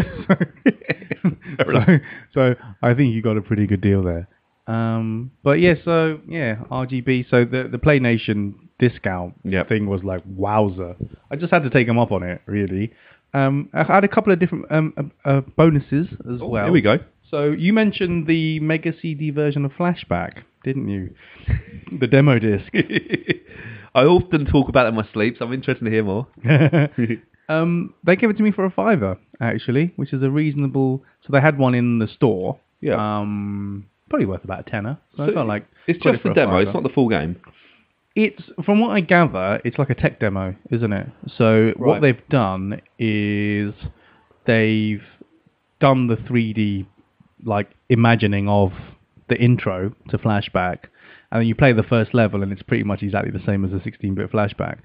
so, 1.60 1.98
so 2.34 2.56
I 2.82 2.94
think 2.94 3.14
you 3.14 3.22
got 3.22 3.38
a 3.38 3.42
pretty 3.42 3.68
good 3.68 3.82
deal 3.82 4.02
there. 4.04 4.28
Um, 4.68 5.32
but 5.44 5.60
yeah, 5.60 5.76
so 5.86 6.20
yeah, 6.28 6.56
RGB. 6.72 7.30
So 7.30 7.46
the 7.46 7.68
the 7.72 7.78
PlayNation 7.78 8.56
discount 8.80 9.34
Yep. 9.44 9.70
thing 9.70 9.88
was 9.88 10.04
like 10.04 10.22
wowzer. 10.26 10.96
I 11.32 11.36
just 11.36 11.52
had 11.52 11.64
to 11.64 11.70
take 11.70 11.88
them 11.88 11.98
up 12.00 12.12
on 12.12 12.24
it, 12.24 12.42
really. 12.46 12.94
Um, 13.34 13.70
I 13.74 13.84
had 13.84 14.04
a 14.04 14.08
couple 14.08 14.32
of 14.32 14.40
different 14.40 14.66
um, 14.72 14.94
uh, 15.26 15.30
uh, 15.30 15.42
bonuses 15.56 16.08
as 16.34 16.42
Oh, 16.42 16.48
well. 16.48 16.64
here 16.66 16.72
we 16.74 16.82
go. 16.82 17.00
So 17.30 17.52
you 17.52 17.74
mentioned 17.74 18.26
the 18.28 18.60
Mega 18.62 18.94
CD 19.02 19.32
version 19.32 19.66
of 19.66 19.72
Flashback, 19.74 20.44
didn't 20.64 20.88
you? 20.88 21.14
the 22.00 22.08
demo 22.08 22.40
disc. 22.40 22.72
I 23.96 24.04
often 24.04 24.46
talk 24.46 24.70
about 24.70 24.86
it 24.86 24.90
in 24.90 24.96
my 24.96 25.08
sleep, 25.12 25.36
so 25.38 25.46
I'm 25.46 25.54
interested 25.54 25.84
to 25.84 25.92
hear 25.92 26.04
more. 26.04 26.28
um, 27.50 27.94
they 28.06 28.16
gave 28.16 28.30
it 28.30 28.38
to 28.38 28.44
me 28.44 28.52
for 28.52 28.64
a 28.66 28.72
fiver, 28.72 29.18
actually, 29.42 29.92
which 29.96 30.14
is 30.14 30.22
a 30.24 30.30
reasonable. 30.30 31.04
So 31.26 31.30
they 31.32 31.42
had 31.42 31.58
one 31.58 31.74
in 31.74 32.00
the 32.00 32.08
store. 32.08 32.60
Yeah. 32.80 32.96
Um, 33.20 33.88
probably 34.10 34.28
worth 34.28 34.44
about 34.44 34.62
a 34.68 34.70
tenner. 34.70 35.00
So, 35.18 35.24
I 35.24 35.34
felt 35.34 35.48
like 35.48 35.66
it's 35.88 36.02
just 36.02 36.24
the 36.24 36.32
a 36.32 36.34
demo. 36.34 36.58
It's 36.58 36.74
not 36.74 36.84
the 36.84 36.90
full 36.90 37.10
game. 37.10 37.38
It's 38.20 38.42
from 38.66 38.80
what 38.80 38.90
I 38.90 39.02
gather, 39.02 39.62
it's 39.64 39.78
like 39.78 39.92
a 39.92 39.96
tech 39.96 40.20
demo, 40.20 40.56
isn't 40.72 40.92
it? 40.92 41.08
So 41.38 41.74
what 41.78 42.02
they've 42.02 42.28
done 42.30 42.82
is 42.98 43.76
they've 44.48 45.04
done 45.80 46.08
the 46.08 46.16
3D 46.16 46.88
like 47.46 47.70
imagining 47.90 48.50
of 48.50 48.72
the 49.30 49.36
intro 49.36 49.94
to 50.10 50.18
Flashback, 50.18 50.86
and 51.32 51.42
then 51.42 51.48
you 51.48 51.54
play 51.54 51.74
the 51.74 51.84
first 51.84 52.16
level, 52.16 52.42
and 52.42 52.52
it's 52.52 52.64
pretty 52.64 52.84
much 52.84 53.04
exactly 53.04 53.30
the 53.30 53.46
same 53.46 53.64
as 53.64 53.72
a 53.72 53.76
16-bit 53.88 54.32
Flashback. 54.32 54.80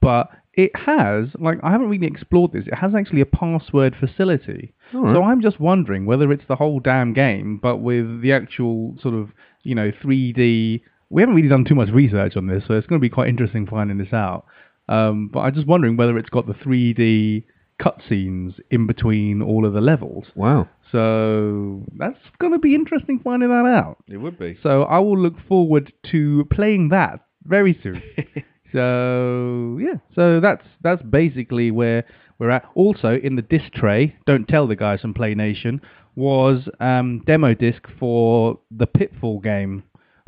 But 0.00 0.30
it 0.54 0.70
has, 0.74 1.26
like, 1.38 1.58
I 1.62 1.70
haven't 1.70 1.90
really 1.90 2.06
explored 2.06 2.52
this. 2.52 2.66
It 2.66 2.74
has 2.74 2.94
actually 2.94 3.20
a 3.20 3.26
password 3.26 3.96
facility. 4.00 4.72
Alright. 4.94 5.14
So 5.14 5.24
I'm 5.24 5.42
just 5.42 5.60
wondering 5.60 6.06
whether 6.06 6.32
it's 6.32 6.46
the 6.48 6.56
whole 6.56 6.80
damn 6.80 7.12
game, 7.12 7.58
but 7.62 7.78
with 7.78 8.22
the 8.22 8.32
actual 8.32 8.94
sort 9.02 9.14
of, 9.14 9.28
you 9.62 9.74
know, 9.74 9.90
3D. 9.90 10.80
We 11.10 11.22
haven't 11.22 11.36
really 11.36 11.48
done 11.48 11.64
too 11.64 11.74
much 11.74 11.88
research 11.90 12.36
on 12.36 12.46
this, 12.46 12.64
so 12.66 12.74
it's 12.74 12.86
going 12.86 13.00
to 13.00 13.04
be 13.04 13.08
quite 13.08 13.28
interesting 13.28 13.66
finding 13.66 13.98
this 13.98 14.12
out. 14.12 14.46
Um, 14.88 15.28
but 15.32 15.40
I'm 15.40 15.54
just 15.54 15.66
wondering 15.66 15.96
whether 15.96 16.18
it's 16.18 16.30
got 16.30 16.46
the 16.46 16.54
3D 16.54 17.44
cutscenes 17.80 18.58
in 18.70 18.86
between 18.86 19.42
all 19.42 19.64
of 19.64 19.72
the 19.72 19.80
levels. 19.80 20.26
Wow. 20.34 20.68
So 20.90 21.84
that's 21.96 22.18
going 22.38 22.52
to 22.52 22.58
be 22.58 22.74
interesting 22.74 23.20
finding 23.22 23.48
that 23.50 23.66
out. 23.66 23.98
It 24.08 24.16
would 24.16 24.38
be. 24.38 24.58
So 24.62 24.82
I 24.82 24.98
will 24.98 25.18
look 25.18 25.34
forward 25.46 25.92
to 26.10 26.46
playing 26.50 26.88
that 26.88 27.20
very 27.44 27.78
soon. 27.82 28.02
so 28.72 29.78
yeah, 29.80 29.98
so 30.14 30.40
that's 30.40 30.64
that's 30.82 31.02
basically 31.02 31.70
where 31.70 32.04
we're 32.38 32.50
at. 32.50 32.64
Also 32.74 33.18
in 33.22 33.36
the 33.36 33.42
disc 33.42 33.72
tray, 33.74 34.16
don't 34.26 34.48
tell 34.48 34.66
the 34.66 34.76
guys 34.76 35.00
from 35.00 35.14
Play 35.14 35.34
Nation, 35.34 35.80
was 36.16 36.68
um, 36.80 37.22
demo 37.26 37.54
disc 37.54 37.86
for 37.98 38.58
the 38.70 38.86
Pitfall 38.86 39.40
game 39.40 39.82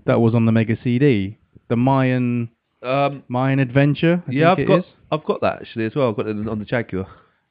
that 0.06 0.20
was 0.20 0.34
on 0.34 0.46
the 0.46 0.52
Mega 0.52 0.76
CD, 0.82 1.38
the 1.68 1.76
Mayan 1.76 2.50
Um, 2.82 3.22
Mayan 3.28 3.58
Adventure. 3.58 4.22
I 4.26 4.30
yeah, 4.32 4.54
think 4.54 4.58
I've 4.58 4.58
it 4.58 4.66
got 4.68 4.78
is. 4.80 4.84
I've 5.12 5.24
got 5.24 5.40
that 5.42 5.60
actually 5.60 5.84
as 5.86 5.94
well. 5.94 6.10
I've 6.10 6.16
got 6.16 6.26
it 6.26 6.48
on 6.48 6.58
the 6.58 6.64
Jaguar. 6.64 7.06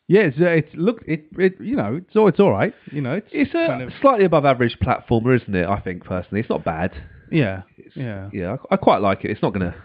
Yeah, 0.07 0.21
it's, 0.21 0.37
uh, 0.39 0.45
it's 0.45 0.69
look 0.73 1.03
it 1.05 1.25
it 1.37 1.61
you 1.61 1.75
know 1.75 1.95
it's 2.01 2.15
all 2.15 2.27
it's 2.27 2.39
all 2.39 2.51
right. 2.51 2.73
You 2.91 3.01
know 3.01 3.13
it's 3.13 3.27
It's 3.31 3.51
a 3.51 3.67
kind 3.67 3.83
of- 3.83 3.91
slightly 4.01 4.25
above 4.25 4.43
average 4.45 4.77
platformer, 4.81 5.35
isn't 5.39 5.53
it? 5.55 5.67
I 5.67 5.79
think 5.79 6.03
personally, 6.03 6.39
it's 6.41 6.49
not 6.49 6.63
bad. 6.65 6.91
yeah 7.31 7.61
It's, 7.77 7.95
yeah 7.95 8.29
yeah. 8.33 8.55
I, 8.71 8.73
I 8.73 8.77
quite 8.77 9.01
like 9.01 9.23
it. 9.23 9.29
It's 9.31 9.41
not 9.43 9.53
gonna. 9.53 9.75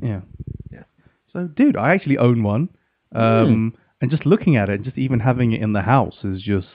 Yeah. 0.00 0.20
Yeah. 0.72 0.82
So, 1.32 1.48
dude, 1.48 1.76
I 1.76 1.92
actually 1.94 2.18
own 2.18 2.42
one. 2.44 2.68
Um, 3.14 3.74
And 4.00 4.10
just 4.10 4.26
looking 4.26 4.56
at 4.56 4.68
it, 4.68 4.82
just 4.82 4.98
even 4.98 5.18
having 5.20 5.52
it 5.52 5.62
in 5.62 5.72
the 5.72 5.82
house 5.82 6.18
is 6.24 6.42
just, 6.42 6.66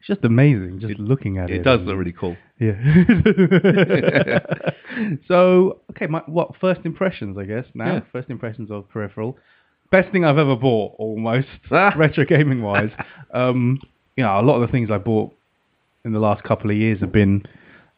it's 0.00 0.08
just 0.08 0.24
amazing. 0.24 0.80
Just 0.80 0.98
looking 0.98 1.38
at 1.38 1.48
it. 1.50 1.60
It 1.60 1.62
does 1.62 1.80
look 1.82 1.96
really 1.96 2.12
cool. 2.12 2.36
Yeah. 2.58 2.74
so, 5.28 5.78
okay, 5.90 6.06
my 6.06 6.22
what 6.26 6.56
first 6.60 6.80
impressions? 6.84 7.36
I 7.38 7.44
guess 7.44 7.64
now 7.74 7.94
Yeah. 7.94 8.00
first 8.12 8.30
impressions 8.30 8.70
of 8.70 8.88
peripheral. 8.88 9.36
Best 9.90 10.10
thing 10.12 10.24
I've 10.24 10.38
ever 10.38 10.56
bought, 10.56 10.94
almost 10.98 11.48
retro 11.70 12.24
gaming 12.24 12.62
wise. 12.62 12.90
um, 13.34 13.80
you 14.16 14.24
know, 14.24 14.38
a 14.38 14.42
lot 14.42 14.56
of 14.60 14.62
the 14.68 14.72
things 14.72 14.90
I 14.90 14.98
bought 14.98 15.32
in 16.04 16.12
the 16.12 16.18
last 16.20 16.42
couple 16.44 16.70
of 16.70 16.76
years 16.76 17.00
have 17.00 17.12
been 17.12 17.44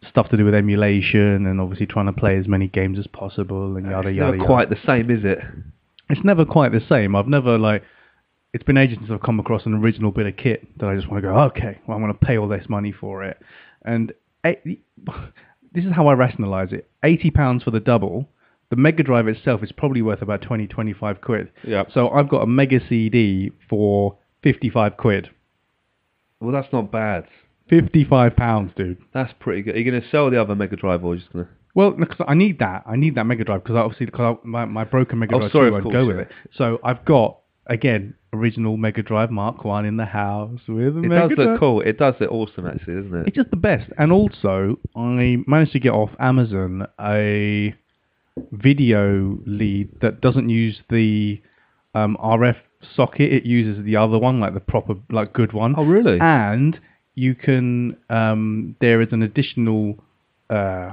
stuff 0.08 0.28
to 0.30 0.36
do 0.36 0.44
with 0.44 0.54
emulation 0.54 1.46
and 1.46 1.60
obviously 1.60 1.86
trying 1.86 2.06
to 2.06 2.12
play 2.12 2.36
as 2.36 2.48
many 2.48 2.66
games 2.66 2.98
as 2.98 3.06
possible 3.06 3.76
and 3.76 3.86
yada 3.86 4.08
It's 4.08 4.16
yada. 4.16 4.32
never 4.32 4.36
yada. 4.38 4.46
quite 4.46 4.70
the 4.70 4.78
same, 4.86 5.10
is 5.10 5.24
it? 5.24 5.38
It's 6.08 6.24
never 6.24 6.44
quite 6.44 6.72
the 6.72 6.82
same. 6.88 7.14
I've 7.14 7.28
never 7.28 7.58
like. 7.58 7.82
It's 8.52 8.64
been 8.64 8.76
ages 8.76 8.98
since 8.98 9.10
I've 9.10 9.22
come 9.22 9.40
across 9.40 9.64
an 9.64 9.74
original 9.74 10.10
bit 10.10 10.26
of 10.26 10.36
kit 10.36 10.66
that 10.78 10.86
I 10.86 10.94
just 10.94 11.10
want 11.10 11.22
to 11.22 11.28
go. 11.28 11.34
Okay, 11.38 11.78
well, 11.86 11.96
I'm 11.96 12.02
going 12.02 12.12
to 12.12 12.18
pay 12.26 12.36
all 12.36 12.48
this 12.48 12.66
money 12.68 12.92
for 12.92 13.24
it, 13.24 13.38
and 13.84 14.12
this 14.44 15.84
is 15.84 15.92
how 15.92 16.06
I 16.08 16.12
rationalise 16.14 16.72
it. 16.72 16.88
Eighty 17.02 17.30
pounds 17.30 17.62
for 17.62 17.70
the 17.70 17.80
double. 17.80 18.28
The 18.70 18.76
Mega 18.76 19.02
Drive 19.02 19.28
itself 19.28 19.62
is 19.62 19.70
probably 19.70 20.00
worth 20.00 20.22
about 20.22 20.40
20, 20.40 20.66
25 20.66 21.20
quid. 21.20 21.50
Yeah. 21.62 21.84
So 21.92 22.08
I've 22.08 22.30
got 22.30 22.38
a 22.40 22.46
Mega 22.46 22.80
CD 22.88 23.52
for 23.68 24.16
55 24.42 24.96
quid. 24.96 25.28
Well, 26.40 26.52
that's 26.52 26.72
not 26.72 26.90
bad. 26.90 27.26
55 27.68 28.34
pounds, 28.34 28.72
dude. 28.74 28.96
That's 29.12 29.30
pretty 29.38 29.60
good. 29.60 29.74
Are 29.74 29.78
you 29.78 29.90
going 29.90 30.00
to 30.00 30.08
sell 30.08 30.30
the 30.30 30.40
other 30.40 30.54
Mega 30.54 30.76
Drive 30.76 31.04
or 31.04 31.16
just 31.16 31.30
going 31.34 31.44
to? 31.44 31.50
Well, 31.74 31.90
because 31.90 32.16
I 32.26 32.32
need 32.32 32.60
that. 32.60 32.84
I 32.86 32.96
need 32.96 33.14
that 33.16 33.24
Mega 33.24 33.44
Drive 33.44 33.62
because 33.62 33.76
obviously 33.76 34.06
cause 34.06 34.38
I, 34.42 34.46
my, 34.46 34.64
my 34.64 34.84
broken 34.84 35.18
Mega 35.18 35.32
Drive 35.32 35.42
Oh, 35.42 35.48
Drive 35.48 35.52
sorry, 35.52 35.70
2 35.70 35.76
of 35.76 35.84
won't 35.84 35.92
go 35.94 36.06
with 36.06 36.18
it. 36.20 36.28
So 36.56 36.80
I've 36.82 37.04
got 37.04 37.40
again 37.66 38.14
original 38.32 38.76
Mega 38.76 39.02
Drive 39.02 39.30
Mark 39.30 39.64
One 39.64 39.84
in 39.84 39.96
the 39.96 40.04
house 40.06 40.60
with 40.66 40.96
a 40.96 41.00
It 41.00 41.08
Mega 41.08 41.28
does 41.28 41.36
Drive. 41.36 41.48
look 41.50 41.60
cool. 41.60 41.80
It 41.82 41.98
does 41.98 42.14
look 42.20 42.30
awesome, 42.32 42.66
actually, 42.66 42.94
doesn't 43.02 43.14
it? 43.20 43.26
It's 43.28 43.36
just 43.36 43.50
the 43.50 43.56
best. 43.56 43.90
And 43.98 44.10
also, 44.12 44.78
I 44.96 45.36
managed 45.46 45.72
to 45.72 45.80
get 45.80 45.92
off 45.92 46.10
Amazon 46.18 46.86
a 47.00 47.74
video 48.52 49.38
lead 49.46 49.90
that 50.00 50.20
doesn't 50.20 50.48
use 50.48 50.80
the 50.90 51.40
um, 51.94 52.16
RF 52.22 52.56
socket. 52.96 53.32
It 53.32 53.44
uses 53.44 53.84
the 53.84 53.96
other 53.96 54.18
one, 54.18 54.40
like 54.40 54.54
the 54.54 54.60
proper, 54.60 54.94
like 55.10 55.32
good 55.32 55.52
one. 55.52 55.74
Oh, 55.76 55.84
really? 55.84 56.18
And 56.20 56.78
you 57.14 57.34
can. 57.34 57.96
Um, 58.08 58.76
there 58.80 59.02
is 59.02 59.08
an 59.12 59.22
additional 59.22 59.96
uh, 60.48 60.92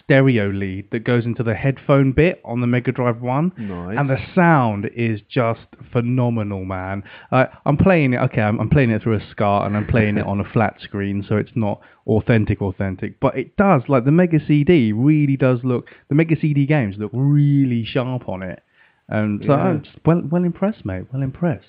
stereo 0.00 0.48
lead 0.50 0.90
that 0.90 1.04
goes 1.04 1.24
into 1.24 1.42
the 1.42 1.54
headphone 1.54 2.12
bit 2.12 2.40
on 2.44 2.60
the 2.60 2.66
Mega 2.66 2.90
Drive 2.92 3.20
One. 3.20 3.52
Nice. 3.56 3.96
And 3.98 4.10
the 4.10 4.18
sound 4.34 4.90
is 4.94 5.20
just 5.28 5.66
phenomenal, 5.92 6.64
man. 6.64 7.04
Uh, 7.30 7.46
I'm 7.64 7.76
playing 7.76 8.14
it. 8.14 8.16
Okay, 8.18 8.40
I'm, 8.40 8.58
I'm 8.60 8.68
playing 8.68 8.90
it 8.90 9.02
through 9.02 9.16
a 9.16 9.30
SCART 9.30 9.66
and 9.66 9.76
I'm 9.76 9.86
playing 9.86 10.18
it 10.18 10.26
on 10.26 10.40
a 10.40 10.44
flat 10.44 10.80
screen, 10.80 11.24
so 11.28 11.36
it's 11.36 11.52
not 11.54 11.80
authentic, 12.06 12.60
authentic. 12.62 13.20
But 13.20 13.38
it 13.38 13.56
does, 13.56 13.82
like 13.88 14.04
the 14.04 14.10
Mega 14.12 14.38
CD, 14.44 14.92
really 14.92 15.36
does 15.36 15.60
look. 15.62 15.88
The 16.08 16.14
Mega 16.14 16.36
CD 16.40 16.66
games 16.66 16.96
look 16.98 17.10
really 17.14 17.84
sharp 17.84 18.28
on 18.28 18.42
it, 18.42 18.62
and 19.08 19.42
so 19.46 19.52
Yeah. 19.52 19.62
I'm 19.62 19.82
just 19.82 19.98
well, 20.04 20.22
well 20.30 20.44
impressed, 20.44 20.84
mate. 20.84 21.04
Well 21.12 21.22
impressed. 21.22 21.66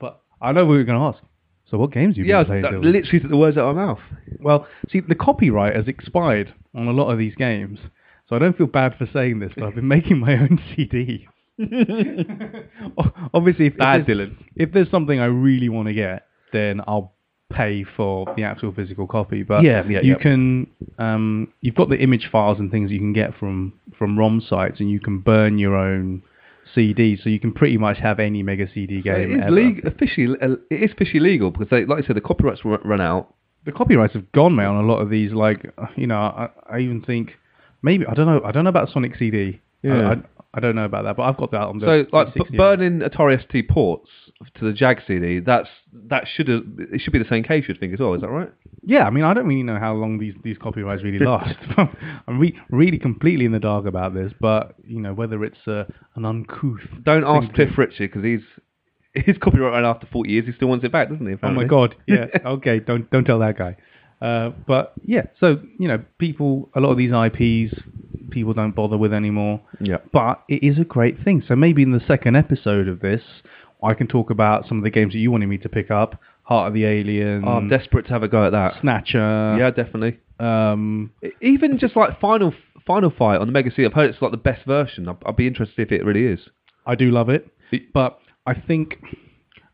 But 0.00 0.22
I 0.40 0.52
know 0.52 0.64
what 0.64 0.74
you're 0.74 0.84
going 0.84 0.98
to 0.98 1.16
ask. 1.16 1.22
So 1.70 1.78
what 1.78 1.90
games 1.92 2.16
have 2.16 2.24
you 2.26 2.32
yeah, 2.32 2.44
been 2.44 2.62
playing? 2.62 2.74
Dylan? 2.82 2.92
literally 2.92 3.20
took 3.20 3.30
the 3.30 3.36
words 3.36 3.56
out 3.56 3.68
of 3.70 3.76
my 3.76 3.86
mouth. 3.86 3.98
Well, 4.40 4.66
see, 4.88 5.00
the 5.00 5.14
copyright 5.16 5.74
has 5.74 5.88
expired 5.88 6.54
on 6.74 6.86
a 6.86 6.92
lot 6.92 7.10
of 7.10 7.18
these 7.18 7.34
games, 7.34 7.78
so 8.28 8.36
I 8.36 8.38
don't 8.38 8.56
feel 8.56 8.66
bad 8.68 8.94
for 8.96 9.08
saying 9.12 9.40
this, 9.40 9.52
but 9.56 9.64
I've 9.64 9.74
been 9.74 9.88
making 9.96 10.18
my 10.18 10.34
own 10.34 10.60
CD. 10.76 11.26
Obviously, 13.34 13.66
if, 13.66 13.72
if 13.72 13.78
Bad, 13.78 14.06
there's- 14.06 14.28
Dylan. 14.28 14.36
If 14.56 14.72
there's 14.72 14.90
something 14.90 15.18
I 15.20 15.26
really 15.26 15.68
want 15.68 15.88
to 15.88 15.94
get, 15.94 16.26
then 16.52 16.80
I'll 16.86 17.12
pay 17.52 17.84
for 17.96 18.26
the 18.36 18.42
actual 18.42 18.72
physical 18.72 19.06
copy. 19.06 19.42
But 19.42 19.62
Yeah, 19.62 19.84
yeah, 19.88 20.00
you 20.02 20.12
yeah. 20.12 20.18
can, 20.18 20.66
um, 20.98 21.52
you've 21.60 21.74
got 21.74 21.88
the 21.88 21.98
image 21.98 22.28
files 22.30 22.58
and 22.58 22.70
things 22.70 22.90
you 22.90 22.98
can 22.98 23.12
get 23.12 23.36
from 23.38 23.72
from 23.98 24.18
ROM 24.18 24.40
sites, 24.40 24.80
and 24.80 24.90
you 24.90 25.00
can 25.00 25.20
burn 25.20 25.58
your 25.58 25.74
own 25.76 26.22
CD, 26.74 27.18
so 27.22 27.28
you 27.28 27.40
can 27.40 27.52
pretty 27.52 27.78
much 27.78 27.98
have 27.98 28.18
any 28.18 28.42
Mega 28.42 28.66
CD 28.72 29.02
game 29.02 29.38
is 29.38 29.44
ever. 29.44 29.88
officially, 29.88 30.36
uh, 30.40 30.56
it 30.70 30.82
is 30.82 30.90
officially 30.92 31.20
legal 31.20 31.50
because, 31.50 31.68
they, 31.70 31.84
like 31.84 32.04
I 32.04 32.06
said, 32.06 32.16
the 32.16 32.20
copyrights 32.20 32.64
run, 32.64 32.80
run 32.84 33.00
out. 33.00 33.34
the 33.64 33.72
copyrights 33.72 34.14
have 34.14 34.30
gone, 34.32 34.54
mate, 34.54 34.64
on 34.64 34.76
a 34.76 34.86
lot 34.86 35.00
of 35.00 35.10
these. 35.10 35.32
Like, 35.32 35.72
you 35.96 36.06
know, 36.06 36.18
I, 36.18 36.48
I 36.70 36.78
even 36.80 37.02
think 37.02 37.32
maybe 37.82 38.06
I 38.06 38.14
don't 38.14 38.26
know. 38.26 38.40
I 38.44 38.52
don't 38.52 38.64
know 38.64 38.70
about 38.70 38.90
Sonic 38.90 39.16
CD. 39.16 39.60
Yeah. 39.82 40.10
I, 40.10 40.12
I, 40.12 40.16
don't 40.60 40.74
know 40.76 40.84
about 40.84 41.04
that, 41.04 41.16
but 41.16 41.22
I've 41.24 41.36
got 41.36 41.50
that 41.52 41.62
on 41.62 41.78
the. 41.78 41.86
So, 41.86 42.16
like, 42.16 42.34
b- 42.34 42.40
360. 42.46 42.56
burning 42.56 43.00
Atari 43.00 43.40
ST 43.42 43.68
ports 43.68 44.08
to 44.54 44.64
the 44.64 44.72
Jag 44.72 45.00
CD, 45.06 45.40
that's 45.40 45.68
that 46.08 46.24
should 46.26 46.48
have 46.48 46.62
it 46.92 47.00
should 47.00 47.12
be 47.12 47.18
the 47.18 47.28
same 47.28 47.42
case, 47.42 47.64
you'd 47.68 47.78
think 47.80 47.94
as 47.94 48.00
well. 48.00 48.14
Is 48.14 48.20
that 48.22 48.28
right? 48.28 48.50
Yeah, 48.84 49.04
I 49.04 49.10
mean, 49.10 49.24
I 49.24 49.34
don't 49.34 49.46
really 49.46 49.62
know 49.62 49.78
how 49.78 49.94
long 49.94 50.18
these, 50.18 50.34
these 50.44 50.56
copyrights 50.58 51.02
really 51.02 51.18
last. 51.24 51.56
I'm 52.28 52.38
re- 52.38 52.56
really 52.70 52.98
completely 52.98 53.44
in 53.44 53.52
the 53.52 53.58
dark 53.58 53.86
about 53.86 54.14
this, 54.14 54.32
but 54.40 54.74
you 54.86 55.00
know 55.00 55.12
whether 55.14 55.42
it's 55.44 55.66
uh, 55.66 55.84
an 56.14 56.24
uncouth. 56.24 56.80
Don't 57.02 57.24
ask 57.24 57.48
to- 57.48 57.54
Cliff 57.54 57.76
Richard 57.78 58.12
because 58.12 58.24
he's 58.24 58.40
his 59.26 59.36
copyright 59.38 59.72
ran 59.72 59.84
after 59.84 60.06
forty 60.12 60.32
years. 60.32 60.46
He 60.46 60.52
still 60.52 60.68
wants 60.68 60.84
it 60.84 60.92
back, 60.92 61.08
doesn't 61.08 61.26
he? 61.26 61.34
Oh 61.42 61.50
my 61.50 61.64
god! 61.64 61.94
Yeah. 62.06 62.26
okay. 62.44 62.78
Don't 62.80 63.10
don't 63.10 63.24
tell 63.24 63.38
that 63.40 63.56
guy. 63.58 63.76
Uh, 64.20 64.50
but 64.66 64.92
yeah, 65.04 65.22
so 65.38 65.60
you 65.78 65.88
know, 65.88 66.02
people, 66.18 66.70
a 66.74 66.80
lot 66.80 66.90
of 66.90 66.96
these 66.98 67.12
IPs, 67.12 67.74
people 68.30 68.54
don't 68.54 68.74
bother 68.74 68.96
with 68.96 69.12
anymore. 69.12 69.60
Yeah. 69.80 69.98
But 70.12 70.42
it 70.48 70.62
is 70.64 70.78
a 70.78 70.84
great 70.84 71.22
thing. 71.22 71.42
So 71.46 71.54
maybe 71.56 71.82
in 71.82 71.92
the 71.92 72.00
second 72.06 72.36
episode 72.36 72.88
of 72.88 73.00
this, 73.00 73.22
I 73.82 73.94
can 73.94 74.06
talk 74.06 74.30
about 74.30 74.66
some 74.68 74.78
of 74.78 74.84
the 74.84 74.90
games 74.90 75.12
that 75.12 75.18
you 75.18 75.30
wanted 75.30 75.46
me 75.48 75.58
to 75.58 75.68
pick 75.68 75.90
up: 75.90 76.20
Heart 76.44 76.68
of 76.68 76.74
the 76.74 76.84
Alien, 76.86 77.44
Oh, 77.46 77.52
I'm 77.58 77.68
desperate 77.68 78.06
to 78.06 78.12
have 78.12 78.22
a 78.22 78.28
go 78.28 78.46
at 78.46 78.52
that. 78.52 78.80
Snatcher. 78.80 79.56
yeah, 79.58 79.70
definitely. 79.70 80.18
Um, 80.40 81.12
Even 81.42 81.78
just 81.78 81.94
like 81.96 82.18
final 82.20 82.52
final 82.86 83.10
fight 83.10 83.40
on 83.40 83.46
the 83.48 83.52
Mega 83.52 83.70
CD, 83.70 83.84
I've 83.86 83.92
heard 83.92 84.10
it's 84.10 84.22
like 84.22 84.30
the 84.30 84.36
best 84.36 84.64
version. 84.66 85.08
I'd, 85.08 85.16
I'd 85.26 85.36
be 85.36 85.46
interested 85.46 85.80
if 85.80 85.92
it 85.92 86.04
really 86.04 86.24
is. 86.26 86.40
I 86.86 86.94
do 86.94 87.10
love 87.10 87.28
it, 87.28 87.48
but 87.92 88.18
I 88.46 88.54
think 88.54 88.96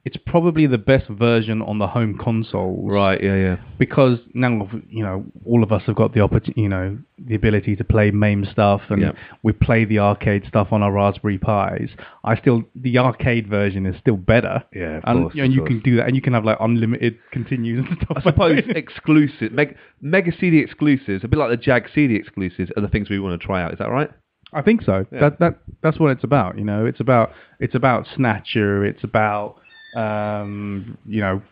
it's 0.04 0.16
probably 0.26 0.66
the 0.66 0.78
best 0.78 1.08
version 1.08 1.62
on 1.62 1.78
the 1.78 1.86
home 1.86 2.18
console. 2.18 2.82
Right. 2.88 3.22
Yeah. 3.22 3.36
Yeah. 3.36 3.56
because 3.78 4.18
now 4.34 4.68
you 4.88 5.02
know 5.04 5.24
all 5.44 5.62
of 5.62 5.70
us 5.70 5.82
have 5.86 5.94
got 5.96 6.12
the 6.12 6.20
opportunity, 6.20 6.60
you 6.60 6.68
know, 6.68 6.98
the 7.24 7.34
ability 7.36 7.76
to 7.76 7.84
play 7.84 8.10
MAME 8.10 8.44
stuff, 8.50 8.80
and 8.90 9.00
Yeah. 9.02 9.12
we 9.44 9.52
play 9.52 9.84
the 9.84 10.00
arcade 10.00 10.44
stuff 10.48 10.68
on 10.72 10.82
our 10.82 10.90
Raspberry 10.92 11.38
Pis. 11.38 11.90
I 12.24 12.36
still 12.36 12.64
the 12.74 12.98
arcade 12.98 13.46
version 13.48 13.86
is 13.86 13.96
still 14.00 14.16
better. 14.16 14.64
Yeah, 14.74 14.96
of 14.98 15.04
and, 15.06 15.20
course, 15.22 15.34
and 15.34 15.44
of 15.44 15.52
you 15.52 15.58
course. 15.60 15.68
can 15.68 15.80
do 15.80 15.96
that, 15.96 16.06
and 16.06 16.16
you 16.16 16.22
can 16.22 16.32
have 16.32 16.44
like 16.44 16.58
unlimited 16.60 17.16
continues 17.30 17.86
and 17.88 17.96
stuff. 18.02 18.16
I 18.16 18.22
suppose 18.30 18.62
exclusive 18.68 19.52
Meg, 19.52 19.76
Mega 20.00 20.32
CD 20.36 20.58
exclusives, 20.58 21.22
a 21.24 21.28
bit 21.28 21.38
like 21.38 21.50
the 21.50 21.56
Jag 21.56 21.88
CD 21.94 22.16
exclusives, 22.16 22.70
are 22.76 22.80
the 22.82 22.88
things 22.88 23.08
we 23.08 23.20
want 23.20 23.40
to 23.40 23.46
try 23.46 23.62
out. 23.62 23.72
Is 23.72 23.78
that 23.78 23.88
right? 23.90 24.10
I 24.52 24.60
think 24.62 24.82
so. 24.82 25.06
Yeah. 25.10 25.20
That 25.20 25.38
that 25.38 25.58
that's 25.82 25.98
what 25.98 26.10
it's 26.10 26.24
about. 26.24 26.58
You 26.58 26.64
know, 26.64 26.84
it's 26.86 27.00
about 27.00 27.30
it's 27.60 27.74
about 27.74 28.06
Snatcher. 28.16 28.84
It's 28.84 29.02
about 29.04 29.56
um, 29.94 30.96
you 31.06 31.20
know 31.20 31.42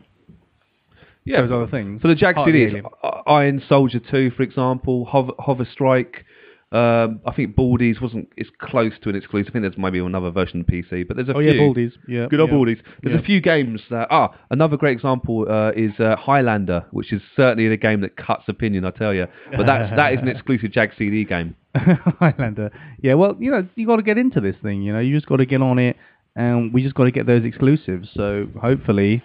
Yeah. 1.25 1.43
those 1.43 1.53
other 1.53 1.67
things. 1.67 2.01
For 2.03 2.09
the 2.09 2.15
Jag 2.15 2.35
Heart 2.35 2.49
of 2.49 2.53
the 2.55 2.59
CDs, 2.61 2.69
Alien. 2.71 2.87
I- 3.05 3.23
Iron 3.27 3.63
Soldier 3.69 4.01
2, 4.01 4.31
for 4.31 4.43
example, 4.43 5.05
Hover, 5.05 5.33
Hover 5.39 5.65
Strike. 5.71 6.25
Um, 6.73 7.19
I 7.27 7.33
think 7.33 7.57
Baldies 7.57 8.01
wasn't. 8.01 8.29
It's 8.37 8.49
close 8.61 8.93
to 9.03 9.09
an 9.09 9.17
exclusive. 9.17 9.51
I 9.51 9.53
think 9.55 9.63
there's 9.65 9.77
maybe 9.77 9.99
another 9.99 10.31
version 10.31 10.61
of 10.61 10.67
PC, 10.69 11.03
but 11.03 11.17
there's 11.17 11.29
a 11.29 11.35
Oh 11.35 11.41
few. 11.41 11.51
yeah, 11.51 11.61
Baldies. 11.61 11.93
Yeah, 12.07 12.27
Good 12.31 12.39
old 12.39 12.51
yeah. 12.51 12.57
Baldies. 12.57 12.79
There's 13.03 13.15
Yeah. 13.17 13.21
a 13.21 13.25
few 13.25 13.41
games 13.41 13.83
that. 13.91 14.07
Ah, 14.09 14.31
another 14.51 14.77
great 14.77 14.93
example 14.93 15.47
uh, 15.51 15.73
is 15.75 15.99
uh, 15.99 16.15
Highlander, 16.15 16.85
which 16.93 17.13
is 17.13 17.23
certainly 17.35 17.67
a 17.67 17.77
game 17.77 18.03
that 18.03 18.15
cuts 18.17 18.45
opinion. 18.49 18.85
I 18.85 18.91
tell 18.93 19.13
you, 19.13 19.27
but 19.57 19.67
that's 19.67 19.91
that 19.97 20.13
is 20.15 20.21
an 20.21 20.29
exclusive 20.29 20.71
Jag 20.71 20.93
CD 20.97 21.25
game. 21.25 21.57
Highlander. 21.75 22.71
Yeah, 23.03 23.15
well, 23.15 23.37
you 23.41 23.51
know, 23.51 23.67
you 23.75 23.85
got 23.87 23.97
to 23.97 24.03
get 24.03 24.17
into 24.17 24.41
this 24.41 24.55
thing. 24.63 24.83
You 24.83 24.93
know, 24.93 25.01
you 25.01 25.13
just 25.17 25.27
got 25.27 25.37
to 25.39 25.47
get 25.47 25.63
on 25.63 25.81
it, 25.81 25.97
and 26.41 26.73
we 26.75 26.83
just 26.83 26.95
got 26.95 27.05
to 27.05 27.11
get 27.19 27.27
those 27.27 27.45
exclusives. 27.45 28.09
So 28.15 28.47
hopefully, 28.61 29.23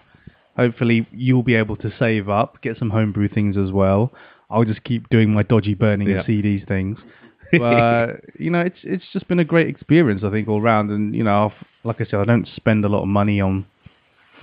hopefully 0.58 1.08
you'll 1.12 1.44
be 1.44 1.56
able 1.56 1.78
to 1.78 1.90
save 1.98 2.30
up, 2.30 2.62
get 2.62 2.78
some 2.78 2.90
homebrew 2.90 3.30
things 3.30 3.56
as 3.58 3.72
well. 3.72 4.12
I'll 4.50 4.66
just 4.66 4.84
keep 4.84 5.10
doing 5.10 5.34
my 5.34 5.44
dodgy 5.44 5.74
burning 5.74 6.08
Yeah. 6.10 6.20
of 6.20 6.26
CDs 6.26 6.68
things. 6.68 6.98
But 7.58 8.22
you 8.40 8.50
know, 8.50 8.62
it's 8.62 8.80
it's 8.84 9.06
just 9.14 9.28
been 9.30 9.40
a 9.40 9.46
great 9.46 9.68
experience, 9.68 10.24
I 10.24 10.32
think, 10.32 10.48
all 10.50 10.62
round. 10.62 10.90
And 10.92 11.16
you 11.16 11.24
know, 11.24 11.46
I've, 11.46 11.68
like 11.90 12.02
I 12.02 12.06
said, 12.06 12.20
I 12.20 12.26
don't 12.26 12.48
spend 12.56 12.84
a 12.84 12.90
lot 12.90 13.02
of 13.04 13.08
money 13.08 13.40
on 13.40 13.66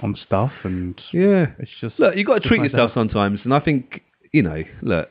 on 0.00 0.16
stuff, 0.26 0.52
and 0.64 0.98
Yeah. 1.12 1.46
it's 1.58 1.70
just 1.80 1.98
Look, 1.98 2.16
you 2.16 2.24
got 2.24 2.42
to 2.42 2.48
treat 2.48 2.60
nice 2.62 2.70
yourself 2.70 2.90
have. 2.92 3.00
sometimes, 3.00 3.40
and 3.44 3.52
I 3.52 3.60
think 3.60 4.02
you 4.32 4.42
know. 4.42 4.62
Look, 4.80 5.10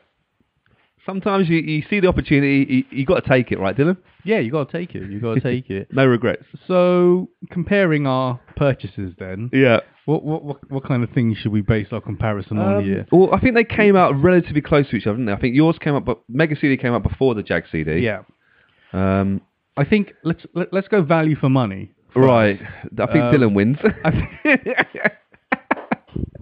sometimes 1.06 1.48
you, 1.48 1.58
you 1.58 1.82
see 1.90 2.00
the 2.00 2.08
opportunity, 2.08 2.84
you, 2.90 2.98
you 3.00 3.06
got 3.06 3.22
to 3.24 3.28
take 3.28 3.52
it, 3.52 3.58
right, 3.58 3.76
Dylan? 3.76 3.96
Yeah, 4.24 4.38
you 4.38 4.50
got 4.52 4.70
to 4.70 4.78
take 4.78 4.94
it. 4.94 5.10
You 5.10 5.20
got 5.20 5.34
to 5.34 5.40
take 5.52 5.70
it. 5.70 5.88
No 5.92 6.06
regrets. 6.06 6.44
So 6.68 7.28
comparing 7.50 8.06
our 8.06 8.40
purchases, 8.56 9.14
then, 9.18 9.50
Yeah. 9.52 9.80
What, 10.04 10.24
what 10.24 10.42
what 10.44 10.68
what 10.68 10.84
kind 10.84 11.04
of 11.04 11.10
things 11.10 11.38
should 11.38 11.52
we 11.52 11.60
base 11.60 11.86
our 11.92 12.00
comparison 12.00 12.58
on 12.58 12.78
Um, 12.78 12.84
here? 12.84 13.06
Well, 13.12 13.32
I 13.32 13.38
think 13.38 13.54
they 13.54 13.62
came 13.62 13.94
out 13.94 14.20
relatively 14.20 14.60
close 14.60 14.88
to 14.90 14.96
each 14.96 15.06
other, 15.06 15.14
didn't 15.16 15.26
they? 15.26 15.32
I 15.32 15.38
think 15.40 15.54
yours 15.54 15.76
came 15.78 15.94
up, 15.94 16.04
but 16.04 16.18
Mega 16.28 16.56
CD 16.56 16.76
came 16.76 16.92
out 16.92 17.04
before 17.04 17.36
the 17.36 17.42
Jag 17.44 17.62
CD. 17.70 18.00
Yeah, 18.00 18.22
Um, 18.92 19.42
I 19.76 19.84
think 19.84 20.12
let's 20.24 20.44
let, 20.54 20.72
let's 20.72 20.88
go 20.88 21.02
value 21.02 21.36
for 21.36 21.48
money. 21.48 21.92
right. 22.16 22.60
I 22.98 23.06
think 23.12 23.24
Um, 23.24 23.32
Dylan 23.32 23.54
wins. 23.54 23.78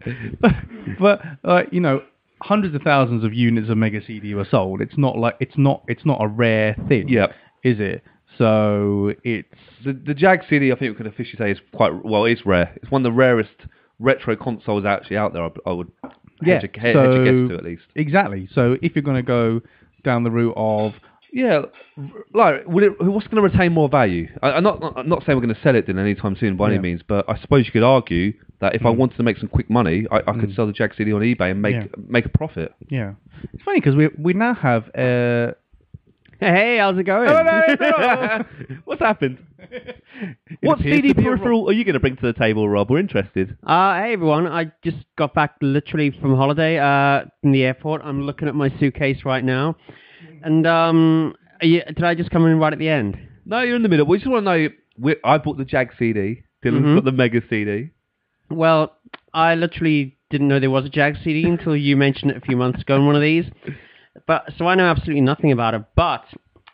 but, 0.41 0.55
but 0.99 1.21
uh, 1.45 1.63
you 1.71 1.81
know, 1.81 2.03
hundreds 2.43 2.75
of 2.75 2.83
thousands 2.83 3.25
of 3.25 3.33
units 3.35 3.69
of 3.69 3.77
Mega 3.77 4.05
CD 4.05 4.35
were 4.35 4.47
sold. 4.51 4.81
It's 4.81 4.97
not 4.97 5.19
like 5.19 5.37
it's 5.41 5.57
not 5.57 5.83
it's 5.89 6.05
not 6.05 6.19
a 6.23 6.29
rare 6.29 6.75
thing. 6.89 7.09
Yep. 7.09 7.35
is 7.65 7.81
it? 7.81 8.03
So 8.39 9.13
it's 9.25 9.49
the, 9.85 9.93
the 9.93 10.15
Jag 10.15 10.41
CD, 10.49 10.73
I 10.73 10.77
think 10.77 10.93
we 10.93 10.97
can 10.97 11.07
officially 11.07 11.37
say, 11.39 11.51
is 11.51 11.59
quite 11.75 12.05
well. 12.05 12.25
It's 12.25 12.47
rare. 12.47 12.73
It's 12.77 12.91
one 12.91 13.05
of 13.05 13.13
the 13.13 13.17
rarest 13.17 13.51
retro 13.99 14.37
consoles 14.37 14.85
actually 14.85 15.17
out 15.17 15.33
there. 15.33 15.45
I, 15.45 15.51
I 15.67 15.73
would 15.73 15.91
hedge, 16.43 16.65
a- 16.65 16.81
hedge 16.81 16.95
so 16.95 17.25
to 17.25 17.55
at 17.59 17.65
least. 17.65 17.83
exactly. 17.95 18.49
So 18.55 18.77
if 18.81 18.95
you're 18.95 19.03
going 19.03 19.17
to 19.17 19.23
go 19.23 19.61
down 20.05 20.23
the 20.25 20.31
route 20.31 20.55
of 20.57 20.95
Yeah, 21.33 21.63
like 22.35 22.67
would 22.67 22.83
it, 22.83 22.93
what's 23.01 23.27
going 23.29 23.37
to 23.43 23.49
retain 23.49 23.73
more 23.73 23.89
value? 23.89 24.29
I, 24.43 24.53
I'm 24.53 24.63
not 24.65 24.83
I'm 24.97 25.09
not 25.09 25.25
saying 25.25 25.39
we're 25.39 25.45
going 25.45 25.55
to 25.55 25.61
sell 25.63 25.77
it 25.77 25.87
then 25.87 25.99
anytime 25.99 26.37
soon 26.39 26.57
by 26.57 26.69
Yeah. 26.69 26.75
any 26.75 26.83
means, 26.83 27.03
but 27.07 27.25
I 27.29 27.39
suppose 27.39 27.67
you 27.67 27.73
could 27.73 27.83
argue 27.85 28.33
that 28.61 28.75
if 28.75 28.83
I 28.85 28.91
Mm. 28.91 28.97
wanted 28.97 29.17
to 29.19 29.23
make 29.23 29.39
some 29.39 29.49
quick 29.49 29.71
money, 29.71 30.07
I, 30.11 30.17
I 30.19 30.33
could 30.33 30.51
Mm. 30.51 30.57
sell 30.57 30.67
the 30.67 30.73
Jag 30.73 30.93
CD 30.97 31.13
on 31.13 31.21
eBay 31.23 31.53
and 31.53 31.63
make 31.63 31.77
Yeah. 31.77 31.85
make 32.09 32.27
a 32.27 32.31
profit. 32.31 32.75
yeah, 32.89 33.13
it's 33.55 33.63
funny 33.63 33.79
because 33.81 33.95
we 33.95 34.09
we 34.19 34.33
now 34.33 34.55
have 34.55 34.89
uh, 34.95 35.53
Hey, 36.41 36.79
how's 36.79 36.97
it 36.99 37.05
going? 37.05 37.29
What's 38.85 39.01
happened? 39.03 39.39
it 39.59 39.99
What 40.63 40.79
CD 40.79 41.09
to 41.09 41.15
be 41.15 41.23
a 41.23 41.25
peripheral 41.27 41.69
are 41.69 41.73
you 41.73 41.85
going 41.85 41.95
to 41.95 42.01
bring 42.01 42.17
to 42.17 42.23
the 42.27 42.33
table, 42.33 42.67
Rob? 42.69 42.91
We're 42.91 42.99
interested. 42.99 43.57
Uh, 43.63 43.95
hey 44.01 44.15
everyone, 44.15 44.47
I 44.47 44.73
just 44.83 44.97
got 45.17 45.35
back 45.35 45.57
literally 45.61 46.11
from 46.11 46.35
holiday 46.37 46.79
uh, 46.79 47.27
from 47.43 47.53
the 47.53 47.63
airport. 47.65 48.01
I'm 48.05 48.23
looking 48.23 48.49
at 48.49 48.55
my 48.55 48.71
suitcase 48.81 49.25
right 49.25 49.45
now. 49.45 49.77
And 50.43 50.67
um, 50.67 51.35
are 51.61 51.67
you, 51.67 51.83
did 51.85 52.03
I 52.05 52.15
just 52.15 52.31
come 52.31 52.47
in 52.47 52.59
right 52.59 52.73
at 52.73 52.79
the 52.79 52.89
end? 52.89 53.19
No, 53.45 53.61
you're 53.63 53.77
in 53.77 53.83
the 53.83 53.89
middle. 53.89 54.07
We 54.07 54.19
just 54.19 54.31
want 54.31 54.45
to 54.47 54.69
know. 55.03 55.15
I 55.25 55.39
bought 55.39 55.57
the 55.59 55.65
Jag 55.65 55.91
CD. 55.99 56.43
Dylan's 56.65 56.85
Mhm. 56.85 56.95
got 56.97 57.05
the 57.05 57.13
Mega 57.13 57.41
CD. 57.49 57.91
Well, 58.51 58.95
I 59.33 59.55
literally 59.55 60.17
didn't 60.31 60.49
know 60.49 60.61
there 60.61 60.71
was 60.71 60.85
a 60.85 60.91
Jag 60.91 61.17
CD 61.25 61.45
until 61.49 61.75
you 61.77 61.97
mentioned 61.97 62.31
it 62.33 62.37
a 62.37 62.41
few 62.41 62.57
months 62.57 62.83
ago 62.83 62.97
in 62.97 63.07
one 63.07 63.17
of 63.17 63.23
these. 63.23 63.45
But 64.27 64.53
so 64.59 64.67
I 64.67 64.75
know 64.75 64.85
absolutely 64.87 65.23
nothing 65.23 65.53
about 65.53 65.75
it. 65.75 65.83
But 65.97 66.25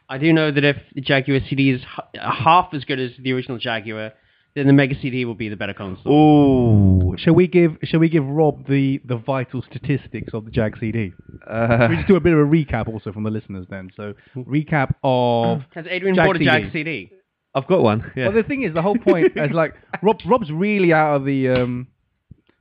I 0.08 0.18
do 0.18 0.32
know 0.32 0.50
that 0.50 0.64
if 0.64 0.76
the 0.94 1.00
Jaguar 1.00 1.40
CD 1.48 1.70
is 1.70 1.82
h- 1.82 2.20
half 2.20 2.70
as 2.72 2.84
good 2.84 2.98
as 2.98 3.10
the 3.20 3.32
original 3.32 3.58
Jaguar, 3.58 4.12
then 4.56 4.66
the 4.66 4.72
Mega 4.72 4.98
CD 5.00 5.24
will 5.24 5.34
be 5.34 5.48
the 5.48 5.56
better 5.56 5.74
console. 5.74 6.12
Oh, 7.12 7.16
Shall 7.16 7.34
we 7.34 7.46
give 7.46 7.76
Shall 7.84 8.00
we 8.00 8.08
give 8.08 8.24
Rob 8.26 8.66
the, 8.66 9.00
the 9.04 9.16
vital 9.16 9.62
statistics 9.62 10.32
of 10.34 10.46
the 10.46 10.50
Jag 10.50 10.76
CD? 10.80 11.12
uh, 11.48 11.86
we 11.88 11.96
just 11.96 12.08
do 12.08 12.16
a 12.16 12.20
bit 12.20 12.32
of 12.32 12.38
a 12.40 12.42
recap 12.42 12.88
also 12.88 13.12
from 13.12 13.22
the 13.22 13.30
listeners 13.30 13.66
then. 13.70 13.90
So 13.96 14.14
recap 14.34 14.94
of. 15.04 15.62
Has 15.74 15.86
Adrian 15.88 16.16
Jag 16.16 16.26
bought 16.26 16.36
a 16.36 16.44
Jag 16.44 16.62
CD? 16.72 16.72
CD? 16.72 17.10
I've 17.54 17.66
got 17.68 17.82
one. 17.82 18.10
Yeah. 18.16 18.28
Well, 18.28 18.36
the 18.36 18.42
thing 18.42 18.64
is, 18.64 18.74
the 18.74 18.82
whole 18.82 18.98
point 18.98 19.32
is 19.36 19.50
like 19.52 19.74
Rob. 20.02 20.18
Rob's 20.26 20.50
really 20.50 20.92
out 20.92 21.16
of 21.16 21.24
the. 21.24 21.48
Um, 21.48 21.88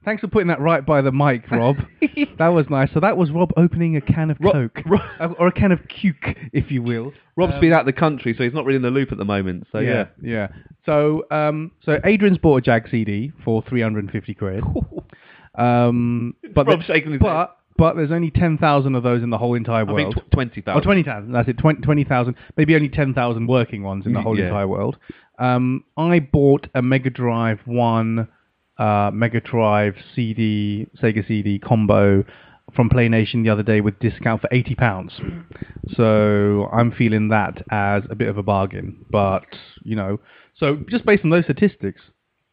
thanks 0.05 0.21
for 0.21 0.27
putting 0.27 0.47
that 0.47 0.59
right 0.61 0.85
by 0.85 1.01
the 1.01 1.11
mic, 1.11 1.49
Rob. 1.51 1.75
that 2.37 2.47
was 2.47 2.67
nice. 2.69 2.89
So 2.93 2.99
that 3.01 3.17
was 3.17 3.31
Rob 3.31 3.51
opening 3.57 3.95
a 3.97 4.01
can 4.01 4.31
of 4.31 4.37
Rob- 4.39 4.53
Coke, 4.53 4.79
Rob- 4.85 5.01
Uh, 5.19 5.33
or 5.39 5.47
a 5.47 5.51
can 5.51 5.71
of 5.71 5.79
Cuke, 5.89 6.35
if 6.53 6.71
you 6.71 6.81
will. 6.81 7.11
Rob's 7.35 7.55
Um, 7.55 7.59
been 7.61 7.73
out 7.73 7.81
of 7.81 7.85
the 7.87 7.93
country, 7.93 8.33
so 8.37 8.43
he's 8.43 8.53
not 8.53 8.63
really 8.65 8.77
in 8.77 8.81
the 8.83 8.91
loop 8.91 9.11
at 9.11 9.17
the 9.17 9.25
moment. 9.25 9.67
So 9.71 9.79
yeah. 9.79 10.05
yeah. 10.21 10.47
So, 10.85 11.25
um, 11.31 11.71
so 11.83 11.99
Adrian's 12.05 12.37
bought 12.37 12.57
a 12.57 12.61
Jag 12.61 12.87
CD 12.89 13.31
for 13.43 13.61
three 13.67 13.81
hundred 13.81 14.05
and 14.05 14.11
fifty 14.11 14.33
quid. 14.33 14.63
Um, 15.57 16.35
but 16.53 16.67
Rob's 16.67 16.85
the- 16.87 16.93
shaking 16.93 17.13
his 17.13 17.21
head. 17.21 17.27
but 17.27 17.57
but 17.77 17.95
there's 17.95 18.11
only 18.11 18.31
ten 18.31 18.57
thousand 18.57 18.95
of 18.95 19.03
those 19.03 19.23
in 19.23 19.29
the 19.29 19.37
whole 19.37 19.53
entire 19.55 19.81
I 19.81 19.83
world. 19.83 19.97
mean, 19.97 20.11
tw- 20.11 20.31
twenty 20.31 20.61
Oh, 20.61 20.65
thousand. 20.65 20.83
20,000. 20.83 21.31
That's 21.31 21.47
it. 21.49 21.57
20 21.57 21.81
20,000. 21.81 22.35
maybe 22.57 22.75
only 22.75 22.89
10,000 22.89 23.47
working 23.47 23.83
ones 23.83 24.05
in 24.05 24.13
the 24.13 24.21
whole 24.21 24.37
yeah. 24.37 24.45
entire 24.47 24.67
world. 24.67 24.97
Um, 25.39 25.83
I 25.97 26.19
bought 26.19 26.67
a 26.75 26.81
Mega 26.81 27.09
Drive 27.09 27.59
1 27.65 28.27
uh, 28.77 29.11
Mega 29.13 29.41
Drive 29.41 29.95
CD, 30.15 30.87
Sega 31.01 31.27
CD 31.27 31.59
combo 31.59 32.23
from 32.75 32.89
PlayNation 32.89 33.43
the 33.43 33.49
other 33.49 33.63
day 33.63 33.81
with 33.81 33.97
discount 33.99 34.41
for 34.41 34.49
£80. 34.49 35.11
So 35.95 36.67
I'm 36.71 36.91
feeling 36.91 37.29
that 37.29 37.63
as 37.69 38.03
a 38.09 38.15
bit 38.15 38.27
of 38.27 38.37
a 38.37 38.43
bargain. 38.43 39.05
But, 39.09 39.45
you 39.83 39.95
know, 39.95 40.19
so 40.57 40.77
just 40.89 41.05
based 41.05 41.23
on 41.23 41.29
those 41.29 41.45
statistics, 41.45 42.01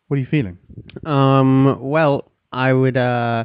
what 0.09 0.16
are 0.16 0.20
you 0.20 0.27
feeling? 0.31 0.59
Um, 1.07 1.79
well, 1.81 2.31
I 2.53 2.73
would 2.73 2.97
uh, 2.97 3.45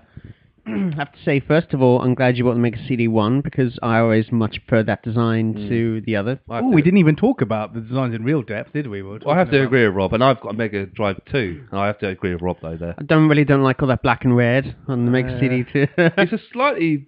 have 0.98 1.12
to 1.12 1.18
say, 1.24 1.40
first 1.40 1.74
of 1.74 1.82
all, 1.82 2.02
I'm 2.02 2.14
glad 2.16 2.38
you 2.38 2.44
bought 2.44 2.54
the 2.54 2.60
Mega 2.60 2.78
CD 2.88 3.08
one 3.08 3.42
because 3.42 3.78
I 3.82 4.00
always 4.00 4.32
much 4.32 4.60
prefer 4.68 4.84
that 4.84 5.04
design 5.04 5.54
to 5.70 6.02
the 6.02 6.16
other. 6.16 6.40
I 6.50 6.56
have 6.58 6.66
Oh, 6.66 6.70
to- 6.70 6.76
we 6.76 6.82
didn't 6.82 7.00
even 7.00 7.16
talk 7.16 7.42
about 7.42 7.74
the 7.74 7.82
designs 7.82 8.14
in 8.16 8.24
real 8.24 8.42
depth, 8.42 8.74
did 8.74 8.88
we? 8.88 9.02
we 9.02 9.10
Well, 9.10 9.30
I 9.30 9.38
have 9.38 9.48
talking 9.48 9.60
to 9.62 9.66
agree 9.66 9.88
with 9.88 9.96
Rob, 9.96 10.14
and 10.14 10.24
I've 10.24 10.40
got 10.42 10.54
a 10.54 10.58
Mega 10.58 10.86
Drive 10.86 11.20
too, 11.32 11.66
and 11.72 11.80
I 11.80 11.88
have 11.88 12.00
to 12.00 12.08
agree 12.08 12.34
with 12.34 12.42
Rob 12.42 12.58
though. 12.62 12.78
There, 12.78 12.96
I 12.98 13.04
don't 13.04 13.28
really 13.30 13.46
don't 13.46 13.64
like 13.64 13.82
all 13.82 13.88
that 13.90 14.04
black 14.04 14.24
and 14.26 14.36
red 14.36 14.76
on 14.88 15.06
the 15.06 15.12
Mega 15.12 15.36
Uh, 15.36 15.40
CD 15.40 15.64
two. 15.72 15.88
it's 15.98 16.34
a 16.34 16.40
slightly 16.52 17.08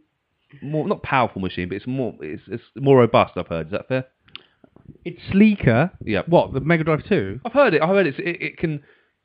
more 0.62 0.88
not 0.88 1.04
powerful 1.04 1.42
machine, 1.42 1.70
but 1.70 1.76
it's 1.76 1.88
more 1.88 2.16
it's, 2.22 2.44
it's 2.48 2.64
more 2.76 2.98
robust. 3.00 3.34
I've 3.38 3.48
heard. 3.48 3.68
Is 3.68 3.72
that 3.72 3.88
fair? 3.88 4.06
It's 5.06 5.20
sleeker. 5.32 5.92
Yeah. 6.04 6.24
What, 6.26 6.52
the 6.54 6.62
Mega 6.62 6.84
Drive 6.84 7.04
2? 7.08 7.42
I've 7.46 7.54
heard 7.54 7.76
it. 7.76 7.82
I've 7.82 7.90
heard 7.90 8.08
it's, 8.08 8.18
it. 8.18 8.42
It 8.42 8.58
can 8.58 8.82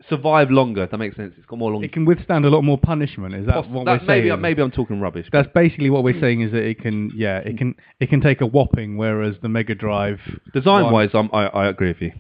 survive 0.09 0.51
longer. 0.51 0.84
If 0.84 0.90
that 0.90 0.99
makes 0.99 1.16
sense. 1.16 1.34
It's 1.36 1.47
got 1.47 1.59
more 1.59 1.72
long. 1.72 1.82
It 1.84 1.92
can 1.92 2.05
withstand 2.05 2.45
a 2.45 2.51
lot 2.51 2.62
more 2.62 2.78
punishment. 2.78 3.34
Is 3.34 3.47
that 3.47 3.55
poss- 3.55 3.66
what 3.68 3.84
that- 3.86 4.03
we're 4.03 4.07
maybe 4.07 4.28
saying? 4.28 4.40
maybe 4.40 4.62
I'm 4.62 4.70
talking 4.70 5.01
rubbish. 5.01 5.26
That's 5.32 5.49
basically 5.55 5.90
what 5.90 6.05
we're 6.05 6.20
saying 6.20 6.42
is 6.42 6.53
that 6.53 6.62
it 6.64 6.80
can, 6.80 7.11
yeah, 7.14 7.38
it 7.38 7.57
can, 7.59 7.74
it 8.01 8.11
can 8.11 8.20
take 8.20 8.40
a 8.40 8.47
whopping, 8.47 8.97
whereas 8.97 9.36
the 9.42 9.49
Mega 9.49 9.74
Drive 9.74 10.18
design 10.53 10.92
wise, 10.92 11.11
I'm, 11.14 11.30
I 11.32 11.47
I 11.47 11.66
agree 11.68 11.88
with 11.88 12.03
you. 12.03 12.12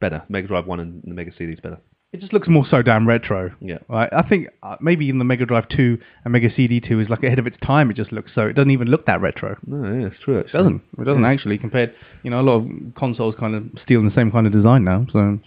Better 0.00 0.22
Mega 0.28 0.48
Drive 0.48 0.66
One 0.66 0.80
and 0.80 1.02
the 1.04 1.14
Mega 1.14 1.30
CD 1.36 1.52
is 1.52 1.60
better. 1.60 1.78
it 2.12 2.20
just 2.20 2.32
looks 2.32 2.48
more 2.48 2.64
so 2.68 2.80
damn 2.82 3.06
retro. 3.08 3.50
Yeah. 3.60 3.78
Right. 3.88 4.08
I 4.12 4.22
think 4.22 4.48
uh, 4.62 4.76
maybe 4.80 5.06
even 5.06 5.18
the 5.18 5.24
Mega 5.24 5.46
Drive 5.46 5.68
2 5.68 5.98
and 6.24 6.32
Mega 6.32 6.48
CD 6.54 6.80
2 6.80 7.00
is 7.00 7.08
like 7.08 7.22
ahead 7.24 7.38
of 7.38 7.46
its 7.46 7.56
time. 7.64 7.90
It 7.90 7.96
just 7.96 8.12
looks 8.12 8.32
so. 8.34 8.42
It 8.42 8.54
doesn't 8.54 8.70
even 8.70 8.88
look 8.88 9.06
that 9.06 9.20
retro. 9.20 9.56
No, 9.66 9.92
yeah, 10.00 10.06
it's 10.06 10.20
true. 10.24 10.38
It 10.38 10.52
doesn't. 10.52 10.80
It 10.98 11.04
doesn't 11.04 11.24
actually 11.24 11.58
compared. 11.58 11.92
You 12.22 12.30
know, 12.30 12.40
a 12.40 12.42
lot 12.42 12.54
of 12.56 12.94
consoles 12.96 13.34
kind 13.38 13.54
of 13.54 13.64
stealing 13.82 14.08
the 14.08 14.14
same 14.14 14.30
kind 14.30 14.46
of 14.46 14.52
design 14.52 14.84
now. 14.84 15.06
So 15.12 15.38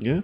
Yeah. 0.00 0.20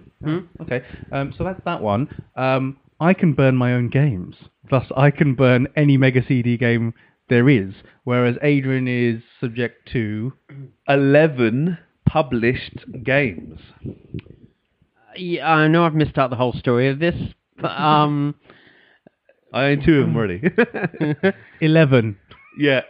okay. 0.61 0.83
Um, 1.11 1.33
so 1.37 1.43
that's 1.43 1.61
that 1.65 1.81
one. 1.81 2.07
Um, 2.35 2.77
I 2.99 3.13
can 3.13 3.33
burn 3.33 3.55
my 3.55 3.73
own 3.73 3.89
games. 3.89 4.35
Thus, 4.69 4.85
I 4.95 5.11
can 5.11 5.35
burn 5.35 5.67
any 5.75 5.97
Mega 5.97 6.21
CD 6.27 6.57
game 6.57 6.93
there 7.29 7.47
is. 7.49 7.73
Whereas 8.03 8.35
Adrian 8.41 8.87
is 8.87 9.21
subject 9.39 9.89
to. 9.93 10.33
Eleven 10.87 11.77
published 12.07 12.85
games. 13.03 13.59
yeah, 15.15 15.47
I 15.47 15.67
know 15.67 15.85
I've 15.85 15.93
missed 15.93 16.17
out 16.17 16.29
the 16.29 16.35
whole 16.37 16.53
story 16.53 16.89
of 16.89 16.99
this, 16.99 17.15
but 17.61 17.71
um, 17.71 18.35
I 19.53 19.65
own 19.65 19.83
two 19.85 19.99
of 19.99 20.07
them 20.07 20.15
already. 20.15 20.41
11. 21.61 22.17
yeah. 22.57 22.81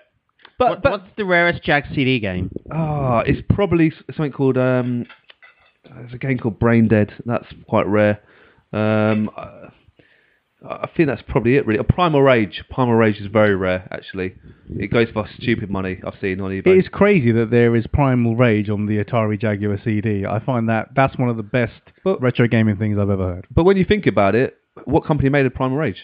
But 0.60 0.70
what, 0.70 0.82
but 0.84 0.92
what's 0.92 1.10
the 1.18 1.26
rarest 1.26 1.64
Jag 1.64 1.84
CD 1.94 2.20
game? 2.20 2.50
Ah, 2.72 3.20
it's 3.20 3.42
probably 3.54 3.92
something 4.16 4.32
called 4.32 4.58
um, 4.58 5.06
there's 5.96 6.14
a 6.14 6.18
game 6.18 6.38
called 6.38 6.60
Brain 6.60 6.88
Dead. 6.88 7.12
That's 7.26 7.46
quite 7.68 7.88
rare. 7.88 8.20
Um, 8.74 9.30
I, 9.38 9.70
I 10.68 10.90
think 10.98 11.08
that's 11.08 11.22
probably 11.28 11.56
it. 11.56 11.66
Really, 11.68 11.80
a 11.80 11.84
Primal 11.84 12.22
Rage. 12.22 12.64
Primal 12.70 12.96
Rage 12.96 13.18
is 13.18 13.28
very 13.28 13.56
rare. 13.56 13.88
Actually, 13.92 14.36
it 14.70 14.88
goes 14.92 15.08
for 15.14 15.28
stupid 15.40 15.70
money. 15.70 16.00
I've 16.06 16.16
seen 16.20 16.42
on 16.42 16.52
eBay. 16.52 16.68
It 16.68 16.78
is 16.86 16.88
crazy 16.92 17.32
that 17.34 17.52
there 17.52 17.76
is 17.76 17.86
Primal 17.88 18.36
Rage 18.36 18.70
on 18.70 18.86
the 18.88 19.04
Atari 19.04 19.40
Jaguar 19.40 19.80
CD. 19.84 20.26
I 20.26 20.40
find 20.44 20.68
that 20.70 20.90
that's 20.96 21.18
one 21.18 21.30
of 21.30 21.38
the 21.38 21.44
best 21.44 21.74
But- 22.04 22.22
retro 22.22 22.48
gaming 22.48 22.76
things 22.78 22.98
I've 23.00 23.10
ever 23.10 23.36
heard. 23.36 23.48
But 23.52 23.64
when 23.66 23.78
you 23.78 23.86
think 23.86 24.08
about 24.08 24.36
it, 24.36 24.58
what 24.86 25.06
company 25.06 25.30
made 25.30 25.46
a 25.46 25.50
Primal 25.52 25.78
Rage? 25.78 26.02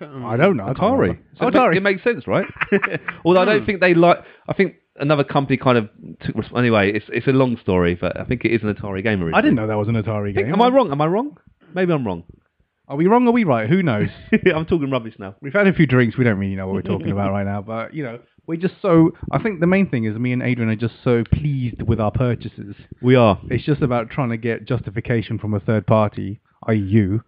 I 0.00 0.36
don't 0.36 0.56
know. 0.56 0.64
I 0.64 0.74
can't 0.74 0.78
Atari. 0.98 1.10
it, 1.10 1.38
Atari. 1.40 1.76
it 1.76 1.82
makes 1.82 2.02
sense, 2.02 2.26
right? 2.26 2.46
Although 3.24 3.42
I 3.42 3.44
don't 3.44 3.64
think 3.66 3.80
they 3.80 3.94
like. 3.94 4.18
I 4.48 4.52
think 4.52 4.74
another 5.02 5.24
company 5.24 5.58
kind 5.58 5.76
of 5.76 5.90
took. 6.20 6.36
Anyway, 6.56 6.92
it's 6.92 7.04
it's 7.08 7.26
a 7.26 7.32
long 7.32 7.58
story, 7.58 7.94
but 7.94 8.18
I 8.18 8.24
think 8.24 8.44
it 8.46 8.52
is 8.52 8.62
an 8.62 8.74
Atari 8.74 9.02
game 9.02 9.22
originally. 9.22 9.34
I 9.34 9.42
didn't 9.42 9.56
know 9.56 9.66
that 9.66 9.76
was 9.76 9.88
an 9.88 9.94
Atari 10.02 10.34
Think- 10.34 10.46
game. 10.46 10.54
Am 10.54 10.62
I 10.62 10.68
wrong? 10.68 10.90
Am 10.90 11.00
I 11.00 11.06
wrong? 11.06 11.36
Maybe 11.74 11.92
I'm 11.92 12.06
wrong. 12.06 12.24
Are 12.88 12.96
we 12.96 13.06
wrong? 13.06 13.26
Or 13.26 13.30
are 13.30 13.32
we 13.32 13.44
right? 13.44 13.68
Who 13.68 13.82
knows? 13.82 14.08
I'm 14.54 14.66
talking 14.66 14.90
rubbish 14.90 15.14
now. 15.18 15.34
We've 15.40 15.52
had 15.52 15.66
a 15.66 15.72
few 15.72 15.86
drinks. 15.86 16.16
We 16.16 16.24
don't 16.24 16.38
really 16.38 16.54
know 16.56 16.66
what 16.66 16.74
we're 16.74 16.82
talking 16.82 17.10
about 17.10 17.30
right 17.30 17.44
now. 17.46 17.62
But 17.62 17.94
you 17.94 18.02
know, 18.02 18.18
we're 18.46 18.56
just 18.60 18.74
so. 18.82 19.12
I 19.30 19.42
think 19.42 19.60
the 19.60 19.66
main 19.66 19.88
thing 19.88 20.04
is 20.04 20.16
me 20.16 20.32
and 20.32 20.42
Adrian 20.42 20.70
are 20.70 20.76
just 20.76 20.94
so 21.04 21.24
pleased 21.32 21.82
with 21.82 22.00
our 22.00 22.10
purchases. 22.10 22.74
We 23.00 23.14
are. 23.14 23.40
It's 23.50 23.64
just 23.64 23.82
about 23.82 24.10
trying 24.10 24.30
to 24.30 24.36
get 24.36 24.66
justification 24.66 25.38
from 25.38 25.54
a 25.54 25.60
third 25.60 25.86
party, 25.86 26.40
i.e., 26.68 26.76
you, 26.76 27.22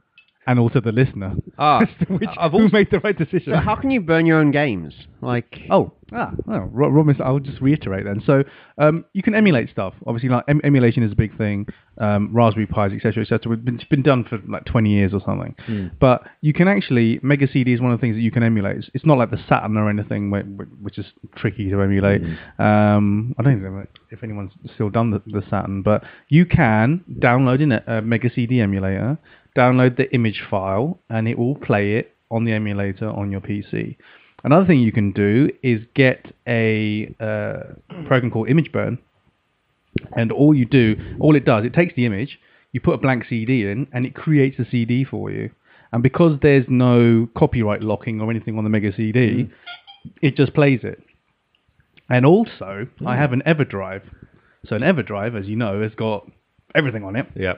and 0.46 0.58
also 0.58 0.80
the 0.80 0.92
listener. 0.92 1.34
Ah, 1.58 1.80
which, 2.08 2.28
I've 2.38 2.52
who 2.52 2.62
also- 2.64 2.72
made 2.72 2.90
the 2.90 3.00
right 3.00 3.16
decision. 3.16 3.52
So 3.54 3.56
how 3.60 3.76
can 3.76 3.90
you 3.90 4.00
burn 4.00 4.26
your 4.26 4.38
own 4.38 4.50
games? 4.50 4.94
Like, 5.20 5.60
Oh, 5.70 5.92
ah, 6.12 6.32
Ro- 6.46 6.88
Rob, 6.90 7.08
is- 7.08 7.16
I'll 7.24 7.38
just 7.38 7.60
reiterate 7.62 8.04
then. 8.04 8.22
So, 8.26 8.44
um, 8.76 9.06
you 9.14 9.22
can 9.22 9.34
emulate 9.34 9.70
stuff. 9.70 9.94
Obviously, 10.06 10.28
like 10.28 10.44
em- 10.48 10.60
emulation 10.64 11.02
is 11.02 11.12
a 11.12 11.16
big 11.16 11.36
thing. 11.38 11.66
Um, 11.96 12.30
Raspberry 12.34 12.66
Pis, 12.66 12.92
etc., 12.92 13.22
etc. 13.22 13.56
It's 13.66 13.84
been, 13.84 14.02
done 14.02 14.24
for 14.24 14.38
like 14.48 14.64
20 14.66 14.90
years 14.90 15.14
or 15.14 15.20
something. 15.24 15.54
But 16.00 16.22
you 16.42 16.52
can 16.52 16.66
actually 16.68 17.20
Mega 17.22 17.48
CD 17.50 17.72
is 17.72 17.80
one 17.80 17.92
of 17.92 17.98
the 17.98 18.02
things 18.02 18.16
that 18.16 18.20
you 18.22 18.30
can 18.32 18.42
emulate. 18.42 18.78
It's, 18.78 18.90
it's 18.94 19.06
not 19.06 19.16
like 19.16 19.30
the 19.30 19.38
Saturn 19.48 19.76
or 19.78 19.88
anything, 19.88 20.28
whi- 20.30 20.42
which 20.82 20.98
is 20.98 21.06
tricky 21.36 21.70
to 21.70 21.80
emulate. 21.80 22.20
Um, 22.58 23.34
I 23.38 23.42
don't 23.42 23.62
know 23.62 23.86
if 24.10 24.22
anyone's 24.22 24.52
still 24.74 24.90
done 24.90 25.10
the, 25.10 25.22
the 25.26 25.42
Saturn, 25.48 25.82
but 25.82 26.02
you 26.28 26.44
can 26.46 27.02
download 27.18 27.60
in 27.62 27.72
a, 27.72 27.82
a 27.86 28.02
Mega 28.02 28.28
CD 28.30 28.60
emulator, 28.60 29.16
download 29.56 29.96
the 29.96 30.12
image 30.14 30.42
file, 30.50 30.98
and 31.08 31.28
it 31.28 31.38
will 31.38 31.54
play 31.54 31.94
it 31.94 32.14
on 32.30 32.44
the 32.44 32.52
emulator 32.52 33.08
on 33.08 33.30
your 33.30 33.40
PC. 33.40 33.96
Another 34.42 34.66
thing 34.66 34.80
you 34.80 34.92
can 34.92 35.12
do 35.12 35.50
is 35.62 35.80
get 35.94 36.26
a 36.46 37.14
uh, 37.20 37.74
program 38.06 38.30
called 38.30 38.48
ImgBurn, 38.48 38.98
and 40.16 40.32
all 40.32 40.54
you 40.54 40.66
do, 40.66 40.96
all 41.20 41.36
it 41.36 41.44
does, 41.44 41.64
it 41.64 41.72
takes 41.72 41.94
the 41.94 42.04
image, 42.04 42.38
you 42.72 42.80
put 42.80 42.94
a 42.94 42.98
blank 42.98 43.24
CD 43.28 43.62
in, 43.62 43.86
and 43.92 44.04
it 44.04 44.14
creates 44.14 44.58
a 44.58 44.68
CD 44.68 45.04
for 45.04 45.30
you. 45.30 45.50
and 45.92 46.02
because 46.02 46.38
there's 46.42 46.66
no 46.68 47.28
copyright 47.36 47.82
locking 47.82 48.20
or 48.20 48.30
anything 48.30 48.58
on 48.58 48.64
the 48.64 48.70
Mega 48.70 48.92
CD, 48.94 49.48
it 50.20 50.36
just 50.36 50.52
plays 50.52 50.80
it. 50.82 51.02
And 52.10 52.26
also, 52.26 52.86
I 53.06 53.16
have 53.16 53.32
an 53.32 53.42
EverDrive. 53.46 54.02
So 54.66 54.76
an 54.76 54.82
EverDrive, 54.82 55.40
as 55.40 55.46
you 55.46 55.56
know, 55.56 55.82
has 55.82 55.94
got 55.94 56.28
everything 56.74 57.04
on 57.04 57.16
it. 57.16 57.26
Yeah. 57.36 57.54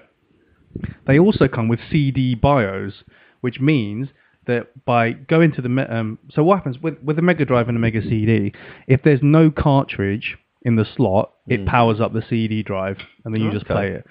They 1.06 1.18
also 1.18 1.48
come 1.48 1.68
with 1.68 1.80
CD 1.90 2.34
BIOS, 2.34 3.04
which 3.40 3.60
means 3.60 4.08
that 4.46 4.84
by 4.84 5.12
going 5.12 5.52
to 5.52 5.62
the 5.62 5.86
um, 5.94 6.18
so 6.30 6.42
what 6.44 6.56
happens 6.56 6.78
with 6.78 6.98
with 7.02 7.18
a 7.18 7.22
Mega 7.22 7.44
Drive 7.44 7.68
and 7.68 7.76
a 7.76 7.80
Mega 7.80 8.02
CD, 8.02 8.52
if 8.86 9.02
there's 9.02 9.20
no 9.22 9.50
cartridge 9.50 10.36
in 10.62 10.76
the 10.76 10.84
slot, 10.96 11.32
it 11.46 11.64
powers 11.66 12.00
up 12.00 12.12
the 12.12 12.22
CD 12.28 12.62
drive, 12.62 12.98
and 13.24 13.32
then 13.32 13.40
you 13.40 13.52
just 13.52 13.66
play 13.66 13.90
it. 13.92 14.06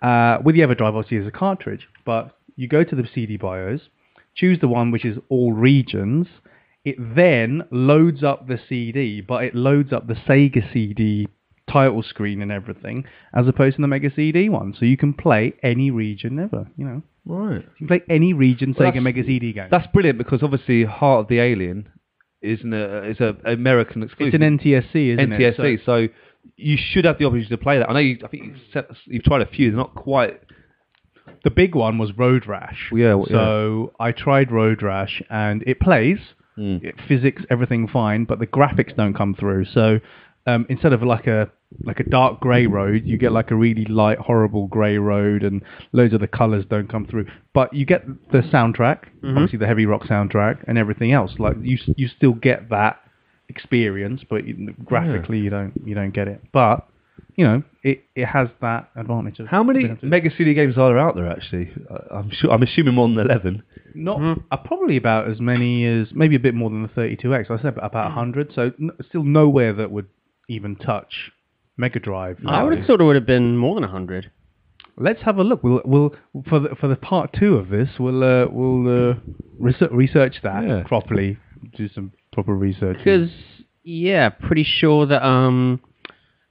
Uh, 0.00 0.38
with 0.44 0.54
the 0.54 0.60
EverDrive, 0.60 0.94
obviously, 0.94 1.18
there's 1.18 1.26
a 1.26 1.36
cartridge, 1.36 1.88
but 2.04 2.36
you 2.54 2.68
go 2.68 2.84
to 2.84 2.94
the 2.94 3.08
CD 3.12 3.36
BIOS, 3.36 3.80
choose 4.34 4.60
the 4.60 4.68
one 4.68 4.92
which 4.92 5.04
is 5.04 5.18
all 5.28 5.52
regions. 5.52 6.28
It 6.84 6.96
then 6.98 7.64
loads 7.72 8.22
up 8.22 8.46
the 8.46 8.60
CD, 8.68 9.20
but 9.20 9.42
it 9.42 9.54
loads 9.56 9.92
up 9.92 10.06
the 10.06 10.14
Sega 10.14 10.72
CD 10.72 11.26
title 11.76 12.02
screen 12.02 12.42
and 12.42 12.50
everything, 12.52 13.04
as 13.34 13.46
opposed 13.48 13.76
to 13.76 13.82
the 13.82 13.88
Mega 13.88 14.10
CD 14.14 14.48
one. 14.48 14.74
So 14.78 14.84
you 14.84 14.96
can 14.96 15.12
play 15.14 15.54
any 15.62 15.90
region 15.90 16.38
ever. 16.38 16.66
You 16.76 16.84
know, 16.86 17.02
Right. 17.24 17.62
you 17.62 17.76
can 17.78 17.86
play 17.88 18.02
any 18.08 18.32
region 18.32 18.68
Well, 18.76 18.88
Sega 18.88 18.94
that's- 18.94 19.02
Mega 19.04 19.24
CD 19.24 19.52
game. 19.52 19.68
That's 19.70 19.86
brilliant 19.88 20.18
because 20.18 20.42
obviously 20.42 20.84
Heart 20.84 21.20
of 21.24 21.28
the 21.28 21.40
Alien 21.40 21.88
isn't 22.42 22.72
a 22.72 23.02
is 23.12 23.20
a 23.20 23.36
American 23.44 24.02
exclusive. 24.02 24.34
it's 24.34 24.42
an 24.42 24.58
NTSC, 24.58 24.94
isn't 25.14 25.32
it? 25.32 25.40
NTSC. 25.40 25.84
So, 25.84 26.08
you 26.56 26.76
should 26.78 27.04
have 27.04 27.18
the 27.18 27.24
opportunity 27.24 27.48
to 27.50 27.58
play 27.58 27.78
that. 27.78 27.90
I 27.90 27.92
know 27.92 27.98
you. 27.98 28.18
I 28.24 28.28
think 28.28 28.44
you've, 28.44 28.60
set, 28.72 28.86
you've 29.06 29.24
tried 29.24 29.42
a 29.42 29.46
few. 29.46 29.70
They're 29.70 29.76
not 29.78 29.94
quite. 29.94 30.40
the 31.42 31.50
big 31.50 31.74
one 31.74 31.98
was 31.98 32.16
Road 32.16 32.46
Rash. 32.46 32.90
Yeah, 32.92 33.14
well, 33.14 33.26
So 33.28 33.92
I 33.98 34.12
tried 34.12 34.52
Road 34.52 34.80
Rash, 34.82 35.20
and 35.28 35.62
it 35.66 35.80
plays. 35.80 36.18
Hmm. 36.54 36.78
It, 36.82 36.94
physics, 37.08 37.42
everything 37.50 37.86
fine, 37.88 38.24
but 38.24 38.38
the 38.38 38.46
graphics 38.46 38.94
don't 38.96 39.12
come 39.14 39.34
through. 39.34 39.64
So 39.66 39.98
um, 40.46 40.66
instead 40.68 40.92
of 40.92 41.02
like 41.02 41.26
a 41.26 41.50
like 41.84 42.00
a 42.00 42.04
dark 42.04 42.40
grey 42.40 42.66
road, 42.66 43.02
you 43.04 43.18
get 43.18 43.32
like 43.32 43.50
a 43.50 43.56
really 43.56 43.84
light, 43.86 44.18
horrible 44.18 44.66
grey 44.68 44.98
road, 44.98 45.42
and 45.42 45.62
loads 45.92 46.14
of 46.14 46.20
the 46.20 46.28
colours 46.28 46.64
don't 46.68 46.88
come 46.88 47.06
through. 47.06 47.26
But 47.54 47.72
you 47.72 47.84
get 47.84 48.06
the 48.30 48.38
soundtrack, 48.38 49.04
obviously 49.24 49.58
the 49.58 49.66
heavy 49.66 49.84
rock 49.86 50.02
soundtrack, 50.04 50.64
and 50.68 50.78
everything 50.78 51.12
else. 51.12 51.32
Like 51.38 51.56
you, 51.60 51.78
you 51.96 52.08
still 52.08 52.32
get 52.34 52.70
that 52.70 53.00
experience, 53.48 54.22
but 54.28 54.42
graphically 54.84 55.38
you 55.38 55.50
don't 55.50 55.72
you 55.84 55.94
don't 55.94 56.12
get 56.12 56.28
it. 56.28 56.40
But 56.52 56.86
you 57.34 57.44
know, 57.44 57.62
it, 57.82 58.04
it 58.14 58.26
has 58.26 58.48
that 58.62 58.90
advantage. 58.96 59.38
Of 59.40 59.48
How 59.48 59.62
many 59.62 59.80
being 59.80 59.90
able 59.90 60.00
to- 60.00 60.06
Mega 60.06 60.30
CD 60.36 60.54
games 60.54 60.78
are 60.78 60.88
there 60.88 60.98
out 60.98 61.14
there? 61.16 61.30
Actually, 61.30 61.70
I'm 62.10 62.30
sure. 62.30 62.50
I'm 62.50 62.62
assuming 62.62 62.94
more 62.94 63.08
than 63.08 63.18
eleven. 63.18 63.62
Not 63.94 64.18
Mm-hmm. 64.18 64.40
uh, 64.50 64.56
probably 64.58 64.96
about 64.96 65.30
as 65.30 65.40
many 65.40 65.84
as 65.86 66.08
maybe 66.12 66.36
a 66.36 66.40
bit 66.40 66.54
more 66.54 66.68
than 66.70 66.82
the 66.82 66.88
32X. 66.88 67.50
I 67.50 67.56
said 67.62 67.78
about 67.78 67.92
100. 68.14 68.52
So 68.54 68.72
n- 68.80 68.90
still 69.08 69.22
nowhere 69.24 69.72
that 69.72 69.90
would 69.90 70.06
even 70.50 70.76
touch 70.76 71.32
Mega 71.76 72.00
Drive. 72.00 72.38
I 72.46 72.62
would 72.62 72.76
have 72.78 72.86
thought 72.86 73.00
it 73.00 73.04
would 73.04 73.16
have 73.16 73.26
been 73.26 73.56
more 73.56 73.74
than 73.74 73.82
100. 73.82 74.30
Let's 74.98 75.20
have 75.22 75.36
a 75.36 75.44
look. 75.44 75.62
We'll 75.62 75.82
we'll 75.84 76.14
for 76.48 76.58
the 76.58 76.70
for 76.80 76.88
the 76.88 76.96
part 76.96 77.34
two 77.38 77.56
of 77.56 77.68
this, 77.68 77.90
we'll 78.00 78.24
uh, 78.24 78.46
we'll 78.50 79.10
uh, 79.10 79.14
research, 79.58 79.90
research 79.92 80.36
that 80.42 80.64
Yeah. 80.66 80.84
properly. 80.86 81.36
Do 81.76 81.88
some 81.90 82.12
proper 82.32 82.54
research. 82.54 82.96
Because, 82.98 83.28
yeah, 83.84 84.30
pretty 84.30 84.64
sure 84.64 85.04
that 85.06 85.22
um, 85.26 85.80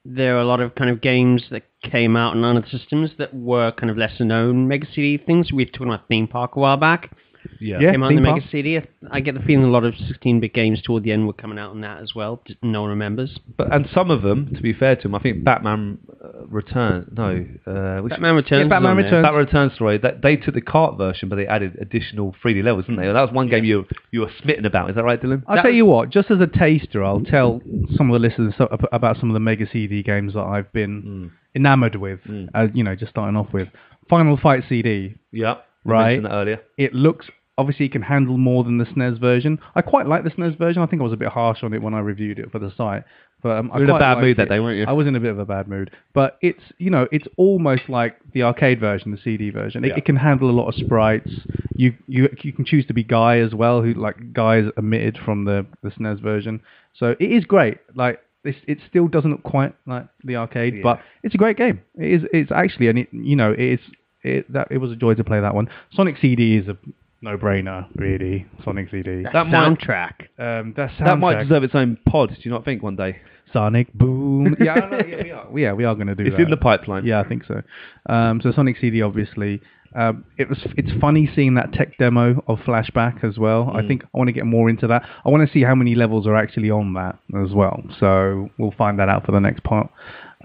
there 0.03 0.35
are 0.37 0.41
a 0.41 0.45
lot 0.45 0.59
of 0.59 0.75
kind 0.75 0.91
of 0.91 1.01
games 1.01 1.45
that 1.49 1.63
came 1.81 2.15
out 2.15 2.35
on 2.35 2.43
other 2.43 2.65
systems 2.69 3.11
that 3.17 3.33
were 3.33 3.71
kind 3.71 3.89
of 3.89 3.97
lesser 3.97 4.25
known 4.25 4.67
Mega 4.67 4.85
CD 4.93 5.17
things. 5.17 5.51
We 5.51 5.65
were 5.65 5.71
talking 5.71 5.87
about 5.87 6.07
Theme 6.07 6.27
Park 6.27 6.55
a 6.55 6.59
while 6.59 6.77
back. 6.77 7.15
Yeah. 7.59 7.79
Yeah. 7.79 7.91
came 7.91 8.03
out 8.03 8.07
on 8.07 8.15
the 8.15 8.21
Mega 8.21 8.39
Park. 8.39 8.51
CD. 8.51 8.79
I 9.11 9.19
get 9.19 9.33
the 9.35 9.41
feeling 9.41 9.65
a 9.65 9.69
lot 9.69 9.83
of 9.83 9.93
16-bit 9.95 10.53
games 10.53 10.81
toward 10.81 11.03
the 11.03 11.11
end 11.11 11.27
were 11.27 11.33
coming 11.33 11.57
out 11.59 11.71
on 11.71 11.81
that 11.81 12.01
as 12.01 12.13
well. 12.15 12.41
Just 12.47 12.59
no 12.63 12.81
one 12.81 12.89
remembers. 12.91 13.37
But 13.57 13.73
and 13.73 13.87
some 13.93 14.11
of 14.11 14.21
them, 14.21 14.53
to 14.55 14.61
be 14.61 14.73
fair 14.73 14.95
to 14.95 15.01
them, 15.03 15.15
I 15.15 15.19
think 15.19 15.43
Batman 15.43 15.97
uh, 16.23 16.45
Return. 16.47 17.11
No, 17.15 17.45
uh, 17.71 18.01
which, 18.01 18.11
Batman 18.11 18.35
Returns. 18.35 18.63
Yeah, 18.63 18.69
Batman 18.69 18.91
on 18.91 18.97
there. 18.97 19.05
Returns. 19.05 19.23
Batman 19.25 19.45
Returns 19.45 19.73
story. 19.73 19.97
That 19.97 20.21
they 20.21 20.35
took 20.35 20.53
the 20.53 20.61
cart 20.61 20.97
version, 20.97 21.29
but 21.29 21.35
they 21.35 21.47
added 21.47 21.77
additional 21.79 22.35
3D 22.43 22.63
levels, 22.63 22.85
didn't 22.85 23.01
they? 23.01 23.07
That 23.07 23.21
was 23.21 23.31
one 23.31 23.49
game 23.49 23.63
you 23.63 23.85
you 24.11 24.21
were 24.21 24.31
smitten 24.41 24.65
about. 24.65 24.89
Is 24.89 24.95
that 24.95 25.03
right, 25.03 25.21
Dylan? 25.21 25.43
I'll 25.47 25.55
That 25.57 25.63
tell 25.63 25.71
you 25.71 25.85
what, 25.85 26.09
just 26.09 26.31
as 26.31 26.39
a 26.39 26.47
taster, 26.47 27.03
I'll 27.03 27.21
tell 27.21 27.61
some 27.95 28.09
of 28.09 28.19
the 28.21 28.27
listeners 28.27 28.53
about 28.91 29.17
some 29.19 29.29
of 29.29 29.33
the 29.33 29.39
Mega 29.39 29.67
CD 29.71 30.03
games 30.03 30.33
that 30.33 30.43
I've 30.43 30.71
been 30.73 31.31
enamored 31.55 31.95
with, 31.95 32.19
uh, 32.53 32.67
you 32.73 32.83
know, 32.83 32.95
just 32.95 33.11
starting 33.11 33.35
off 33.37 33.53
with. 33.53 33.67
Final 34.09 34.37
Fight 34.37 34.63
CD, 34.69 35.15
Yeah. 35.31 35.55
Right. 35.85 36.21
earlier. 36.25 36.61
it 36.77 36.93
looks 36.93 37.27
obviously 37.57 37.85
it 37.85 37.91
can 37.93 38.01
handle 38.01 38.37
more 38.37 38.63
than 38.65 38.77
the 38.79 38.85
SNES 38.85 39.19
version. 39.19 39.59
I 39.75 39.81
quite 39.81 40.07
like 40.07 40.23
the 40.25 40.29
SNES 40.29 40.57
version. 40.57 40.81
I 40.81 40.87
think 40.87 41.01
I 41.01 41.03
was 41.03 41.13
a 41.13 41.17
bit 41.17 41.29
harsh 41.29 41.63
on 41.63 41.73
it 41.73 41.81
when 41.81 41.93
I 41.93 41.99
reviewed 41.99 42.37
it 42.37 42.51
for 42.51 42.59
the 42.59 42.69
site. 42.75 43.03
But 43.41 43.57
um, 43.57 43.71
I 43.71 43.77
You 43.77 43.85
were 43.85 43.89
in 43.91 43.95
a 43.95 43.99
bad 43.99 44.17
mood 44.19 44.37
that 44.37 44.49
day, 44.49 44.59
weren't 44.59 44.77
you? 44.79 44.85
I 44.87 44.91
was 44.91 45.07
in 45.07 45.15
a 45.15 45.19
bit 45.19 45.29
of 45.29 45.39
a 45.39 45.45
bad 45.45 45.67
mood. 45.67 45.91
But 46.13 46.37
it's 46.41 46.63
you 46.79 46.89
know 46.89 47.07
it's 47.11 47.27
almost 47.37 47.83
like 47.87 48.17
the 48.33 48.43
arcade 48.43 48.79
version, 48.79 49.11
the 49.11 49.17
CD 49.17 49.51
version. 49.51 49.85
It, 49.85 49.89
Yeah. 49.89 49.97
it 49.97 50.05
can 50.05 50.15
handle 50.15 50.49
a 50.49 50.51
lot 50.59 50.67
of 50.67 50.75
sprites. 50.75 51.29
You 51.75 51.93
you 52.07 52.27
you 52.41 52.51
can 52.51 52.65
choose 52.65 52.85
to 52.87 52.93
be 52.93 53.03
Guy 53.03 53.37
as 53.39 53.53
well, 53.53 53.81
who 53.81 53.93
like 53.93 54.33
Guy 54.33 54.57
is 54.57 54.71
omitted 54.77 55.17
from 55.23 55.45
the 55.45 55.65
the 55.83 55.91
SNES 55.91 56.21
version. 56.21 56.61
So 56.93 57.15
it 57.19 57.31
is 57.31 57.45
great. 57.45 57.77
Like 57.93 58.19
this, 58.43 58.55
it 58.67 58.79
still 58.89 59.07
doesn't 59.07 59.29
look 59.31 59.43
quite 59.43 59.75
like 59.85 60.07
the 60.23 60.37
arcade, 60.37 60.81
but 60.81 60.99
it's 61.23 61.35
a 61.35 61.37
great 61.37 61.57
game. 61.57 61.81
It 61.95 62.21
is. 62.21 62.29
It's 62.33 62.51
actually, 62.51 62.87
and 62.87 62.99
it 62.99 63.09
you 63.11 63.35
know 63.35 63.51
it 63.51 63.59
is. 63.59 63.79
It 64.25 64.51
that 64.53 64.67
it 64.71 64.79
was 64.79 64.91
a 64.91 64.95
joy 64.95 65.13
to 65.15 65.23
play 65.23 65.39
that 65.39 65.53
one. 65.55 65.69
Sonic 65.93 66.17
CD 66.21 66.57
is 66.57 66.67
a 66.67 66.77
no-brainer, 67.21 67.87
really. 67.95 68.45
Sonic 68.63 68.89
CD. 68.91 69.23
That, 69.23 69.33
That 69.33 69.47
might- 69.47 69.79
soundtrack. 69.79 70.13
Um, 70.37 70.73
that 70.77 70.91
That 70.99 71.17
might 71.19 71.41
deserve 71.43 71.63
its 71.63 71.73
own 71.75 71.97
pod. 72.07 72.29
Do 72.29 72.35
you 72.41 72.51
not 72.51 72.65
think 72.65 72.83
one 72.83 72.95
day? 72.95 73.19
Sonic 73.53 73.91
Boom. 73.93 74.55
yeah, 74.61 74.73
I 74.73 75.03
yeah, 75.05 75.23
we 75.23 75.31
are. 75.31 75.47
Yeah, 75.57 75.73
we 75.73 75.85
are 75.85 75.95
going 75.95 76.07
to 76.07 76.15
do 76.15 76.23
It's 76.23 76.35
that. 76.35 76.41
in 76.41 76.49
the 76.49 76.57
pipeline. 76.57 77.05
Yeah, 77.05 77.19
I 77.21 77.27
think 77.27 77.43
so. 77.45 77.61
Um, 78.07 78.41
so 78.41 78.51
Sonic 78.51 78.77
CD, 78.81 79.01
obviously, 79.01 79.61
um, 79.95 80.25
it 80.37 80.49
was. 80.49 80.57
It's 80.77 80.91
funny 80.99 81.29
seeing 81.35 81.53
that 81.55 81.71
tech 81.71 81.97
demo 81.97 82.43
of 82.47 82.59
Flashback 82.59 83.23
as 83.23 83.37
well. 83.37 83.65
Mm. 83.65 83.83
I 83.83 83.87
think 83.87 84.03
I 84.03 84.17
want 84.17 84.27
to 84.27 84.33
get 84.33 84.45
more 84.45 84.69
into 84.69 84.87
that. 84.87 85.03
I 85.23 85.29
want 85.29 85.47
to 85.47 85.53
see 85.53 85.63
how 85.63 85.73
many 85.75 85.95
levels 85.95 86.27
are 86.27 86.35
actually 86.35 86.69
on 86.69 86.93
that 86.93 87.17
as 87.43 87.53
well. 87.53 87.81
So 87.99 88.49
we'll 88.57 88.73
find 88.77 88.99
that 88.99 89.07
out 89.07 89.25
for 89.25 89.31
the 89.31 89.39
next 89.39 89.63
part. 89.63 89.89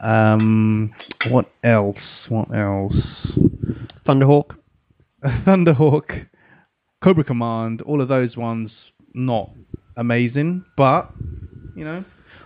Um, 0.02 0.92
what 1.28 1.50
else? 1.62 1.96
What 2.28 2.54
else? 2.54 2.94
Thunderhawk. 4.06 4.56
Thunderhawk, 5.24 6.26
Cobra 7.04 7.24
Command, 7.24 7.82
all 7.82 8.00
of 8.00 8.08
those 8.08 8.36
ones 8.36 8.70
not 9.12 9.50
amazing, 9.96 10.64
but 10.76 11.10
you 11.76 11.84
know, 11.84 12.04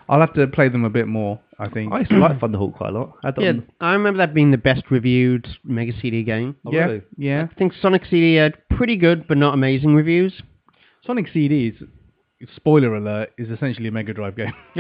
I'll 0.09 0.21
have 0.21 0.35
to 0.35 0.47
play 0.49 0.69
them 0.69 0.85
a 0.85 0.91
bit 0.91 1.07
more. 1.07 1.41
I 1.59 1.69
think. 1.69 1.93
I 1.93 2.01
used 2.01 2.11
to 2.11 2.19
like 2.19 2.41
Thunderhawk 2.41 2.75
quite 2.75 2.91
a 2.91 2.99
lot. 2.99 3.13
I 3.23 3.33
Yeah, 3.39 3.53
I 3.81 3.93
remember 3.93 4.19
that 4.19 4.35
being 4.35 4.51
the 4.51 4.59
best 4.59 4.91
reviewed 4.91 5.47
Mega 5.63 5.93
CD 6.01 6.25
game. 6.25 6.57
Oh, 6.67 6.73
yeah, 6.73 6.85
really? 6.85 7.03
yeah. 7.17 7.47
I 7.51 7.55
think 7.55 7.75
Sonic 7.81 8.03
CD 8.11 8.35
had 8.35 8.55
pretty 8.71 8.97
good 8.97 9.29
but 9.29 9.37
not 9.39 9.55
amazing 9.55 9.95
reviews. 9.95 10.43
Sonic 11.07 11.27
CDs. 11.33 11.77
Spoiler 12.57 12.95
alert 12.95 13.31
is 13.39 13.49
essentially 13.49 13.89
a 13.89 13.93
Mega 13.93 14.13
Drive 14.13 14.37
game. 14.37 14.53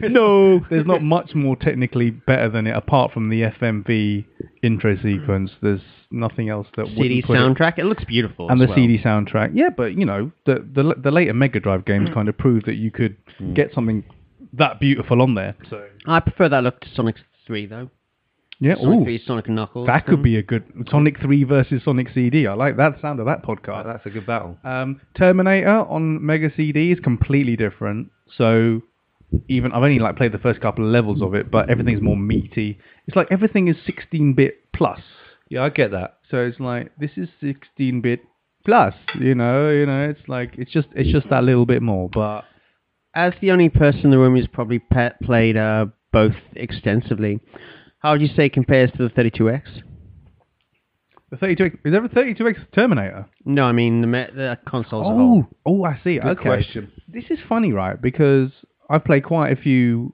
no. 0.00 0.60
There's 0.70 0.86
not 0.86 1.02
much 1.02 1.34
more 1.34 1.56
technically 1.56 2.10
better 2.10 2.48
than 2.48 2.66
it, 2.66 2.76
apart 2.76 3.12
from 3.12 3.28
the 3.28 3.42
FMV 3.42 4.24
intro 4.62 4.96
sequence. 4.96 5.50
There's 5.60 5.80
nothing 6.10 6.48
else 6.48 6.68
that 6.76 6.86
CD 6.86 7.22
wouldn't 7.28 7.56
it- 7.56 7.58
soundtrack. 7.58 7.78
It, 7.78 7.84
looks 7.84 8.04
beautiful. 8.04 8.48
and 8.48 8.60
the 8.60 8.66
well. 8.66 8.76
CD 8.76 8.98
soundtrack. 8.98 9.50
Yeah, 9.54 9.70
but 9.76 9.94
you 9.94 10.06
know, 10.06 10.30
the 10.46 10.66
the 10.74 10.94
the 11.02 11.10
later 11.10 11.34
Mega 11.34 11.60
Drive 11.60 11.84
games 11.84 12.08
mm. 12.08 12.14
kind 12.14 12.28
of 12.28 12.38
proved 12.38 12.66
that 12.66 12.76
you 12.76 12.90
could 12.90 13.16
mm. 13.40 13.54
get 13.54 13.74
something 13.74 14.04
that 14.52 14.80
beautiful 14.80 15.20
on 15.22 15.34
there. 15.34 15.56
So 15.68 15.86
I 16.06 16.20
prefer 16.20 16.48
that 16.48 16.62
look 16.62 16.80
to 16.80 16.88
Sonic 16.94 17.16
3 17.46 17.66
though. 17.66 17.90
Yeah, 18.64 18.74
Sonic 18.76 19.00
ooh, 19.00 19.04
3, 19.04 19.22
Sonic 19.26 19.46
and 19.48 19.56
Knuckles. 19.56 19.86
that 19.86 20.06
could 20.06 20.22
be 20.22 20.36
a 20.36 20.42
good 20.42 20.64
Sonic 20.90 21.20
Three 21.20 21.44
versus 21.44 21.82
Sonic 21.84 22.08
CD. 22.14 22.46
I 22.46 22.54
like 22.54 22.76
that 22.78 23.00
sound 23.00 23.20
of 23.20 23.26
that 23.26 23.40
Oh, 23.46 23.54
podcast. 23.54 23.84
that's 23.84 24.06
a 24.06 24.10
good 24.10 24.26
battle. 24.26 24.56
Um, 24.64 25.00
Terminator 25.16 25.80
on 25.88 26.24
Mega 26.24 26.50
CD 26.56 26.90
is 26.92 27.00
completely 27.00 27.56
different. 27.56 28.08
So 28.38 28.80
even 29.48 29.72
I've 29.72 29.82
only 29.82 29.98
like 29.98 30.16
played 30.16 30.32
the 30.32 30.38
first 30.38 30.60
couple 30.60 30.84
of 30.84 30.90
levels 30.90 31.20
of 31.22 31.34
it, 31.34 31.50
but 31.50 31.68
everything's 31.70 32.00
more 32.02 32.16
meaty. 32.16 32.78
It's 33.06 33.16
like 33.16 33.28
everything 33.30 33.68
is 33.68 33.76
16-bit 33.86 34.72
plus. 34.74 35.00
Yeah, 35.50 35.62
I 35.64 35.68
get 35.68 35.90
that. 35.90 36.18
So 36.30 36.38
it's 36.38 36.58
like 36.60 36.92
this 36.98 37.10
is 37.16 37.28
16-bit 37.42 38.20
plus. 38.64 38.94
You 39.20 39.34
know, 39.34 39.68
you 39.70 39.86
know, 39.86 40.08
it's 40.08 40.26
like 40.28 40.54
it's 40.56 40.70
just 40.72 40.88
it's 40.94 41.10
just 41.12 41.28
that 41.30 41.44
little 41.44 41.66
bit 41.66 41.82
more. 41.82 42.08
But 42.08 42.44
As 43.14 43.34
the 43.40 43.50
only 43.50 43.68
person 43.68 44.00
in 44.04 44.10
the 44.10 44.18
room 44.18 44.36
who's 44.36 44.46
probably 44.48 44.78
pe- 44.78 45.10
played 45.22 45.56
uh, 45.56 45.86
both 46.12 46.34
extensively, 46.56 47.40
how 48.04 48.12
would 48.12 48.20
you 48.20 48.28
say 48.28 48.46
it 48.46 48.52
compares 48.52 48.90
to 48.92 48.98
the 48.98 49.08
32X? 49.08 49.62
the 51.30 51.36
32X 51.38 51.72
is 51.86 51.92
there 51.92 52.04
a 52.04 52.08
32x 52.08 52.70
Terminator? 52.74 53.26
No, 53.46 53.64
I 53.64 53.72
mean 53.72 54.02
the, 54.02 54.06
me- 54.06 54.26
the 54.34 54.58
consoles. 54.68 55.06
as 55.06 55.10
a 55.10 55.20
Oh, 55.20 55.48
oh, 55.64 55.84
I 55.84 55.98
see. 56.04 56.18
Good 56.18 56.38
okay. 56.38 56.42
question. 56.42 56.92
This 57.08 57.24
is 57.30 57.38
funny, 57.48 57.72
right? 57.72 58.00
Because 58.00 58.50
I've 58.90 59.04
played 59.04 59.24
quite 59.24 59.52
a 59.52 59.56
few 59.56 60.12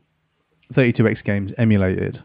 32x 0.74 1.24
games 1.24 1.50
emulated. 1.58 2.22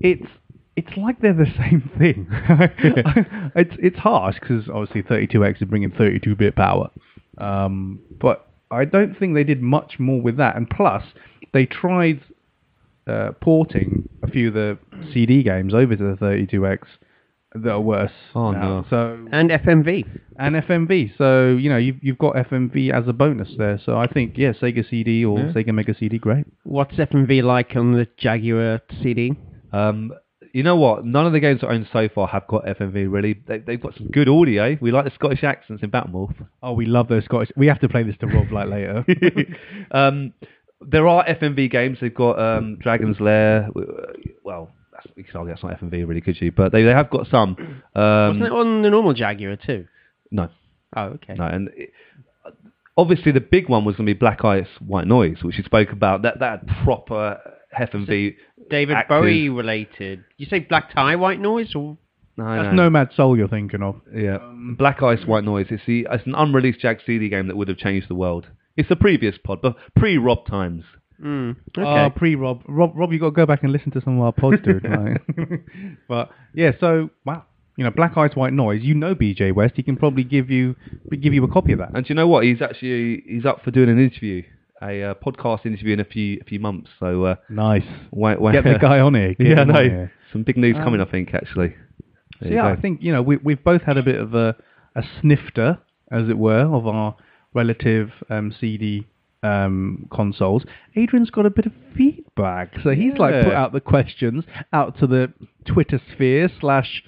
It's 0.00 0.26
it's 0.74 0.96
like 0.96 1.20
they're 1.20 1.34
the 1.34 1.46
same 1.56 1.88
thing. 1.96 2.26
it's 3.54 3.76
it's 3.78 3.98
harsh 3.98 4.36
because 4.40 4.68
obviously 4.68 5.02
32X 5.04 5.62
is 5.62 5.68
bringing 5.68 5.92
32-bit 5.92 6.56
power, 6.56 6.90
um, 7.38 8.00
but 8.20 8.48
I 8.72 8.84
don't 8.84 9.16
think 9.16 9.34
they 9.34 9.44
did 9.44 9.62
much 9.62 10.00
more 10.00 10.20
with 10.20 10.36
that. 10.38 10.56
And 10.56 10.68
plus, 10.68 11.04
they 11.52 11.64
tried 11.64 12.20
uh, 13.10 13.32
porting 13.40 14.08
a 14.22 14.28
few 14.30 14.48
of 14.48 14.54
the 14.54 14.78
CD 15.12 15.42
games 15.42 15.74
over 15.74 15.96
to 15.96 16.02
the 16.02 16.16
32X 16.16 16.78
that 17.54 17.70
are 17.72 17.80
worse. 17.80 18.12
Oh, 18.34 18.52
now. 18.52 18.60
no. 18.60 18.86
So 18.90 19.26
And 19.32 19.50
FMV. 19.50 20.06
and 20.38 20.54
FMV. 20.54 21.16
So 21.18 21.48
you 21.56 21.68
know 21.68 21.78
you've 21.78 21.96
you've 22.02 22.18
got 22.18 22.36
FMV 22.36 22.92
as 22.92 23.08
a 23.08 23.12
bonus 23.12 23.48
there. 23.58 23.80
So 23.84 23.96
I 23.98 24.06
think 24.06 24.34
yeah, 24.36 24.52
Sega 24.52 24.88
CD 24.88 25.24
or 25.24 25.38
Yeah. 25.38 25.52
Sega 25.52 25.74
Mega 25.74 25.94
CD, 25.98 26.18
great. 26.18 26.44
What's 26.62 26.94
FMV 26.94 27.42
like 27.42 27.72
on 27.74 27.92
the 27.92 28.06
Jaguar 28.16 28.80
CD? 29.02 29.32
Um, 29.72 30.12
you 30.52 30.64
know 30.64 30.74
what? 30.76 31.04
None 31.04 31.26
of 31.26 31.32
the 31.32 31.38
games 31.38 31.60
I 31.62 31.68
own 31.68 31.86
so 31.92 32.08
far 32.12 32.26
have 32.28 32.46
got 32.48 32.64
FMV. 32.66 33.08
Really, 33.10 33.34
they, 33.46 33.58
they've 33.58 33.80
got 33.80 33.94
some 33.96 34.08
good 34.08 34.28
audio. 34.28 34.76
We 34.80 34.90
like 34.90 35.04
the 35.04 35.12
Scottish 35.14 35.44
accents 35.44 35.82
in 35.84 35.90
Battlemorph. 35.92 36.34
Oh, 36.62 36.72
we 36.72 36.86
love 36.86 37.06
those 37.08 37.24
Scottish. 37.24 37.50
We 37.56 37.68
have 37.68 37.78
to 37.80 37.88
play 37.88 38.02
this 38.02 38.16
to 38.18 38.26
Rob 38.26 38.50
like 38.50 38.68
later. 38.68 39.04
um, 39.92 40.32
there 40.80 41.06
are 41.08 41.24
FMV 41.26 41.70
games. 41.70 41.98
They've 42.00 42.14
got 42.14 42.38
um, 42.38 42.76
Dragon's 42.80 43.20
Lair. 43.20 43.68
Well, 44.44 44.70
that's, 44.92 45.06
you 45.16 45.24
could 45.24 45.36
argue 45.36 45.52
that's 45.54 45.62
not 45.62 45.80
FMV, 45.80 46.06
really, 46.06 46.20
could 46.20 46.40
you? 46.40 46.52
But 46.52 46.72
they, 46.72 46.82
they 46.82 46.90
have 46.90 47.10
got 47.10 47.26
some. 47.30 47.56
Wasn't 47.94 48.42
it 48.42 48.50
Um, 48.52 48.58
on 48.58 48.82
the 48.82 48.90
normal 48.90 49.12
Jaguar 49.14 49.56
too? 49.56 49.86
no, 50.30 50.48
Oh, 50.96 51.02
okay. 51.04 51.34
no, 51.34 51.44
and 51.46 51.68
it, 51.76 51.90
obviously 52.96 53.32
the 53.32 53.40
big 53.40 53.68
one 53.68 53.84
was 53.84 53.96
going 53.96 54.06
to 54.06 54.14
be 54.14 54.18
Black 54.18 54.44
Ice 54.44 54.66
White 54.84 55.06
Noise, 55.06 55.38
which 55.42 55.56
you 55.58 55.64
spoke 55.64 55.90
about. 55.92 56.22
That 56.22 56.38
that 56.40 56.60
had 56.66 56.84
proper 56.84 57.38
FMV. 57.78 58.34
David 58.70 58.96
active- 58.96 59.08
Bowie 59.08 59.48
related. 59.48 60.24
You 60.36 60.46
say 60.46 60.60
Black 60.60 60.92
Tie 60.94 61.16
White 61.16 61.40
Noise 61.40 61.74
or 61.74 61.96
No, 62.36 62.44
That's 62.62 62.74
no. 62.74 62.84
Nomad 62.84 63.10
Soul 63.16 63.36
you're 63.36 63.48
thinking 63.48 63.82
of. 63.82 64.00
Yeah, 64.14 64.38
Black 64.78 65.02
Ice 65.02 65.24
White 65.26 65.44
Noise. 65.44 65.66
It's 65.70 65.82
the 65.86 66.06
it's 66.10 66.26
an 66.26 66.34
unreleased 66.34 66.80
Jag 66.80 66.98
CD 67.04 67.28
game 67.28 67.48
that 67.48 67.56
would 67.56 67.68
have 67.68 67.78
changed 67.78 68.08
the 68.08 68.14
world. 68.14 68.46
It's 68.76 68.88
the 68.88 68.96
previous 68.96 69.36
pod, 69.42 69.60
but 69.62 69.76
pre-Rob 69.96 70.46
times. 70.46 70.84
Mm, 71.22 71.56
okay. 71.76 71.82
Oh, 71.86 72.10
pre 72.10 72.34
Rob. 72.34 72.62
Rob, 72.66 72.92
Rob, 72.94 73.12
you 73.12 73.18
got 73.18 73.26
to 73.26 73.32
go 73.32 73.46
back 73.46 73.62
and 73.62 73.72
listen 73.72 73.90
to 73.92 74.00
some 74.00 74.18
of 74.18 74.24
our 74.24 74.32
pods, 74.32 74.62
dude. 74.64 74.84
like. 75.38 75.62
but 76.08 76.30
yeah, 76.54 76.72
so 76.80 77.10
wow, 77.26 77.44
you 77.76 77.84
know, 77.84 77.90
Black 77.90 78.16
Ice 78.16 78.34
White 78.34 78.52
Noise. 78.54 78.82
You 78.82 78.94
know, 78.94 79.14
BJ 79.14 79.54
West. 79.54 79.74
He 79.76 79.82
can 79.82 79.96
probably 79.96 80.24
give 80.24 80.50
you 80.50 80.76
give 81.20 81.34
you 81.34 81.44
a 81.44 81.48
copy 81.48 81.72
of 81.72 81.78
that. 81.80 81.90
And 81.94 82.04
do 82.06 82.08
you 82.10 82.14
know 82.14 82.26
what? 82.26 82.44
He's 82.44 82.62
actually 82.62 83.22
he's 83.26 83.44
up 83.44 83.62
for 83.62 83.70
doing 83.70 83.90
an 83.90 83.98
interview, 83.98 84.42
a 84.80 85.02
uh, 85.02 85.14
podcast 85.14 85.66
interview 85.66 85.92
in 85.92 86.00
a 86.00 86.04
few 86.04 86.38
a 86.40 86.44
few 86.44 86.58
months. 86.58 86.88
So 86.98 87.24
uh, 87.24 87.34
nice. 87.50 87.84
wait, 88.12 88.40
wait, 88.40 88.52
Get 88.52 88.64
the 88.64 88.78
guy 88.80 89.00
on 89.00 89.14
here. 89.14 89.34
Get 89.34 89.46
yeah, 89.46 89.64
no, 89.64 89.82
here. 89.82 90.12
some 90.32 90.42
big 90.42 90.56
news 90.56 90.76
Um, 90.76 90.84
coming. 90.84 91.00
I 91.02 91.04
think 91.04 91.34
actually. 91.34 91.74
So 91.74 92.04
There 92.40 92.50
you 92.50 92.56
yeah, 92.56 92.62
go. 92.62 92.78
I 92.78 92.80
think 92.80 93.02
you 93.02 93.12
know 93.12 93.20
we 93.20 93.36
we've 93.36 93.62
both 93.62 93.82
had 93.82 93.98
a 93.98 94.02
bit 94.02 94.18
of 94.18 94.34
a 94.34 94.56
a 94.96 95.02
snifter, 95.20 95.78
as 96.10 96.30
it 96.30 96.38
were, 96.38 96.62
of 96.62 96.86
our 96.86 97.14
relative 97.54 98.10
um, 98.28 98.54
CD 98.58 99.06
um, 99.42 100.06
consoles. 100.12 100.64
Adrian's 100.96 101.30
got 101.30 101.46
a 101.46 101.50
bit 101.50 101.66
of 101.66 101.72
feedback, 101.96 102.74
so 102.82 102.90
he's 102.90 103.16
like 103.16 103.44
put 103.44 103.54
out 103.54 103.72
the 103.72 103.80
questions 103.80 104.44
out 104.72 104.98
to 105.00 105.06
the 105.06 105.32
Twitter 105.66 106.00
sphere 106.12 106.50
slash 106.60 107.02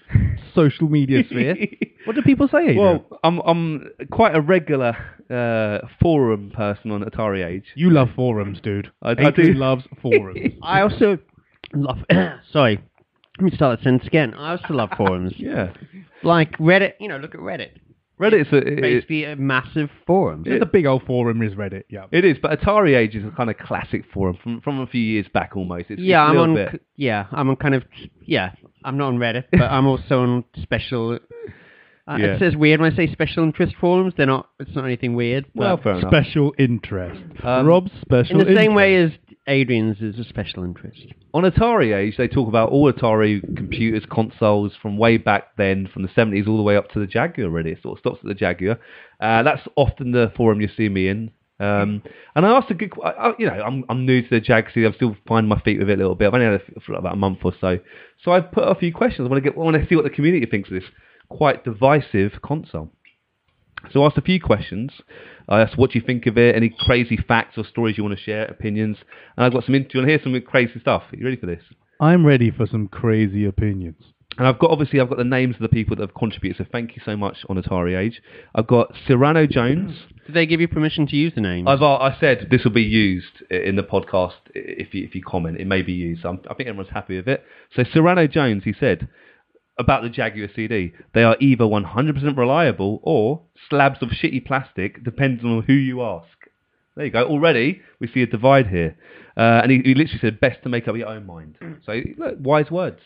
social 0.54 0.88
media 0.88 1.24
sphere. 1.28 1.56
what 2.04 2.16
do 2.16 2.22
people 2.22 2.48
say, 2.48 2.68
Adrian? 2.68 2.78
Well, 2.78 3.20
I'm 3.22 3.38
I'm 3.40 3.90
quite 4.10 4.34
a 4.34 4.40
regular 4.40 4.96
uh, 5.30 5.86
forum 6.00 6.52
person 6.54 6.90
on 6.90 7.02
Atari 7.04 7.44
Age. 7.46 7.64
you 7.74 7.90
love 7.90 8.08
forums, 8.16 8.60
dude. 8.62 8.90
I- 9.02 9.10
I 9.10 9.30
do. 9.30 9.52
loves 9.54 9.84
forums. 10.00 10.52
I 10.62 10.80
also 10.80 11.18
love. 11.74 11.98
sorry, 12.52 12.80
let 13.38 13.44
me 13.44 13.50
start 13.54 13.78
that 13.78 13.84
sentence 13.84 14.06
again. 14.06 14.34
I 14.34 14.52
also 14.52 14.72
love 14.74 14.90
forums, 14.96 15.34
Yeah, 15.36 15.72
like 16.22 16.52
Reddit. 16.58 16.94
You 16.98 17.08
know, 17.08 17.18
look 17.18 17.34
at 17.34 17.40
Reddit. 17.40 17.72
Reddit's 18.20 18.52
a, 18.52 18.58
it, 18.58 18.80
Basically, 18.80 19.24
a 19.24 19.34
massive 19.36 19.90
forum. 20.06 20.44
It's 20.46 20.62
a 20.62 20.66
big 20.66 20.86
old 20.86 21.02
forum, 21.06 21.42
is 21.42 21.54
Reddit. 21.54 21.84
Yeah. 21.88 22.04
it 22.12 22.24
is, 22.24 22.36
but 22.40 22.60
Atari 22.60 22.96
Age 22.96 23.16
is 23.16 23.24
a 23.24 23.30
kind 23.30 23.50
of 23.50 23.58
classic 23.58 24.04
forum 24.12 24.38
from 24.42 24.60
from 24.60 24.78
a 24.80 24.86
few 24.86 25.00
years 25.00 25.26
back 25.32 25.56
almost. 25.56 25.86
It's, 25.90 26.00
yeah, 26.00 26.22
it's 26.22 26.28
a 26.28 26.30
I'm 26.30 26.36
little 26.48 26.64
on. 26.66 26.70
bit- 26.72 26.82
Yeah, 26.96 27.26
I'm 27.32 27.48
on 27.50 27.56
kind 27.56 27.74
of. 27.74 27.82
Yeah, 28.24 28.52
I'm 28.84 28.96
not 28.96 29.08
on 29.08 29.18
Reddit, 29.18 29.44
but 29.50 29.62
I'm 29.62 29.86
also 29.86 30.20
on 30.20 30.44
special. 30.62 31.14
Uh, 31.14 31.18
Yeah. 32.18 32.34
It 32.34 32.40
says 32.40 32.56
weird 32.56 32.80
when 32.80 32.92
I 32.92 32.96
say 32.96 33.10
special 33.12 33.44
interest 33.44 33.74
forums. 33.80 34.12
They're 34.16 34.26
not. 34.26 34.48
It's 34.58 34.74
not 34.74 34.84
anything 34.84 35.14
weird. 35.14 35.46
Well, 35.54 35.76
fair 35.80 35.92
enough. 35.94 36.10
Special 36.10 36.52
interest. 36.58 37.20
Um, 37.44 37.64
Rob's 37.66 37.92
special 38.00 38.40
in 38.40 38.48
the 38.52 38.60
same 38.60 38.74
way 38.74 38.96
as 38.96 39.12
Adrian's 39.48 40.00
is 40.00 40.18
a 40.18 40.24
special 40.28 40.62
interest. 40.62 41.00
on 41.34 41.42
Atari 41.42 41.94
Age, 41.96 42.16
they 42.16 42.28
talk 42.28 42.48
about 42.48 42.70
all 42.70 42.92
Atari 42.92 43.40
computers, 43.56 44.04
consoles 44.10 44.72
from 44.80 44.96
way 44.98 45.16
back 45.16 45.56
then, 45.56 45.88
from 45.92 46.02
the 46.02 46.08
70s 46.08 46.46
all 46.46 46.56
the 46.56 46.62
way 46.62 46.76
up 46.76 46.90
to 46.92 47.00
the 47.00 47.06
Jaguar. 47.06 47.50
Really, 47.50 47.72
it 47.72 47.82
sort 47.82 47.98
of 47.98 48.00
stops 48.00 48.18
at 48.22 48.28
the 48.28 48.34
Jaguar. 48.34 48.78
Uh, 49.20 49.42
that's 49.42 49.62
often 49.76 50.12
the 50.12 50.32
forum 50.36 50.60
you 50.60 50.68
see 50.76 50.88
me 50.88 51.08
in. 51.08 51.30
Um, 51.58 52.02
and 52.34 52.44
I 52.46 52.50
asked 52.56 52.70
a 52.70 52.74
good, 52.74 52.92
I, 53.04 53.08
I- 53.10 53.34
you 53.38 53.46
know, 53.46 53.52
I'm 53.52 53.84
I'm 53.88 54.04
new 54.06 54.22
to 54.22 54.28
the 54.30 54.40
Jag 54.40 54.66
scene. 54.72 54.84
I'm 54.84 54.94
still 54.94 55.16
finding 55.28 55.48
my 55.48 55.60
feet 55.60 55.78
with 55.78 55.90
it 55.90 55.94
a 55.94 55.96
little 55.96 56.14
bit. 56.14 56.28
I've 56.28 56.34
only 56.34 56.46
had 56.46 56.54
it 56.54 56.82
for 56.84 56.94
about 56.94 57.12
a 57.14 57.16
month 57.16 57.38
or 57.44 57.52
so. 57.60 57.78
So 58.24 58.32
I've 58.32 58.50
put 58.52 58.64
a 58.64 58.74
few 58.74 58.92
questions. 58.92 59.26
I 59.26 59.30
want 59.30 59.42
to 59.44 59.50
get, 59.50 59.56
I 59.58 59.60
want 59.62 59.76
to 59.76 59.86
see 59.88 59.94
what 59.96 60.04
the 60.04 60.10
community 60.10 60.46
thinks 60.46 60.68
of 60.70 60.74
this 60.74 60.90
quite 61.28 61.64
divisive 61.64 62.32
console. 62.42 62.90
So 63.92 64.02
I 64.02 64.06
asked 64.06 64.18
a 64.18 64.22
few 64.22 64.40
questions. 64.40 64.90
I 65.48 65.60
asked 65.60 65.76
what 65.78 65.94
you 65.94 66.00
think 66.00 66.26
of 66.26 66.38
it, 66.38 66.54
any 66.54 66.68
crazy 66.68 67.16
facts 67.16 67.58
or 67.58 67.64
stories 67.64 67.96
you 67.98 68.04
want 68.04 68.16
to 68.16 68.22
share, 68.22 68.44
opinions. 68.46 68.98
And 69.36 69.44
I've 69.44 69.52
got 69.52 69.64
some, 69.64 69.74
in- 69.74 69.82
do 69.82 69.88
you 69.94 70.00
want 70.00 70.08
to 70.08 70.12
hear 70.12 70.20
some 70.22 70.40
crazy 70.42 70.80
stuff? 70.80 71.02
Are 71.12 71.16
you 71.16 71.24
ready 71.24 71.36
for 71.36 71.46
this? 71.46 71.62
I'm 72.00 72.26
ready 72.26 72.50
for 72.50 72.66
some 72.66 72.88
crazy 72.88 73.44
opinions. 73.44 74.02
And 74.38 74.46
I've 74.46 74.58
got 74.58 74.70
obviously 74.70 74.98
I've 75.00 75.08
got 75.08 75.18
the 75.18 75.24
names 75.24 75.56
of 75.56 75.62
the 75.62 75.68
people 75.68 75.94
that 75.96 76.02
have 76.02 76.14
contributed. 76.14 76.64
So 76.64 76.70
thank 76.72 76.96
you 76.96 77.02
so 77.04 77.16
much 77.16 77.38
on 77.48 77.62
Atari 77.62 77.98
Age. 77.98 78.22
I've 78.54 78.66
got 78.66 78.92
Cyrano 79.06 79.46
Jones. 79.46 79.94
Did 80.26 80.34
they 80.34 80.46
give 80.46 80.60
you 80.60 80.68
permission 80.68 81.06
to 81.08 81.16
use 81.16 81.32
the 81.34 81.40
name? 81.42 81.68
I've 81.68 81.82
uh, 81.82 81.96
I 81.96 82.16
said 82.18 82.48
this 82.50 82.64
will 82.64 82.72
be 82.72 82.82
used 82.82 83.42
in 83.50 83.76
the 83.76 83.82
podcast 83.82 84.34
if 84.54 84.94
you 84.94 85.04
if 85.04 85.14
you 85.14 85.22
comment. 85.22 85.58
It 85.60 85.66
may 85.66 85.82
be 85.82 85.92
used. 85.92 86.22
So 86.22 86.30
I'm, 86.30 86.40
I 86.48 86.54
think 86.54 86.68
everyone's 86.68 86.92
happy 86.92 87.16
with 87.16 87.28
it. 87.28 87.44
So 87.76 87.84
Cyrano 87.92 88.26
Jones, 88.26 88.62
he 88.64 88.72
said 88.78 89.08
about 89.78 90.02
the 90.02 90.08
Jaguar 90.08 90.48
CD, 90.54 90.92
they 91.14 91.22
are 91.22 91.36
either 91.40 91.64
100% 91.64 92.36
reliable 92.36 93.00
or 93.02 93.42
slabs 93.68 94.02
of 94.02 94.10
shitty 94.10 94.44
plastic, 94.44 95.02
depending 95.02 95.46
on 95.46 95.62
who 95.62 95.72
you 95.72 96.02
ask. 96.02 96.26
There 96.96 97.06
you 97.06 97.10
go. 97.10 97.24
Already 97.24 97.80
we 98.00 98.08
see 98.08 98.22
a 98.22 98.26
divide 98.26 98.66
here. 98.66 98.96
Uh, 99.36 99.60
and 99.62 99.70
he, 99.70 99.78
he 99.78 99.94
literally 99.94 100.18
said, 100.20 100.40
best 100.40 100.62
to 100.62 100.68
make 100.68 100.88
up 100.88 100.96
your 100.96 101.08
own 101.08 101.26
mind. 101.26 101.56
So 101.86 102.00
look, 102.18 102.36
wise 102.38 102.70
words. 102.70 103.00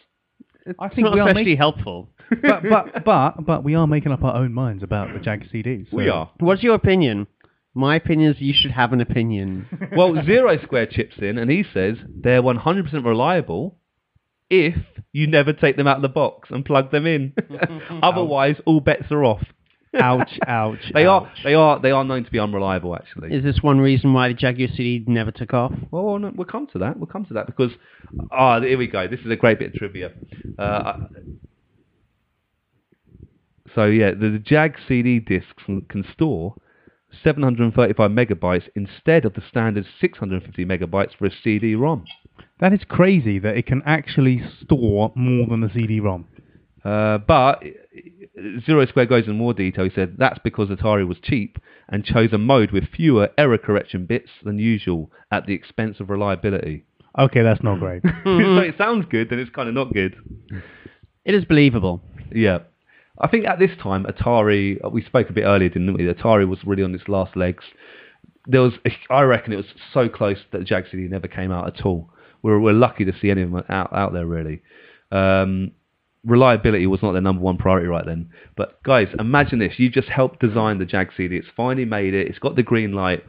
I 0.81 0.89
think 0.89 1.13
we 1.15 1.21
are 1.21 1.33
making, 1.33 1.57
helpful. 1.57 2.11
but, 2.43 2.63
but 2.69 3.05
but 3.05 3.47
but 3.47 3.65
we 3.65 3.77
are 3.77 3.87
making 3.87 4.11
up 4.11 4.25
our 4.25 4.35
own 4.35 4.53
minds 4.53 4.83
about 4.83 5.13
the 5.13 5.21
Jaguar 5.21 5.49
CDs. 5.49 5.93
We 5.93 6.09
are. 6.09 6.29
What's 6.41 6.65
your 6.65 6.75
opinion? 6.75 7.29
My 7.73 7.95
opinion 7.95 8.33
is 8.33 8.41
you 8.41 8.55
should 8.57 8.73
have 8.73 8.93
an 8.93 9.01
opinion. 9.01 9.69
Well, 9.95 10.17
Zero 10.25 10.59
Square 10.63 10.87
chips 10.87 11.17
in 11.19 11.39
and 11.39 11.51
he 11.51 11.63
says 11.75 11.99
they're 12.09 12.43
100% 12.43 13.05
reliable 13.05 13.77
if 14.51 14.77
you 15.13 15.27
never 15.27 15.53
take 15.53 15.77
them 15.77 15.87
out 15.87 15.97
of 15.97 16.03
the 16.03 16.09
box 16.09 16.51
and 16.51 16.65
plug 16.65 16.91
them 16.91 17.07
in. 17.07 17.33
Otherwise, 18.03 18.57
all 18.67 18.81
bets 18.81 19.11
are 19.11 19.25
off. 19.25 19.45
Ouch! 19.95 20.39
Ouch! 20.47 20.79
They 20.93 21.07
are 21.07 21.33
they 21.43 21.55
are 21.55 21.81
they 21.81 21.91
are 21.91 22.05
known 22.05 22.25
to 22.25 22.31
be 22.31 22.39
unreliable 22.39 22.95
actually. 22.95 23.35
is 23.35 23.43
this 23.43 23.63
one 23.63 23.79
reason 23.79 24.13
why 24.13 24.29
the 24.29 24.35
Jaguar 24.35 24.69
CD 24.77 25.05
never 25.07 25.31
took 25.31 25.55
off? 25.55 25.73
well, 25.91 26.05
well, 26.05 26.19
no, 26.19 26.33
we'll 26.35 26.47
come 26.47 26.67
to 26.73 26.79
that. 26.81 26.99
We'll 26.99 27.07
come 27.07 27.25
to 27.27 27.35
that 27.35 27.47
because 27.47 27.71
ah, 28.31 28.61
here 28.61 28.77
we 28.77 28.89
go. 28.89 29.09
This 29.09 29.21
is 29.21 29.31
a 29.31 29.37
great 29.37 29.59
bit 29.59 29.69
of 29.69 29.75
trivia. 29.75 30.13
Uh, 30.59 30.99
so 33.75 33.87
yeah, 33.87 34.11
the, 34.11 34.31
the 34.31 34.39
Jag 34.39 34.77
CD 34.87 35.19
discs 35.19 35.53
can, 35.65 35.83
can 35.83 36.05
store 36.13 36.57
735 37.23 38.11
megabytes 38.11 38.69
instead 38.75 39.25
of 39.25 39.35
the 39.35 39.43
standard 39.49 39.87
650 40.01 40.65
megabytes 40.65 41.17
for 41.17 41.27
a 41.27 41.31
CD-ROM. 41.43 42.05
That 42.61 42.73
is 42.73 42.81
crazy 42.89 43.39
that 43.39 43.57
it 43.57 43.67
can 43.67 43.83
actually 43.85 44.43
store 44.63 45.13
more 45.15 45.47
than 45.47 45.63
a 45.63 45.73
CD-ROM. 45.73 46.27
Uh, 46.85 47.19
but 47.19 47.63
Zero 48.65 48.87
Square 48.87 49.07
goes 49.07 49.27
in 49.27 49.37
more 49.37 49.53
detail. 49.53 49.85
He 49.85 49.91
said 49.95 50.17
that's 50.19 50.39
because 50.43 50.69
Atari 50.69 51.07
was 51.07 51.19
cheap 51.23 51.59
and 51.89 52.05
chose 52.05 52.33
a 52.33 52.39
mode 52.39 52.71
with 52.71 52.85
fewer 52.95 53.31
error 53.37 53.59
correction 53.59 54.07
bits 54.07 54.31
than 54.45 54.59
usual 54.59 55.11
at 55.31 55.47
the 55.47 55.55
expense 55.55 56.01
of 56.01 56.11
reliability. 56.11 56.85
Okay, 57.19 57.43
that's 57.43 57.63
not 57.63 57.79
great. 57.79 58.03
so 58.25 58.59
it 58.59 58.75
sounds 58.77 59.07
good, 59.11 59.31
then 59.31 59.39
it's 59.39 59.51
kind 59.51 59.69
of 59.69 59.75
not 59.75 59.93
good. 59.93 60.17
It 61.25 61.35
is 61.35 61.45
believable. 61.45 62.03
Yeah. 62.33 62.59
I 63.19 63.29
think 63.29 63.47
at 63.47 63.59
this 63.59 63.71
time, 63.83 64.05
Atari, 64.05 64.85
uh, 64.85 64.91
we 64.91 65.03
spoke 65.03 65.31
a 65.31 65.33
bit 65.33 65.45
earlier, 65.45 65.71
didn't 65.71 65.95
we? 65.95 66.05
Atari 66.05 66.47
was 66.47 66.59
really 66.65 66.83
on 66.83 66.95
its 66.95 67.09
last 67.09 67.37
legs. 67.37 67.65
There 68.47 68.61
was, 68.61 68.75
I 69.11 69.23
reckon 69.23 69.53
it 69.53 69.57
was 69.57 69.67
so 69.93 70.09
close 70.09 70.39
that 70.53 70.65
Jag 70.65 70.85
CD 70.91 71.09
never 71.09 71.27
came 71.27 71.51
out 71.51 71.67
at 71.67 71.85
all. 71.87 72.11
We're, 72.47 72.61
we're 72.61 72.75
lucky 72.75 73.05
to 73.05 73.13
see 73.21 73.29
any 73.29 73.43
of 73.43 73.51
them 73.51 73.65
out, 73.69 73.93
out 73.93 74.13
there, 74.13 74.25
really. 74.25 74.63
Um, 75.11 75.73
reliability 76.25 76.87
was 76.87 77.03
not 77.03 77.11
their 77.11 77.21
number 77.21 77.43
one 77.43 77.57
priority 77.57 77.89
right 77.89 78.07
then. 78.07 78.31
But 78.57 78.81
guys, 78.85 79.09
imagine 79.19 79.59
this. 79.59 79.75
You 79.79 79.91
just 79.91 80.09
helped 80.09 80.39
design 80.39 80.79
the 80.79 80.85
Jag 80.85 81.11
CD. 81.17 81.37
It's 81.39 81.49
finally 81.57 81.85
made 81.85 82.15
it. 82.15 82.29
It's 82.29 82.39
got 82.39 82.55
the 82.55 82.63
green 82.63 82.93
light. 82.93 83.25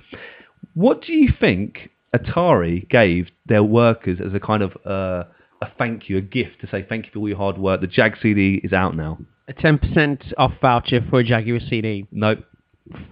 What 0.75 1.01
do 1.01 1.13
you 1.13 1.29
think 1.39 1.89
Atari 2.15 2.87
gave 2.89 3.29
their 3.47 3.63
workers 3.63 4.19
as 4.23 4.35
a 4.35 4.39
kind 4.39 4.61
of 4.61 4.77
uh, 4.85 5.23
a 5.63 5.67
thank 5.79 6.09
you, 6.09 6.17
a 6.17 6.21
gift 6.21 6.61
to 6.61 6.67
say 6.67 6.85
thank 6.87 7.07
you 7.07 7.11
for 7.11 7.17
all 7.17 7.27
your 7.27 7.37
hard 7.37 7.57
work. 7.57 7.81
The 7.81 7.87
Jag 7.87 8.17
CD 8.21 8.61
is 8.63 8.71
out 8.71 8.95
now. 8.95 9.17
A 9.47 9.53
10% 9.53 10.33
off 10.37 10.51
voucher 10.61 11.01
for 11.09 11.21
a 11.21 11.23
Jaguar 11.23 11.59
CD. 11.59 12.05
Nope. 12.11 12.45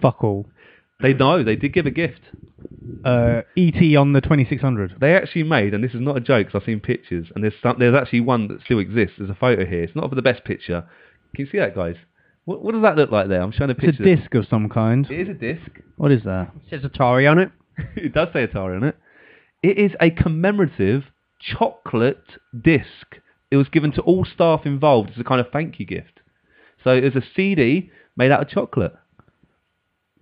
Fuck 0.00 0.22
all. 0.22 0.46
They 1.00 1.12
know 1.14 1.42
they 1.42 1.56
did 1.56 1.72
give 1.74 1.86
a 1.86 1.90
gift. 1.90 2.20
Uh, 3.04 3.42
ET 3.56 3.96
on 3.96 4.12
the 4.12 4.20
2600. 4.20 4.94
They 5.00 5.14
actually 5.14 5.42
made, 5.44 5.74
and 5.74 5.84
this 5.84 5.92
is 5.94 6.00
not 6.00 6.16
a 6.16 6.20
joke. 6.20 6.46
'cause 6.48 6.60
I've 6.62 6.66
seen 6.66 6.80
pictures, 6.80 7.26
and 7.34 7.44
there's 7.44 7.54
some, 7.62 7.76
there's 7.78 7.94
actually 7.94 8.20
one 8.22 8.48
that 8.48 8.62
still 8.62 8.78
exists. 8.78 9.16
There's 9.18 9.30
a 9.30 9.34
photo 9.34 9.64
here. 9.66 9.82
It's 9.82 9.94
not 9.94 10.08
for 10.08 10.14
the 10.14 10.22
best 10.22 10.44
picture. 10.44 10.84
Can 11.34 11.44
you 11.44 11.50
see 11.50 11.58
that, 11.58 11.74
guys? 11.74 11.96
What, 12.46 12.62
what 12.62 12.72
does 12.72 12.82
that 12.82 12.96
look 12.96 13.10
like 13.10 13.28
there? 13.28 13.42
I'm 13.42 13.52
showing 13.52 13.70
a 13.70 13.74
picture. 13.74 14.02
It's 14.02 14.12
a 14.12 14.16
disc 14.22 14.34
of 14.34 14.46
some 14.48 14.68
kind. 14.68 15.06
It 15.10 15.20
is 15.20 15.28
a 15.28 15.34
disc. 15.34 15.70
What 15.96 16.12
is 16.12 16.22
that? 16.24 16.52
It 16.70 16.80
says 16.82 16.90
Atari 16.90 17.30
on 17.30 17.38
it. 17.38 17.50
it 17.96 18.14
does 18.14 18.28
say 18.32 18.46
Atari 18.46 18.76
on 18.76 18.84
it. 18.84 18.96
It 19.62 19.78
is 19.78 19.92
a 20.00 20.10
commemorative 20.10 21.04
chocolate 21.40 22.24
disc. 22.58 23.16
It 23.50 23.56
was 23.56 23.68
given 23.68 23.92
to 23.92 24.00
all 24.02 24.24
staff 24.24 24.62
involved 24.64 25.10
as 25.10 25.18
a 25.20 25.24
kind 25.24 25.40
of 25.40 25.48
thank 25.52 25.78
you 25.78 25.86
gift. 25.86 26.20
So 26.82 26.90
it 26.90 27.04
was 27.04 27.16
a 27.16 27.26
CD 27.34 27.90
made 28.16 28.30
out 28.30 28.42
of 28.42 28.48
chocolate. 28.48 28.94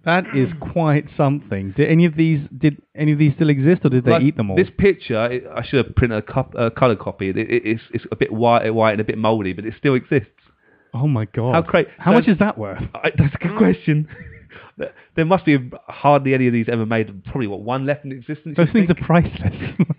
That 0.04 0.24
is 0.36 0.50
quite 0.72 1.06
something. 1.16 1.72
Did 1.76 1.88
any 1.88 2.04
of 2.04 2.14
these 2.16 2.40
did 2.56 2.80
any 2.94 3.12
of 3.12 3.18
these 3.18 3.32
still 3.34 3.48
exist, 3.48 3.82
or 3.84 3.88
did 3.88 4.04
they 4.04 4.10
Like, 4.12 4.22
eat 4.22 4.36
them 4.36 4.50
all? 4.50 4.56
This 4.56 4.68
picture, 4.76 5.18
I 5.18 5.64
should 5.64 5.84
have 5.86 5.96
printed 5.96 6.18
a, 6.18 6.22
cop, 6.22 6.54
a 6.54 6.70
color 6.70 6.96
copy. 6.96 7.30
It, 7.30 7.38
it, 7.38 7.48
it's, 7.64 7.82
it's 7.92 8.04
a 8.12 8.16
bit 8.16 8.32
white, 8.32 8.68
white 8.74 8.92
and 8.92 9.00
a 9.00 9.04
bit 9.04 9.16
mouldy, 9.18 9.52
but 9.54 9.64
it 9.64 9.74
still 9.78 9.94
exists. 9.94 10.28
oh 10.92 11.06
my 11.08 11.24
god! 11.24 11.54
How 11.54 11.62
cra- 11.62 11.86
How 11.98 12.10
so- 12.12 12.18
much 12.18 12.28
is 12.28 12.38
that 12.38 12.58
worth? 12.58 12.82
I, 12.94 13.10
that's 13.16 13.34
a 13.34 13.38
good 13.38 13.56
question. 13.56 14.08
There- 14.76 14.92
there 15.16 15.24
must 15.24 15.44
be 15.44 15.70
hardly 15.88 16.34
any 16.34 16.48
of 16.48 16.52
these 16.52 16.66
ever 16.68 16.84
made. 16.84 17.24
Probably 17.24 17.46
what 17.46 17.60
one 17.60 17.86
left 17.86 18.04
in 18.04 18.12
existence. 18.12 18.56
Those 18.56 18.70
things 18.72 18.88
think? 18.88 19.00
are 19.00 19.04
priceless. 19.04 19.54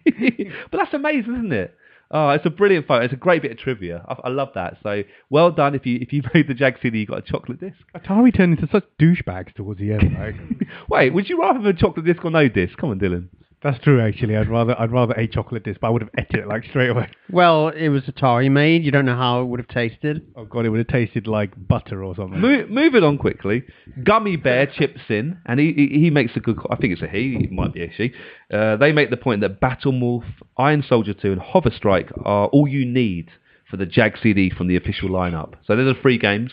but 0.72 0.78
that's 0.78 0.94
amazing, 0.94 1.34
isn't 1.34 1.54
it? 1.54 1.74
Oh, 2.18 2.30
it's 2.30 2.46
a 2.46 2.50
brilliant 2.50 2.88
photo. 2.88 3.04
It's 3.04 3.14
a 3.14 3.18
great 3.18 3.42
bit 3.42 3.52
of 3.52 3.58
trivia. 3.58 4.06
I, 4.08 4.28
I 4.28 4.30
love 4.30 4.52
that. 4.56 4.78
So 4.82 5.04
well 5.30 5.52
done 5.52 5.76
if 5.76 5.86
you 5.86 6.00
if 6.02 6.14
you 6.14 6.22
made 6.34 6.48
the 6.48 6.54
Jag 6.54 6.78
CD, 6.82 7.00
you 7.00 7.06
got 7.06 7.18
a 7.18 7.22
chocolate 7.22 7.60
disc. 7.60 7.76
Atari 7.94 8.34
turned 8.34 8.58
into 8.58 8.72
such 8.72 8.86
douchebags 8.98 9.54
towards 9.54 9.82
the 9.82 9.92
end. 9.92 10.14
Like, 10.18 10.36
Wait, 10.90 11.14
would 11.14 11.28
you 11.28 11.42
rather 11.42 11.60
have 11.60 11.66
a 11.66 11.74
chocolate 11.78 12.06
disc 12.06 12.24
or 12.24 12.32
no 12.32 12.48
disc? 12.48 12.78
Come 12.78 12.92
on, 12.92 13.00
Dylan. 13.02 13.28
That's 13.66 13.84
true. 13.84 14.00
Actually, 14.00 14.38
I'd 14.38 14.48
rather 14.50 14.80
I'd 14.80 14.92
rather 14.92 15.14
a 15.16 15.28
chocolate 15.28 15.64
disc, 15.64 15.80
but 15.82 15.88
I 15.88 15.90
would 15.90 16.02
have 16.04 16.12
ate 16.18 16.28
it 16.40 16.48
like 16.48 16.64
straight 16.70 16.90
away. 16.90 17.10
Well, 17.30 17.70
it 17.70 17.90
was 17.90 18.04
Atari 18.04 18.50
made. 18.50 18.84
You 18.86 18.92
don't 18.92 19.06
know 19.06 19.16
how 19.16 19.42
it 19.42 19.46
would 19.46 19.60
have 19.60 19.68
tasted. 19.68 20.26
Oh 20.36 20.46
god, 20.46 20.66
it 20.66 20.70
would 20.70 20.78
have 20.80 20.88
tasted 20.88 21.28
like 21.28 21.52
butter 21.68 22.04
or 22.04 22.16
something. 22.16 22.40
Mo- 22.40 22.68
moving 22.70 23.04
on 23.04 23.18
quickly, 23.18 23.64
Gummy 24.04 24.36
Bear 24.38 24.68
chips 24.68 25.02
in, 25.10 25.40
and 25.46 25.60
he, 25.60 25.74
he 25.74 26.00
he 26.00 26.10
makes 26.10 26.36
a 26.36 26.40
good. 26.40 26.58
co- 26.58 26.70
I 26.72 26.76
think 26.78 26.94
it's 26.94 27.02
a 27.02 27.08
he. 27.08 27.36
It 27.44 27.52
might 27.52 27.74
be 27.74 27.84
a 27.84 27.92
she. 27.96 28.14
Uh, 28.54 28.78
they 28.78 28.92
make 28.92 29.10
the 29.10 29.18
point 29.18 29.42
that 29.42 29.60
Battle 29.60 29.92
Morph, 29.92 30.26
Iron 30.58 30.84
Soldier 30.88 31.14
2, 31.14 31.32
and 31.34 31.42
Hover 31.42 31.72
Strike 31.76 32.12
are 32.24 32.48
all 32.48 32.68
you 32.68 32.86
need 32.86 33.30
for 33.70 33.78
the 33.78 33.86
Jag 33.86 34.18
CD 34.22 34.50
from 34.50 34.68
the 34.68 34.76
official 34.78 35.10
lineup. 35.10 35.54
So 35.66 35.76
they're 35.76 35.86
the 35.86 35.96
three 36.02 36.18
games. 36.20 36.52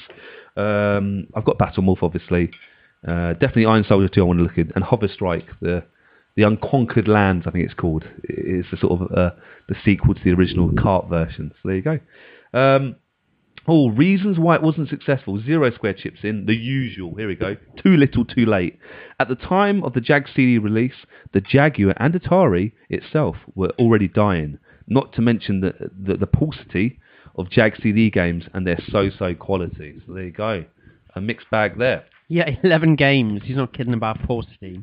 Um, 0.57 1.27
I've 1.35 1.45
got 1.45 1.59
Battle 1.59 1.83
Morph, 1.83 2.03
obviously. 2.03 2.51
Uh, 3.07 3.33
definitely 3.35 3.67
Iron 3.67 3.85
Soldier 3.85 4.09
2. 4.09 4.21
I 4.21 4.25
want 4.25 4.39
to 4.39 4.43
look 4.45 4.59
at, 4.59 4.75
and 4.75 4.85
Hover 4.85 5.09
Strike, 5.09 5.47
the 5.61 5.83
the 6.35 6.45
Unconquered 6.45 7.09
Lands, 7.09 7.47
I 7.47 7.51
think 7.51 7.65
it's 7.65 7.75
called. 7.75 8.05
It's 8.25 8.71
the 8.71 8.77
sort 8.77 9.01
of 9.01 9.13
uh, 9.13 9.31
the 9.69 9.77
sequel 9.85 10.15
to 10.15 10.25
the 10.25 10.33
original 10.33 10.71
cart 10.73 11.09
version. 11.09 11.53
So 11.63 11.69
there 11.69 11.77
you 11.77 11.83
go. 11.83 11.99
Um, 12.53 12.97
Oh, 13.69 13.91
reasons 13.91 14.41
why 14.41 14.57
it 14.57 14.63
wasn't 14.63 14.89
successful. 14.89 15.41
Zero 15.41 15.71
Square 15.71 15.95
chips 15.95 16.21
in. 16.25 16.47
The 16.47 16.55
usual. 16.57 17.15
Here 17.15 17.29
we 17.29 17.37
go. 17.37 17.57
Too 17.81 17.97
little, 17.97 18.25
too 18.25 18.45
late. 18.45 18.79
At 19.21 19.29
the 19.29 19.37
time 19.37 19.85
of 19.85 19.93
the 19.93 20.01
Jag 20.01 20.27
CD 20.35 20.59
release, 20.59 21.07
the 21.33 21.41
Jaguar 21.41 21.95
and 21.99 22.13
Atari 22.15 22.73
itself 22.89 23.37
were 23.55 23.71
already 23.79 24.09
dying. 24.09 24.59
Not 24.89 25.13
to 25.13 25.23
mention 25.23 25.61
the, 25.61 25.75
the, 25.97 26.17
the 26.17 26.27
paucity 26.27 26.99
of 27.37 27.51
Jag 27.51 27.75
CD 27.81 28.11
games 28.11 28.45
and 28.53 28.67
their 28.67 28.81
so-so 28.91 29.35
quality. 29.35 30.01
So 30.07 30.15
there 30.15 30.25
you 30.25 30.33
go. 30.33 30.65
A 31.15 31.21
mixed 31.21 31.49
bag 31.51 31.79
there. 31.79 32.05
Yeah, 32.29 32.51
11 32.65 32.97
games. 32.97 33.43
He's 33.45 33.57
not 33.57 33.73
kidding 33.73 33.95
about 33.95 34.23
paucity. 34.25 34.83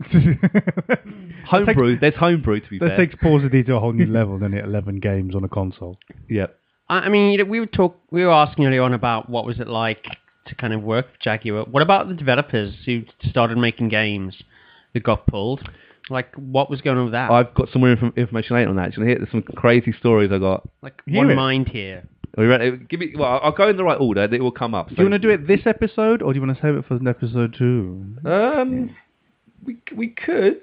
Homebrew. 1.46 1.98
There's 1.98 2.14
homebrew, 2.14 2.60
to 2.60 2.68
be 2.70 2.78
That 2.78 2.88
fair. 2.90 2.96
takes 3.06 3.14
paucity 3.20 3.62
to 3.64 3.74
a 3.76 3.80
whole 3.80 3.92
new 3.92 4.06
level, 4.12 4.38
doesn't 4.38 4.54
it? 4.54 4.64
Eleven 4.64 5.00
games 5.00 5.34
on 5.34 5.44
a 5.44 5.48
console. 5.48 5.98
Yeah. 6.28 6.46
I 6.88 7.00
I 7.00 7.08
mean, 7.08 7.32
you 7.32 7.38
know, 7.38 7.44
we 7.44 7.60
were 7.60 7.66
talk, 7.66 7.96
we 8.10 8.24
were 8.24 8.32
asking 8.32 8.66
earlier 8.66 8.82
on 8.82 8.94
about 8.94 9.28
what 9.30 9.44
was 9.46 9.58
it 9.60 9.68
like 9.68 10.06
to 10.46 10.54
kind 10.54 10.72
of 10.72 10.82
work 10.82 11.06
with 11.06 11.20
Jaguar. 11.20 11.64
What 11.64 11.82
about 11.82 12.08
the 12.08 12.14
developers 12.14 12.74
who 12.86 13.02
started 13.28 13.58
making 13.58 13.88
games 13.88 14.36
that 14.94 15.02
got 15.02 15.26
pulled? 15.26 15.68
Like, 16.08 16.34
what 16.34 16.68
was 16.70 16.80
going 16.80 16.98
on 16.98 17.04
with 17.04 17.12
that? 17.12 17.30
I've 17.30 17.54
got 17.54 17.68
some 17.72 17.80
more 17.82 17.90
inf- 17.92 18.16
information 18.16 18.56
later 18.56 18.70
on 18.70 18.76
that. 18.76 18.88
Actually, 18.88 19.14
there's 19.14 19.30
some 19.30 19.42
crazy 19.42 19.92
stories 19.92 20.30
I 20.32 20.38
got. 20.38 20.68
like, 20.82 21.00
Hear 21.06 21.18
one 21.18 21.30
it. 21.30 21.36
mind 21.36 21.68
here. 21.68 22.02
Are 22.36 22.44
you 22.44 22.50
ready? 22.50 22.76
Give 22.88 22.98
me. 23.00 23.12
Well, 23.16 23.40
I'll 23.42 23.52
go 23.52 23.68
in 23.68 23.76
the 23.76 23.84
right 23.84 23.98
order. 24.00 24.22
It 24.24 24.40
will 24.40 24.50
come 24.52 24.72
up. 24.74 24.88
Do 24.88 24.94
you 24.98 25.02
want 25.04 25.14
to 25.14 25.18
do 25.18 25.30
it 25.30 25.46
this 25.48 25.60
episode, 25.66 26.22
or 26.22 26.32
do 26.32 26.38
you 26.40 26.44
want 26.46 26.56
to 26.56 26.62
save 26.62 26.74
it 26.76 26.84
for 26.86 26.94
an 26.94 27.06
episode 27.08 27.54
two? 27.58 28.16
Um, 28.24 28.94
we 29.64 29.78
we 29.96 30.08
could. 30.08 30.62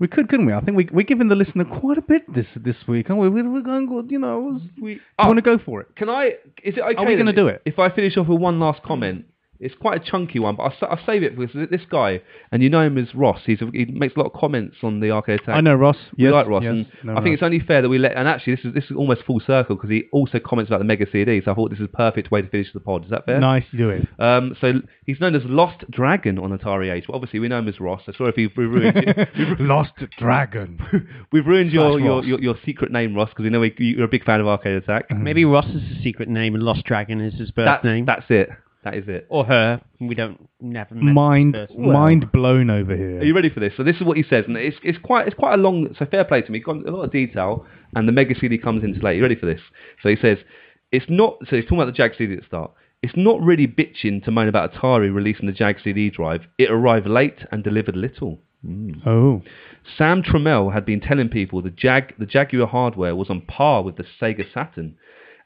We 0.00 0.08
could, 0.08 0.28
couldn't 0.28 0.46
we? 0.46 0.52
I 0.52 0.60
think 0.60 0.76
we 0.76 0.88
we're 0.92 1.04
giving 1.04 1.28
the 1.28 1.36
listener 1.36 1.64
quite 1.64 1.98
a 1.98 2.02
bit 2.02 2.22
this 2.34 2.46
this 2.56 2.76
week, 2.88 3.10
aren't 3.10 3.22
we? 3.22 3.28
We're, 3.28 3.48
we're 3.48 3.62
going, 3.62 3.86
good, 3.86 4.10
you 4.10 4.18
know. 4.18 4.60
We 4.80 4.94
you 4.94 5.00
want 5.18 5.36
to 5.36 5.42
go 5.42 5.58
for 5.64 5.80
it? 5.80 5.94
Can 5.96 6.10
I? 6.10 6.32
Is 6.64 6.76
it 6.76 6.80
okay? 6.80 6.96
Are 6.96 7.06
we 7.06 7.16
gonna 7.16 7.32
do 7.32 7.46
it? 7.46 7.62
If 7.64 7.78
I 7.78 7.90
finish 7.90 8.16
off 8.16 8.26
with 8.26 8.40
one 8.40 8.58
last 8.58 8.82
comment, 8.82 9.24
it's 9.60 9.74
quite 9.74 10.00
a 10.02 10.04
chunky 10.04 10.38
one, 10.38 10.56
but 10.56 10.64
I'll, 10.64 10.88
I'll 10.90 11.06
save 11.06 11.22
it 11.22 11.38
because 11.38 11.68
this 11.70 11.82
guy, 11.90 12.20
and 12.52 12.62
you 12.62 12.68
know 12.68 12.82
him 12.82 12.98
as 12.98 13.14
Ross. 13.14 13.40
He's 13.46 13.62
a, 13.62 13.66
he 13.72 13.84
makes 13.86 14.14
a 14.16 14.18
lot 14.18 14.26
of 14.26 14.32
comments 14.38 14.76
on 14.82 15.00
the 15.00 15.10
arcade 15.10 15.40
attack. 15.40 15.56
I 15.56 15.60
know 15.60 15.74
Ross. 15.74 15.96
We 16.16 16.24
yes, 16.24 16.32
like 16.32 16.46
Ross, 16.48 16.62
yes, 16.64 16.70
and 16.72 16.86
no, 17.04 17.12
I 17.12 17.16
think 17.16 17.26
Ross. 17.26 17.34
it's 17.34 17.42
only 17.42 17.60
fair 17.60 17.80
that 17.82 17.88
we 17.88 17.98
let. 17.98 18.16
And 18.16 18.26
actually, 18.28 18.56
this 18.56 18.64
is 18.64 18.74
this 18.74 18.84
is 18.84 18.96
almost 18.96 19.22
full 19.24 19.40
circle 19.40 19.76
because 19.76 19.90
he 19.90 20.04
also 20.12 20.38
comments 20.40 20.68
about 20.70 20.78
the 20.78 20.84
Mega 20.84 21.06
CD. 21.10 21.40
So 21.44 21.52
I 21.52 21.54
thought 21.54 21.70
this 21.70 21.78
is 21.78 21.86
a 21.86 21.96
perfect 21.96 22.30
way 22.30 22.42
to 22.42 22.48
finish 22.48 22.72
the 22.72 22.80
pod. 22.80 23.04
Is 23.04 23.10
that 23.10 23.26
fair? 23.26 23.40
nice. 23.40 23.64
You 23.72 23.78
do 23.78 23.90
it. 23.90 24.08
Um, 24.18 24.56
so 24.60 24.74
he's 25.06 25.20
known 25.20 25.34
as 25.34 25.42
Lost 25.44 25.84
Dragon 25.90 26.38
on 26.38 26.56
Atari 26.56 26.92
Age. 26.92 27.04
But 27.06 27.14
obviously, 27.14 27.38
we 27.40 27.48
know 27.48 27.58
him 27.58 27.68
as 27.68 27.80
Ross. 27.80 28.02
So 28.06 28.12
sorry 28.16 28.30
if 28.30 28.36
we've, 28.36 28.50
we've 28.56 28.70
ruined 28.70 28.96
it. 29.06 29.60
Lost 29.60 29.92
Dragon. 30.18 30.78
We've 31.32 31.46
ruined 31.46 31.72
your, 31.72 31.98
your, 31.98 32.24
your, 32.24 32.40
your 32.40 32.54
secret 32.64 32.92
name, 32.92 33.14
Ross, 33.14 33.28
because 33.30 33.42
we 33.44 33.50
know 33.50 33.60
we, 33.60 33.74
you're 33.78 34.04
a 34.04 34.08
big 34.08 34.24
fan 34.24 34.40
of 34.40 34.46
Arcade 34.46 34.76
Attack. 34.76 35.10
Maybe 35.10 35.44
Ross 35.44 35.66
is 35.66 35.82
his 35.88 36.02
secret 36.02 36.28
name 36.28 36.54
and 36.54 36.62
Lost 36.62 36.84
Dragon 36.84 37.20
is 37.20 37.34
his 37.34 37.50
birth 37.50 37.66
That, 37.66 37.84
name. 37.84 38.06
that's 38.06 38.26
it. 38.28 38.50
That 38.84 38.94
is 38.94 39.04
it. 39.08 39.26
or 39.30 39.46
her. 39.46 39.80
We 39.98 40.14
don't 40.14 40.48
never 40.60 40.94
met 40.94 41.14
mind 41.14 41.54
this 41.54 41.68
person. 41.68 41.90
mind 41.90 42.30
blown 42.32 42.68
over 42.68 42.94
here. 42.94 43.20
Are 43.20 43.24
you 43.24 43.34
ready 43.34 43.48
for 43.48 43.60
this? 43.60 43.72
So 43.76 43.82
this 43.82 43.96
is 43.96 44.02
what 44.02 44.18
he 44.18 44.22
says, 44.22 44.44
and 44.46 44.56
it's, 44.58 44.76
it's 44.82 44.98
quite 44.98 45.26
it's 45.26 45.36
quite 45.36 45.54
a 45.54 45.56
long. 45.56 45.94
So 45.98 46.04
fair 46.04 46.24
play 46.24 46.42
to 46.42 46.52
me. 46.52 46.60
Got 46.60 46.86
a 46.86 46.90
lot 46.90 47.04
of 47.04 47.10
detail, 47.10 47.66
and 47.96 48.06
the 48.06 48.12
Mega 48.12 48.34
CD 48.38 48.58
comes 48.58 48.84
into 48.84 49.00
late. 49.00 49.12
Are 49.12 49.16
you 49.16 49.22
ready 49.22 49.36
for 49.36 49.46
this? 49.46 49.60
So 50.02 50.10
he 50.10 50.16
says 50.16 50.38
it's 50.92 51.06
not. 51.08 51.38
So 51.48 51.56
he's 51.56 51.64
talking 51.64 51.78
about 51.80 51.86
the 51.86 51.92
Jag 51.92 52.12
CD 52.16 52.34
at 52.34 52.40
the 52.40 52.46
start. 52.46 52.72
It's 53.02 53.14
not 53.16 53.40
really 53.42 53.66
bitching 53.66 54.24
to 54.24 54.30
moan 54.30 54.48
about 54.48 54.72
Atari 54.72 55.14
releasing 55.14 55.46
the 55.46 55.52
Jag 55.52 55.76
CD 55.82 56.10
drive. 56.10 56.42
It 56.58 56.70
arrived 56.70 57.06
late 57.06 57.38
and 57.50 57.64
delivered 57.64 57.96
little. 57.96 58.38
Hmm. 58.64 58.92
Oh, 59.06 59.42
Sam 59.96 60.22
Tramiel 60.22 60.72
had 60.72 60.86
been 60.86 61.00
telling 61.00 61.28
people 61.28 61.62
the 61.62 61.70
Jag 61.70 62.14
the 62.18 62.26
Jaguar 62.26 62.66
hardware 62.66 63.16
was 63.16 63.30
on 63.30 63.42
par 63.42 63.82
with 63.82 63.96
the 63.96 64.04
Sega 64.20 64.44
Saturn, 64.52 64.96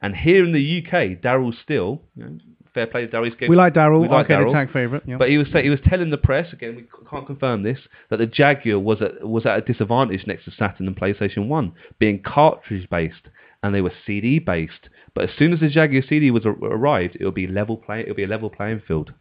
and 0.00 0.14
here 0.14 0.44
in 0.44 0.52
the 0.52 0.82
UK, 0.82 1.20
Darryl 1.20 1.52
Still, 1.62 2.02
you 2.14 2.24
know, 2.24 2.38
fair 2.78 2.86
play 2.86 3.06
to 3.06 3.12
Darryl. 3.12 3.24
he's- 3.36 3.48
we 3.48 3.56
like 3.56 3.74
Darryl. 3.74 4.00
we 4.00 4.08
like 4.08 4.30
Arcade 4.30 4.38
Darryl. 4.46 4.50
Attack 4.50 4.72
favorite. 4.72 5.02
Yeah. 5.06 5.16
But 5.18 5.28
he 5.30 5.38
was 5.38 5.48
he 5.48 5.68
was 5.70 5.80
telling 5.86 6.10
the 6.10 6.18
press 6.18 6.52
again. 6.52 6.76
We 6.76 6.84
can't 7.10 7.26
confirm 7.26 7.62
this 7.62 7.78
that 8.10 8.18
the 8.18 8.26
Jaguar 8.26 8.78
was 8.78 9.02
at 9.02 9.26
was 9.28 9.44
at 9.46 9.58
a 9.58 9.60
disadvantage 9.62 10.26
next 10.26 10.44
to 10.44 10.50
Saturn 10.52 10.86
and 10.86 10.96
PlayStation 10.96 11.48
One, 11.48 11.72
being 11.98 12.22
cartridge 12.22 12.88
based, 12.90 13.28
and 13.62 13.74
they 13.74 13.80
were 13.80 13.92
CD 14.06 14.38
based. 14.38 14.88
But 15.14 15.24
as 15.24 15.30
soon 15.36 15.52
as 15.52 15.58
the 15.60 15.68
Jaguar 15.68 16.02
CD 16.08 16.30
was 16.30 16.46
ar- 16.46 16.52
arrived, 16.62 17.16
it 17.18 17.24
would 17.24 17.34
be 17.34 17.48
level 17.48 17.76
play. 17.76 18.00
It 18.00 18.08
would 18.08 18.16
be 18.16 18.22
a 18.24 18.28
level 18.28 18.50
playing 18.50 18.82
field. 18.86 19.12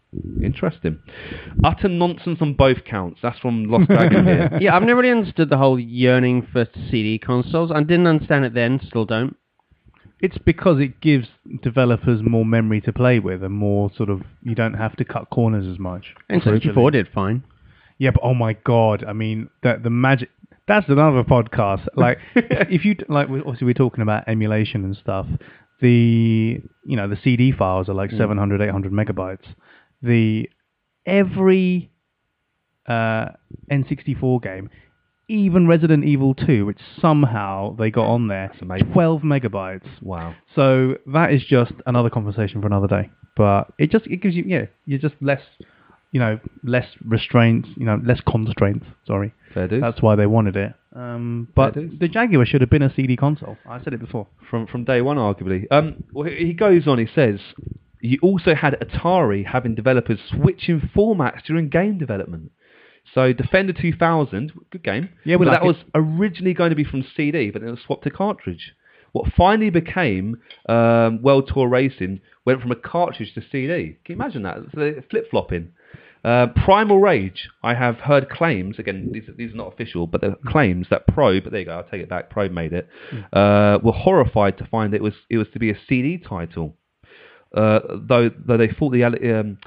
Interesting. 0.43 0.99
Utter 1.63 1.87
nonsense 1.89 2.39
on 2.41 2.53
both 2.53 2.83
counts. 2.85 3.19
That's 3.23 3.39
from 3.39 3.65
Lost 3.65 3.87
Dragon 3.97 4.25
here. 4.25 4.49
Yeah, 4.61 4.75
I've 4.75 4.83
never 4.83 5.01
really 5.01 5.17
understood 5.17 5.49
the 5.49 5.57
whole 5.57 5.79
yearning 5.79 6.47
for 6.51 6.67
CD 6.91 7.17
consoles. 7.17 7.71
I 7.73 7.81
didn't 7.81 8.07
understand 8.07 8.45
it 8.45 8.53
then, 8.53 8.79
still 8.85 9.05
don't. 9.05 9.35
It's 10.19 10.37
because 10.39 10.79
it 10.79 10.99
gives 10.99 11.27
developers 11.61 12.21
more 12.23 12.45
memory 12.45 12.81
to 12.81 12.93
play 12.93 13.19
with 13.19 13.43
and 13.43 13.53
more 13.53 13.91
sort 13.95 14.09
of 14.09 14.21
you 14.41 14.55
don't 14.55 14.73
have 14.73 14.95
to 14.97 15.05
cut 15.05 15.29
corners 15.29 15.67
as 15.67 15.77
much. 15.77 16.15
And 16.29 16.41
64 16.41 16.91
did 16.91 17.07
fine. 17.13 17.43
Yeah, 17.99 18.11
but 18.11 18.21
oh 18.23 18.33
my 18.33 18.53
god! 18.53 19.03
I 19.07 19.13
mean, 19.13 19.49
that 19.63 19.83
the 19.83 19.89
magic. 19.89 20.29
That's 20.67 20.87
another 20.89 21.23
podcast. 21.23 21.87
Like, 21.95 22.19
if 22.35 22.83
you 22.83 22.95
like, 23.07 23.29
obviously 23.29 23.65
we're 23.65 23.73
talking 23.73 24.01
about 24.01 24.27
emulation 24.27 24.83
and 24.83 24.97
stuff. 24.97 25.25
The 25.81 26.61
you 26.85 26.95
know 26.95 27.07
the 27.07 27.17
CD 27.23 27.51
files 27.51 27.87
are 27.89 27.93
like 27.93 28.11
700, 28.11 28.61
800 28.61 28.91
megabytes. 28.91 29.45
The 30.01 30.49
every 31.05 31.91
uh, 32.87 33.29
N64 33.71 34.43
game, 34.43 34.69
even 35.27 35.67
Resident 35.67 36.05
Evil 36.05 36.33
2, 36.33 36.65
which 36.65 36.79
somehow 37.01 37.75
they 37.75 37.91
got 37.91 38.07
on 38.07 38.27
there, 38.27 38.51
amazing. 38.61 38.91
12 38.93 39.21
megabytes. 39.21 39.87
Wow. 40.01 40.35
So 40.55 40.95
that 41.07 41.33
is 41.33 41.43
just 41.43 41.73
another 41.85 42.09
conversation 42.09 42.61
for 42.61 42.67
another 42.67 42.87
day. 42.87 43.09
But 43.35 43.71
it 43.77 43.91
just 43.91 44.07
it 44.07 44.17
gives 44.17 44.35
you 44.35 44.43
yeah, 44.47 44.65
you're 44.85 44.99
just 44.99 45.15
less 45.21 45.41
you 46.11 46.19
know, 46.21 46.39
less 46.63 46.87
restraints, 47.05 47.67
you 47.75 47.85
know, 47.85 47.99
less 48.03 48.21
constraints, 48.27 48.85
sorry. 49.05 49.33
Fair 49.53 49.67
dues. 49.67 49.81
That's 49.81 50.01
why 50.01 50.15
they 50.15 50.25
wanted 50.25 50.55
it. 50.55 50.73
Um, 50.95 51.49
but 51.53 51.75
Yeah, 51.75 51.83
it 51.83 51.93
is. 51.93 51.99
the 51.99 52.07
Jaguar 52.07 52.45
should 52.45 52.61
have 52.61 52.69
been 52.69 52.81
a 52.81 52.93
CD 52.95 53.17
console. 53.17 53.57
I 53.69 53.83
said 53.83 53.93
it 53.93 53.99
before. 53.99 54.25
from 54.49 54.65
from 54.67 54.85
day 54.85 55.01
one, 55.01 55.17
arguably. 55.17 55.65
Um, 55.69 56.03
well, 56.13 56.27
he 56.27 56.47
he 56.47 56.53
goes 56.53 56.87
on. 56.87 56.97
He 56.97 57.07
says 57.13 57.39
you 57.99 58.17
also 58.21 58.55
had 58.55 58.73
Atari 58.79 59.45
having 59.45 59.75
developers 59.75 60.19
switching 60.29 60.79
formats 60.95 61.43
during 61.43 61.67
game 61.69 61.97
development. 61.97 62.51
So 63.13 63.33
Defender 63.33 63.73
2000, 63.73 64.51
good 64.71 64.83
game. 64.83 65.09
Yeah, 65.23 65.37
we 65.37 65.45
like 65.45 65.59
that 65.59 65.65
it. 65.65 65.67
was 65.67 65.77
originally 65.95 66.53
going 66.53 66.69
to 66.71 66.75
be 66.75 66.83
from 66.83 67.05
CD, 67.15 67.51
but 67.51 67.61
then 67.61 67.69
it 67.69 67.71
was 67.71 67.81
swapped 67.85 68.03
to 68.03 68.11
cartridge. 68.11 68.73
What 69.13 69.31
finally 69.35 69.69
became 69.69 70.41
um, 70.69 71.21
World 71.21 71.49
Tour 71.53 71.67
Racing 71.67 72.21
went 72.45 72.61
from 72.61 72.71
a 72.71 72.75
cartridge 72.75 73.33
to 73.35 73.41
CD. 73.41 73.97
Can 74.05 74.15
you 74.15 74.21
imagine 74.21 74.43
that? 74.43 74.57
So 74.75 74.93
flip 75.09 75.29
flopping. 75.31 75.71
Uh, 76.23 76.47
Primal 76.65 76.99
Rage, 76.99 77.47
I 77.63 77.73
have 77.73 77.95
heard 77.97 78.29
claims, 78.29 78.79
again, 78.79 79.11
these, 79.13 79.23
these 79.37 79.53
are 79.53 79.55
not 79.55 79.71
official, 79.71 80.07
but 80.07 80.19
the 80.19 80.35
claims 80.45 80.87
that 80.89 81.07
Probe, 81.07 81.43
but 81.43 81.51
there 81.51 81.61
you 81.61 81.65
go, 81.67 81.77
I'll 81.77 81.83
take 81.83 82.01
it 82.01 82.09
back, 82.09 82.29
Probe 82.29 82.51
made 82.51 82.73
it, 82.73 82.89
uh, 83.31 83.79
were 83.81 83.93
horrified 83.93 84.57
to 84.57 84.65
find 84.65 84.93
it 84.93 85.01
was, 85.01 85.13
it 85.29 85.37
was 85.37 85.47
to 85.53 85.59
be 85.59 85.69
a 85.69 85.77
CD 85.87 86.17
title. 86.17 86.75
Uh, 87.55 87.79
though, 88.09 88.29
though 88.45 88.57
they 88.57 88.67
thought 88.67 88.91
the, 88.91 89.03
um, 89.03 89.57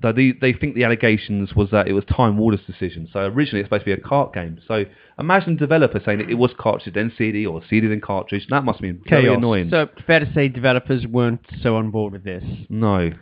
though 0.00 0.12
they, 0.12 0.32
they 0.32 0.52
think 0.52 0.74
the 0.74 0.84
allegations 0.84 1.54
was 1.54 1.70
that 1.70 1.86
it 1.88 1.92
was 1.92 2.04
Time 2.04 2.36
Warner's 2.36 2.64
decision. 2.66 3.08
So 3.12 3.20
originally 3.20 3.60
it's 3.60 3.66
supposed 3.68 3.84
to 3.86 3.96
be 3.96 4.00
a 4.00 4.04
cart 4.04 4.32
game. 4.34 4.58
So 4.66 4.84
imagine 5.18 5.56
developer 5.56 6.00
saying 6.04 6.18
that 6.18 6.30
it 6.30 6.34
was 6.34 6.52
cartridge 6.58 6.94
then 6.94 7.12
CD 7.16 7.46
or 7.46 7.62
CD 7.68 7.86
then 7.86 8.00
cartridge. 8.00 8.46
That 8.50 8.64
must 8.64 8.78
have 8.78 8.82
been 8.82 9.00
very 9.08 9.24
annoying. 9.34 9.70
So 9.70 9.88
fair 10.06 10.20
to 10.20 10.32
say 10.34 10.48
developers 10.48 11.06
weren't 11.06 11.46
so 11.62 11.76
on 11.76 11.90
board 11.90 12.12
with 12.12 12.24
this. 12.24 12.44
no. 12.68 13.12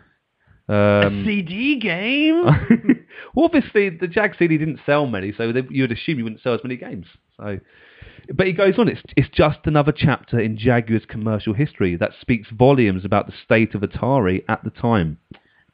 a 0.69 1.07
Um, 1.07 1.25
CD 1.27 1.79
game? 1.79 2.43
well, 3.35 3.45
obviously, 3.47 3.91
the 3.91 4.07
Jag 4.09 4.35
CD 4.39 4.57
didn't 4.59 4.81
sell 4.87 5.07
many, 5.07 5.33
so 5.37 5.53
they, 5.53 5.63
you'd 5.69 5.93
assume 5.93 6.19
you 6.19 6.25
wouldn't 6.25 6.41
sell 6.43 6.55
as 6.55 6.61
many 6.65 6.77
games. 6.77 7.07
So, 7.37 7.59
but 8.33 8.47
he 8.47 8.53
goes 8.53 8.79
on. 8.79 8.89
It's 8.89 9.03
it's 9.17 9.29
just 9.29 9.59
another 9.65 9.93
chapter 9.93 10.39
in 10.39 10.57
Jaguar's 10.57 11.05
commercial 11.07 11.53
history 11.53 11.97
that 11.97 12.13
speaks 12.21 12.49
volumes 12.51 13.05
about 13.05 13.27
the 13.27 13.33
state 13.45 13.75
of 13.75 13.83
Atari 13.83 14.45
at 14.49 14.63
the 14.65 14.71
time. 14.71 15.19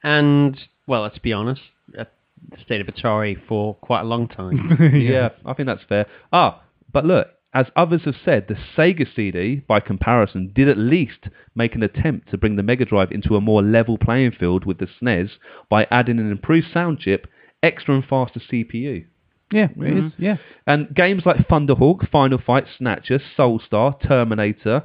and 0.02 0.58
well, 0.88 1.02
let's 1.02 1.18
be 1.18 1.32
honest, 1.32 1.60
uh, 1.96 2.04
the 2.50 2.60
state 2.64 2.80
of 2.80 2.86
Atari 2.88 3.36
for 3.46 3.74
quite 3.76 4.00
a 4.00 4.04
long 4.04 4.26
time. 4.26 4.76
yeah. 4.94 5.28
I 5.44 5.52
think 5.52 5.66
that's 5.66 5.84
fair. 5.88 6.06
Ah, 6.32 6.62
but 6.92 7.04
look, 7.04 7.28
as 7.54 7.66
others 7.76 8.02
have 8.04 8.16
said, 8.24 8.46
the 8.48 8.54
Sega 8.76 9.06
CD, 9.14 9.56
by 9.66 9.80
comparison, 9.80 10.52
did 10.54 10.68
at 10.68 10.78
least 10.78 11.28
make 11.54 11.74
an 11.74 11.82
attempt 11.82 12.30
to 12.30 12.38
bring 12.38 12.56
the 12.56 12.62
Mega 12.62 12.84
Drive 12.84 13.10
into 13.12 13.36
a 13.36 13.40
more 13.40 13.62
level 13.62 13.98
playing 13.98 14.32
field 14.32 14.64
with 14.64 14.78
the 14.78 14.88
SNES 15.00 15.30
by 15.68 15.86
adding 15.90 16.18
an 16.18 16.30
improved 16.30 16.68
sound 16.72 16.98
chip, 17.00 17.26
extra 17.62 17.94
and 17.94 18.04
faster 18.04 18.40
CPU. 18.40 19.06
Yeah, 19.50 19.68
it 19.76 20.04
is. 20.04 20.12
Yeah. 20.18 20.36
And 20.66 20.94
games 20.94 21.22
like 21.24 21.48
Thunderhawk, 21.48 22.10
Final 22.10 22.38
Fight, 22.38 22.66
Snatcher, 22.76 23.18
Soulstar, 23.36 23.98
Terminator, 24.06 24.84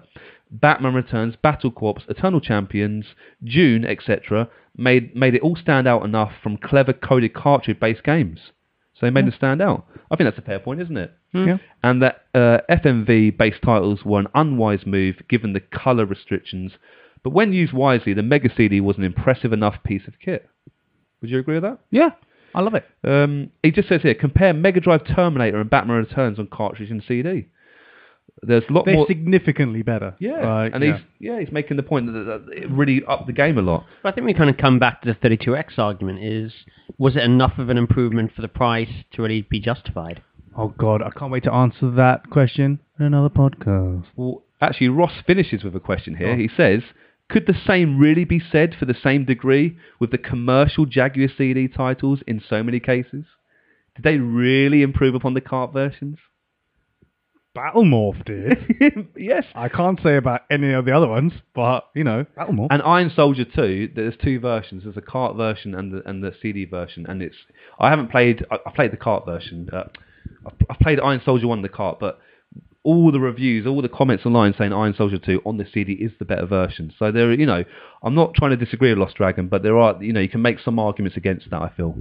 Batman 0.49 0.93
Returns, 0.93 1.35
Battle 1.35 1.71
Corps, 1.71 2.01
Eternal 2.07 2.39
Champions, 2.39 3.07
Dune, 3.43 3.83
etc., 3.83 4.49
made 4.75 5.15
made 5.15 5.35
it 5.35 5.41
all 5.41 5.55
stand 5.55 5.87
out 5.87 6.03
enough 6.03 6.31
from 6.41 6.57
clever 6.57 6.93
coded 6.93 7.33
cartridge-based 7.33 8.03
games. 8.03 8.39
So 8.93 9.05
they 9.05 9.09
made 9.09 9.25
them 9.25 9.33
stand 9.35 9.61
out. 9.61 9.85
I 10.11 10.15
think 10.15 10.27
that's 10.27 10.37
a 10.37 10.45
fair 10.47 10.59
point, 10.59 10.81
isn't 10.81 10.97
it? 10.97 11.11
Yeah. 11.33 11.57
And 11.81 12.01
that 12.03 12.25
uh, 12.35 12.59
FMV-based 12.69 13.61
titles 13.63 14.05
were 14.05 14.19
an 14.19 14.27
unwise 14.35 14.85
move 14.85 15.15
given 15.27 15.53
the 15.53 15.59
color 15.59 16.05
restrictions. 16.05 16.73
But 17.23 17.31
when 17.31 17.53
used 17.53 17.73
wisely, 17.73 18.13
the 18.13 18.21
Mega 18.21 18.49
CD 18.55 18.81
was 18.81 18.97
an 18.97 19.03
impressive 19.03 19.51
enough 19.51 19.81
piece 19.83 20.07
of 20.07 20.19
kit. 20.19 20.47
Would 21.21 21.31
you 21.31 21.39
agree 21.39 21.55
with 21.55 21.63
that? 21.63 21.79
Yeah. 21.89 22.09
I 22.53 22.61
love 22.61 22.75
it. 22.75 22.85
Um, 23.03 23.49
he 23.63 23.71
just 23.71 23.89
says 23.89 24.01
here, 24.03 24.13
compare 24.13 24.53
Mega 24.53 24.79
Drive 24.79 25.07
Terminator 25.07 25.59
and 25.59 25.69
Batman 25.69 25.97
Returns 25.97 26.37
on 26.37 26.47
cartridge 26.47 26.91
and 26.91 27.03
CD. 27.07 27.47
There's 28.45 28.63
a 28.69 28.73
lot 28.73 28.85
They're 28.85 28.95
more. 28.95 29.07
significantly 29.07 29.81
better. 29.83 30.15
yeah, 30.19 30.47
Like, 30.53 30.73
and 30.73 30.83
yeah. 30.83 30.97
he's 30.97 31.05
yeah 31.19 31.39
he's 31.39 31.51
making 31.51 31.77
the 31.77 31.83
point 31.83 32.07
that, 32.07 32.23
that 32.45 32.53
it 32.53 32.69
really 32.69 33.01
upped 33.07 33.27
the 33.27 33.33
game 33.33 33.57
a 33.57 33.61
lot. 33.61 33.85
But 34.01 34.09
I 34.09 34.11
think 34.15 34.25
we 34.27 34.33
kind 34.33 34.49
of 34.49 34.57
come 34.57 34.79
back 34.79 35.01
to 35.01 35.13
the 35.13 35.29
32X 35.29 35.77
argument 35.79 36.23
is, 36.23 36.53
was 36.97 37.15
it 37.15 37.23
enough 37.23 37.57
of 37.57 37.69
an 37.69 37.77
improvement 37.77 38.31
for 38.35 38.41
the 38.41 38.47
price 38.47 38.89
to 39.13 39.21
really 39.21 39.41
be 39.41 39.59
justified? 39.59 40.21
Oh 40.55 40.67
God, 40.69 41.01
I 41.01 41.09
can't 41.17 41.31
wait 41.31 41.43
to 41.45 41.53
answer 41.53 41.89
that 41.91 42.29
question 42.29 42.79
in 42.99 43.05
another 43.05 43.29
podcast. 43.29 44.05
Well, 44.15 44.43
actually, 44.61 44.89
Ross 44.89 45.13
finishes 45.25 45.63
with 45.63 45.75
a 45.75 45.79
question 45.79 46.15
here. 46.15 46.33
Oh. 46.33 46.37
He 46.37 46.47
says, 46.55 46.83
"Could 47.29 47.47
the 47.47 47.55
same 47.65 47.97
really 47.97 48.23
be 48.23 48.39
said 48.51 48.75
for 48.77 48.85
the 48.85 48.93
same 48.93 49.25
degree 49.25 49.77
with 49.99 50.11
the 50.11 50.17
commercial 50.19 50.85
Jaguar 50.85 51.29
CD 51.35 51.67
titles 51.67 52.19
in 52.27 52.39
so 52.47 52.61
many 52.61 52.79
cases? 52.79 53.25
Did 53.95 54.03
they 54.03 54.17
really 54.17 54.81
improve 54.83 55.15
upon 55.15 55.33
the 55.33 55.41
cart 55.41 55.73
versions?" 55.73 56.17
Battlemorph 57.55 58.25
did. 58.25 59.07
yes. 59.17 59.45
I 59.53 59.69
can't 59.69 59.99
say 60.01 60.17
about 60.17 60.41
any 60.49 60.73
of 60.73 60.85
the 60.85 60.91
other 60.91 61.07
ones, 61.07 61.33
but 61.53 61.87
you 61.93 62.03
know, 62.03 62.25
Battle 62.35 62.53
Battlemorph. 62.53 62.67
And 62.71 62.81
Iron 62.81 63.11
Soldier 63.15 63.45
2, 63.45 63.91
there's 63.95 64.15
two 64.23 64.39
versions. 64.39 64.83
There's 64.83 64.97
a 64.97 65.01
cart 65.01 65.35
version 65.35 65.75
and 65.75 65.93
the 65.93 66.09
and 66.09 66.23
the 66.23 66.33
CD 66.41 66.65
version. 66.65 67.05
And 67.07 67.21
it's 67.21 67.35
I 67.79 67.89
haven't 67.89 68.09
played. 68.09 68.45
I, 68.49 68.57
I 68.65 68.71
played 68.71 68.91
the 68.91 68.97
cart 68.97 69.25
version. 69.25 69.69
Uh, 69.71 69.83
I've, 70.45 70.53
I've 70.69 70.79
played 70.79 70.99
Iron 70.99 71.21
Soldier 71.23 71.47
1 71.47 71.61
the 71.61 71.69
cart, 71.69 71.99
but 71.99 72.19
all 72.83 73.11
the 73.11 73.19
reviews, 73.19 73.65
all 73.65 73.81
the 73.81 73.89
comments 73.89 74.25
online 74.25 74.53
saying 74.57 74.73
Iron 74.73 74.93
Soldier 74.93 75.17
2 75.17 75.41
on 75.45 75.57
the 75.57 75.65
CD 75.73 75.93
is 75.93 76.11
the 76.19 76.25
better 76.25 76.45
version. 76.45 76.93
So 76.99 77.11
there, 77.11 77.31
you 77.33 77.45
know, 77.45 77.63
I'm 78.03 78.13
not 78.13 78.33
trying 78.33 78.51
to 78.51 78.57
disagree 78.57 78.89
with 78.89 78.97
Lost 78.97 79.15
Dragon, 79.15 79.47
but 79.47 79.63
there 79.63 79.77
are, 79.77 80.01
you 80.03 80.11
know, 80.11 80.19
you 80.19 80.29
can 80.29 80.41
make 80.41 80.59
some 80.59 80.79
arguments 80.79 81.15
against 81.17 81.49
that. 81.49 81.61
I 81.61 81.71
feel. 81.75 81.95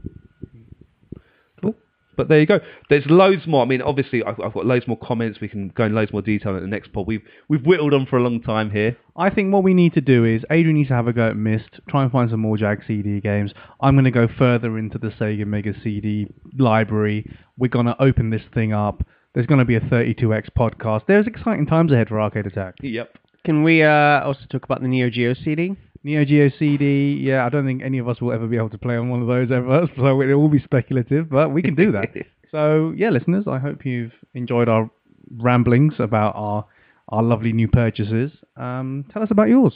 Cool. 2.12 2.16
But 2.16 2.28
there 2.28 2.40
you 2.40 2.46
go. 2.46 2.60
There's 2.90 3.06
loads 3.06 3.46
more. 3.46 3.62
I 3.62 3.66
mean, 3.66 3.82
obviously, 3.82 4.22
I've, 4.22 4.38
I've 4.40 4.52
got 4.52 4.66
loads 4.66 4.86
more 4.86 4.98
comments. 4.98 5.40
We 5.40 5.48
can 5.48 5.68
go 5.68 5.84
in 5.84 5.94
loads 5.94 6.12
more 6.12 6.22
detail 6.22 6.56
in 6.56 6.62
the 6.62 6.68
next 6.68 6.92
pod. 6.92 7.06
We've 7.06 7.22
we've 7.48 7.64
whittled 7.64 7.94
on 7.94 8.06
for 8.06 8.18
a 8.18 8.22
long 8.22 8.40
time 8.40 8.70
here. 8.70 8.96
I 9.16 9.30
think 9.30 9.52
what 9.52 9.62
we 9.62 9.74
need 9.74 9.94
to 9.94 10.00
do 10.00 10.24
is 10.24 10.42
Adrian 10.50 10.76
needs 10.76 10.88
to 10.88 10.94
have 10.94 11.06
a 11.06 11.12
go 11.12 11.28
at 11.28 11.36
Myst, 11.36 11.80
try 11.88 12.02
and 12.02 12.12
find 12.12 12.30
some 12.30 12.40
more 12.40 12.56
Jag 12.56 12.82
CD 12.86 13.20
games. 13.20 13.52
I'm 13.80 13.94
going 13.94 14.04
to 14.04 14.10
go 14.10 14.28
further 14.38 14.78
into 14.78 14.98
the 14.98 15.08
Sega 15.08 15.46
Mega 15.46 15.74
CD 15.82 16.28
library. 16.58 17.30
We're 17.58 17.68
going 17.68 17.86
to 17.86 18.02
open 18.02 18.30
this 18.30 18.42
thing 18.54 18.72
up. 18.72 19.04
There's 19.34 19.46
going 19.46 19.60
to 19.60 19.64
be 19.64 19.76
a 19.76 19.80
32X 19.80 20.50
podcast. 20.56 21.06
There's 21.06 21.26
exciting 21.26 21.66
times 21.66 21.92
ahead 21.92 22.08
for 22.08 22.20
Arcade 22.20 22.46
Attack. 22.46 22.74
Yep. 22.82 23.16
Can 23.44 23.62
we 23.62 23.82
uh, 23.82 24.22
also 24.24 24.40
talk 24.50 24.64
about 24.64 24.82
the 24.82 24.88
Neo 24.88 25.10
Geo 25.10 25.34
CD? 25.34 25.76
Neo 26.04 26.24
Geo 26.24 26.50
CD, 26.58 27.18
yeah, 27.20 27.46
I 27.46 27.48
don't 27.48 27.64
think 27.64 27.82
any 27.82 27.98
of 27.98 28.08
us 28.08 28.20
will 28.20 28.32
ever 28.32 28.46
be 28.46 28.56
able 28.56 28.70
to 28.70 28.78
play 28.78 28.96
on 28.96 29.08
one 29.08 29.22
of 29.22 29.28
those 29.28 29.50
ever, 29.50 29.88
so 29.96 30.20
it 30.20 30.34
will 30.34 30.48
be 30.48 30.60
speculative, 30.60 31.30
but 31.30 31.50
we 31.50 31.62
can 31.62 31.74
do 31.74 31.92
that. 31.92 32.08
so, 32.50 32.92
yeah, 32.96 33.10
listeners, 33.10 33.44
I 33.46 33.58
hope 33.58 33.84
you've 33.86 34.12
enjoyed 34.34 34.68
our 34.68 34.90
ramblings 35.36 35.94
about 35.98 36.34
our 36.36 36.66
our 37.08 37.22
lovely 37.22 37.52
new 37.52 37.68
purchases. 37.68 38.32
Um, 38.56 39.04
tell 39.12 39.22
us 39.22 39.30
about 39.30 39.48
yours. 39.48 39.74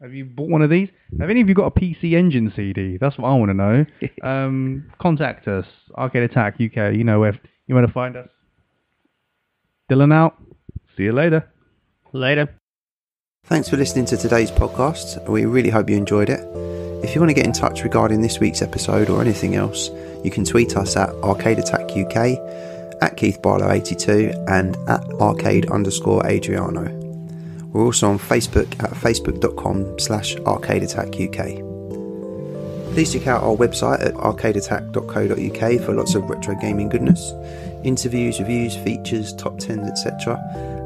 Have 0.00 0.14
you 0.14 0.24
bought 0.24 0.48
one 0.48 0.62
of 0.62 0.70
these? 0.70 0.88
Have 1.20 1.28
any 1.28 1.40
of 1.40 1.48
you 1.48 1.54
got 1.54 1.66
a 1.66 1.70
PC 1.70 2.14
Engine 2.14 2.52
CD? 2.54 2.96
That's 2.98 3.18
what 3.18 3.28
I 3.28 3.34
want 3.34 3.50
to 3.50 3.54
know. 3.54 3.84
um, 4.22 4.90
contact 5.00 5.48
us, 5.48 5.66
Arcade 5.96 6.22
Attack 6.22 6.54
UK. 6.54 6.94
You 6.94 7.04
know 7.04 7.20
where 7.20 7.38
you 7.66 7.74
want 7.74 7.86
to 7.86 7.92
find 7.92 8.16
us. 8.16 8.28
Dylan 9.90 10.14
out. 10.14 10.36
See 10.96 11.04
you 11.04 11.12
later. 11.12 11.50
Later. 12.12 12.48
Thanks 13.48 13.70
for 13.70 13.78
listening 13.78 14.04
to 14.04 14.18
today's 14.18 14.50
podcast. 14.50 15.26
We 15.26 15.46
really 15.46 15.70
hope 15.70 15.88
you 15.88 15.96
enjoyed 15.96 16.28
it. 16.28 16.40
If 17.02 17.14
you 17.14 17.20
want 17.22 17.30
to 17.30 17.34
get 17.34 17.46
in 17.46 17.54
touch 17.54 17.82
regarding 17.82 18.20
this 18.20 18.38
week's 18.38 18.60
episode 18.60 19.08
or 19.08 19.22
anything 19.22 19.54
else, 19.54 19.88
you 20.22 20.30
can 20.30 20.44
tweet 20.44 20.76
us 20.76 20.98
at 20.98 21.08
Arcade 21.22 21.58
Attack 21.58 21.96
UK, 21.96 22.38
at 23.00 23.16
Keith 23.16 23.40
Barlow 23.40 23.70
82, 23.70 24.34
and 24.48 24.76
at 24.86 25.02
arcade 25.14 25.70
underscore 25.70 26.26
Adriano. 26.26 26.92
We're 27.72 27.86
also 27.86 28.10
on 28.10 28.18
Facebook 28.18 28.70
at 28.84 28.90
facebook.com 28.90 29.98
slash 29.98 30.36
arcade 30.40 30.82
attack 30.82 31.18
UK. 31.18 31.64
Please 32.92 33.14
check 33.14 33.28
out 33.28 33.42
our 33.42 33.56
website 33.56 34.04
at 34.04 34.12
arcadeattack.co.uk 34.12 35.86
for 35.86 35.94
lots 35.94 36.14
of 36.14 36.28
retro 36.28 36.54
gaming 36.56 36.90
goodness, 36.90 37.32
interviews, 37.82 38.40
reviews, 38.40 38.76
features, 38.76 39.32
top 39.36 39.54
10s, 39.54 39.88
etc. 39.88 40.36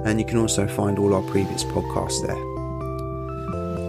And 0.05 0.21
you 0.21 0.27
can 0.27 0.39
also 0.39 0.69
find 0.69 1.01
all 1.01 1.13
our 1.13 1.23
previous 1.23 1.65
podcasts 1.65 2.25
there. 2.25 2.52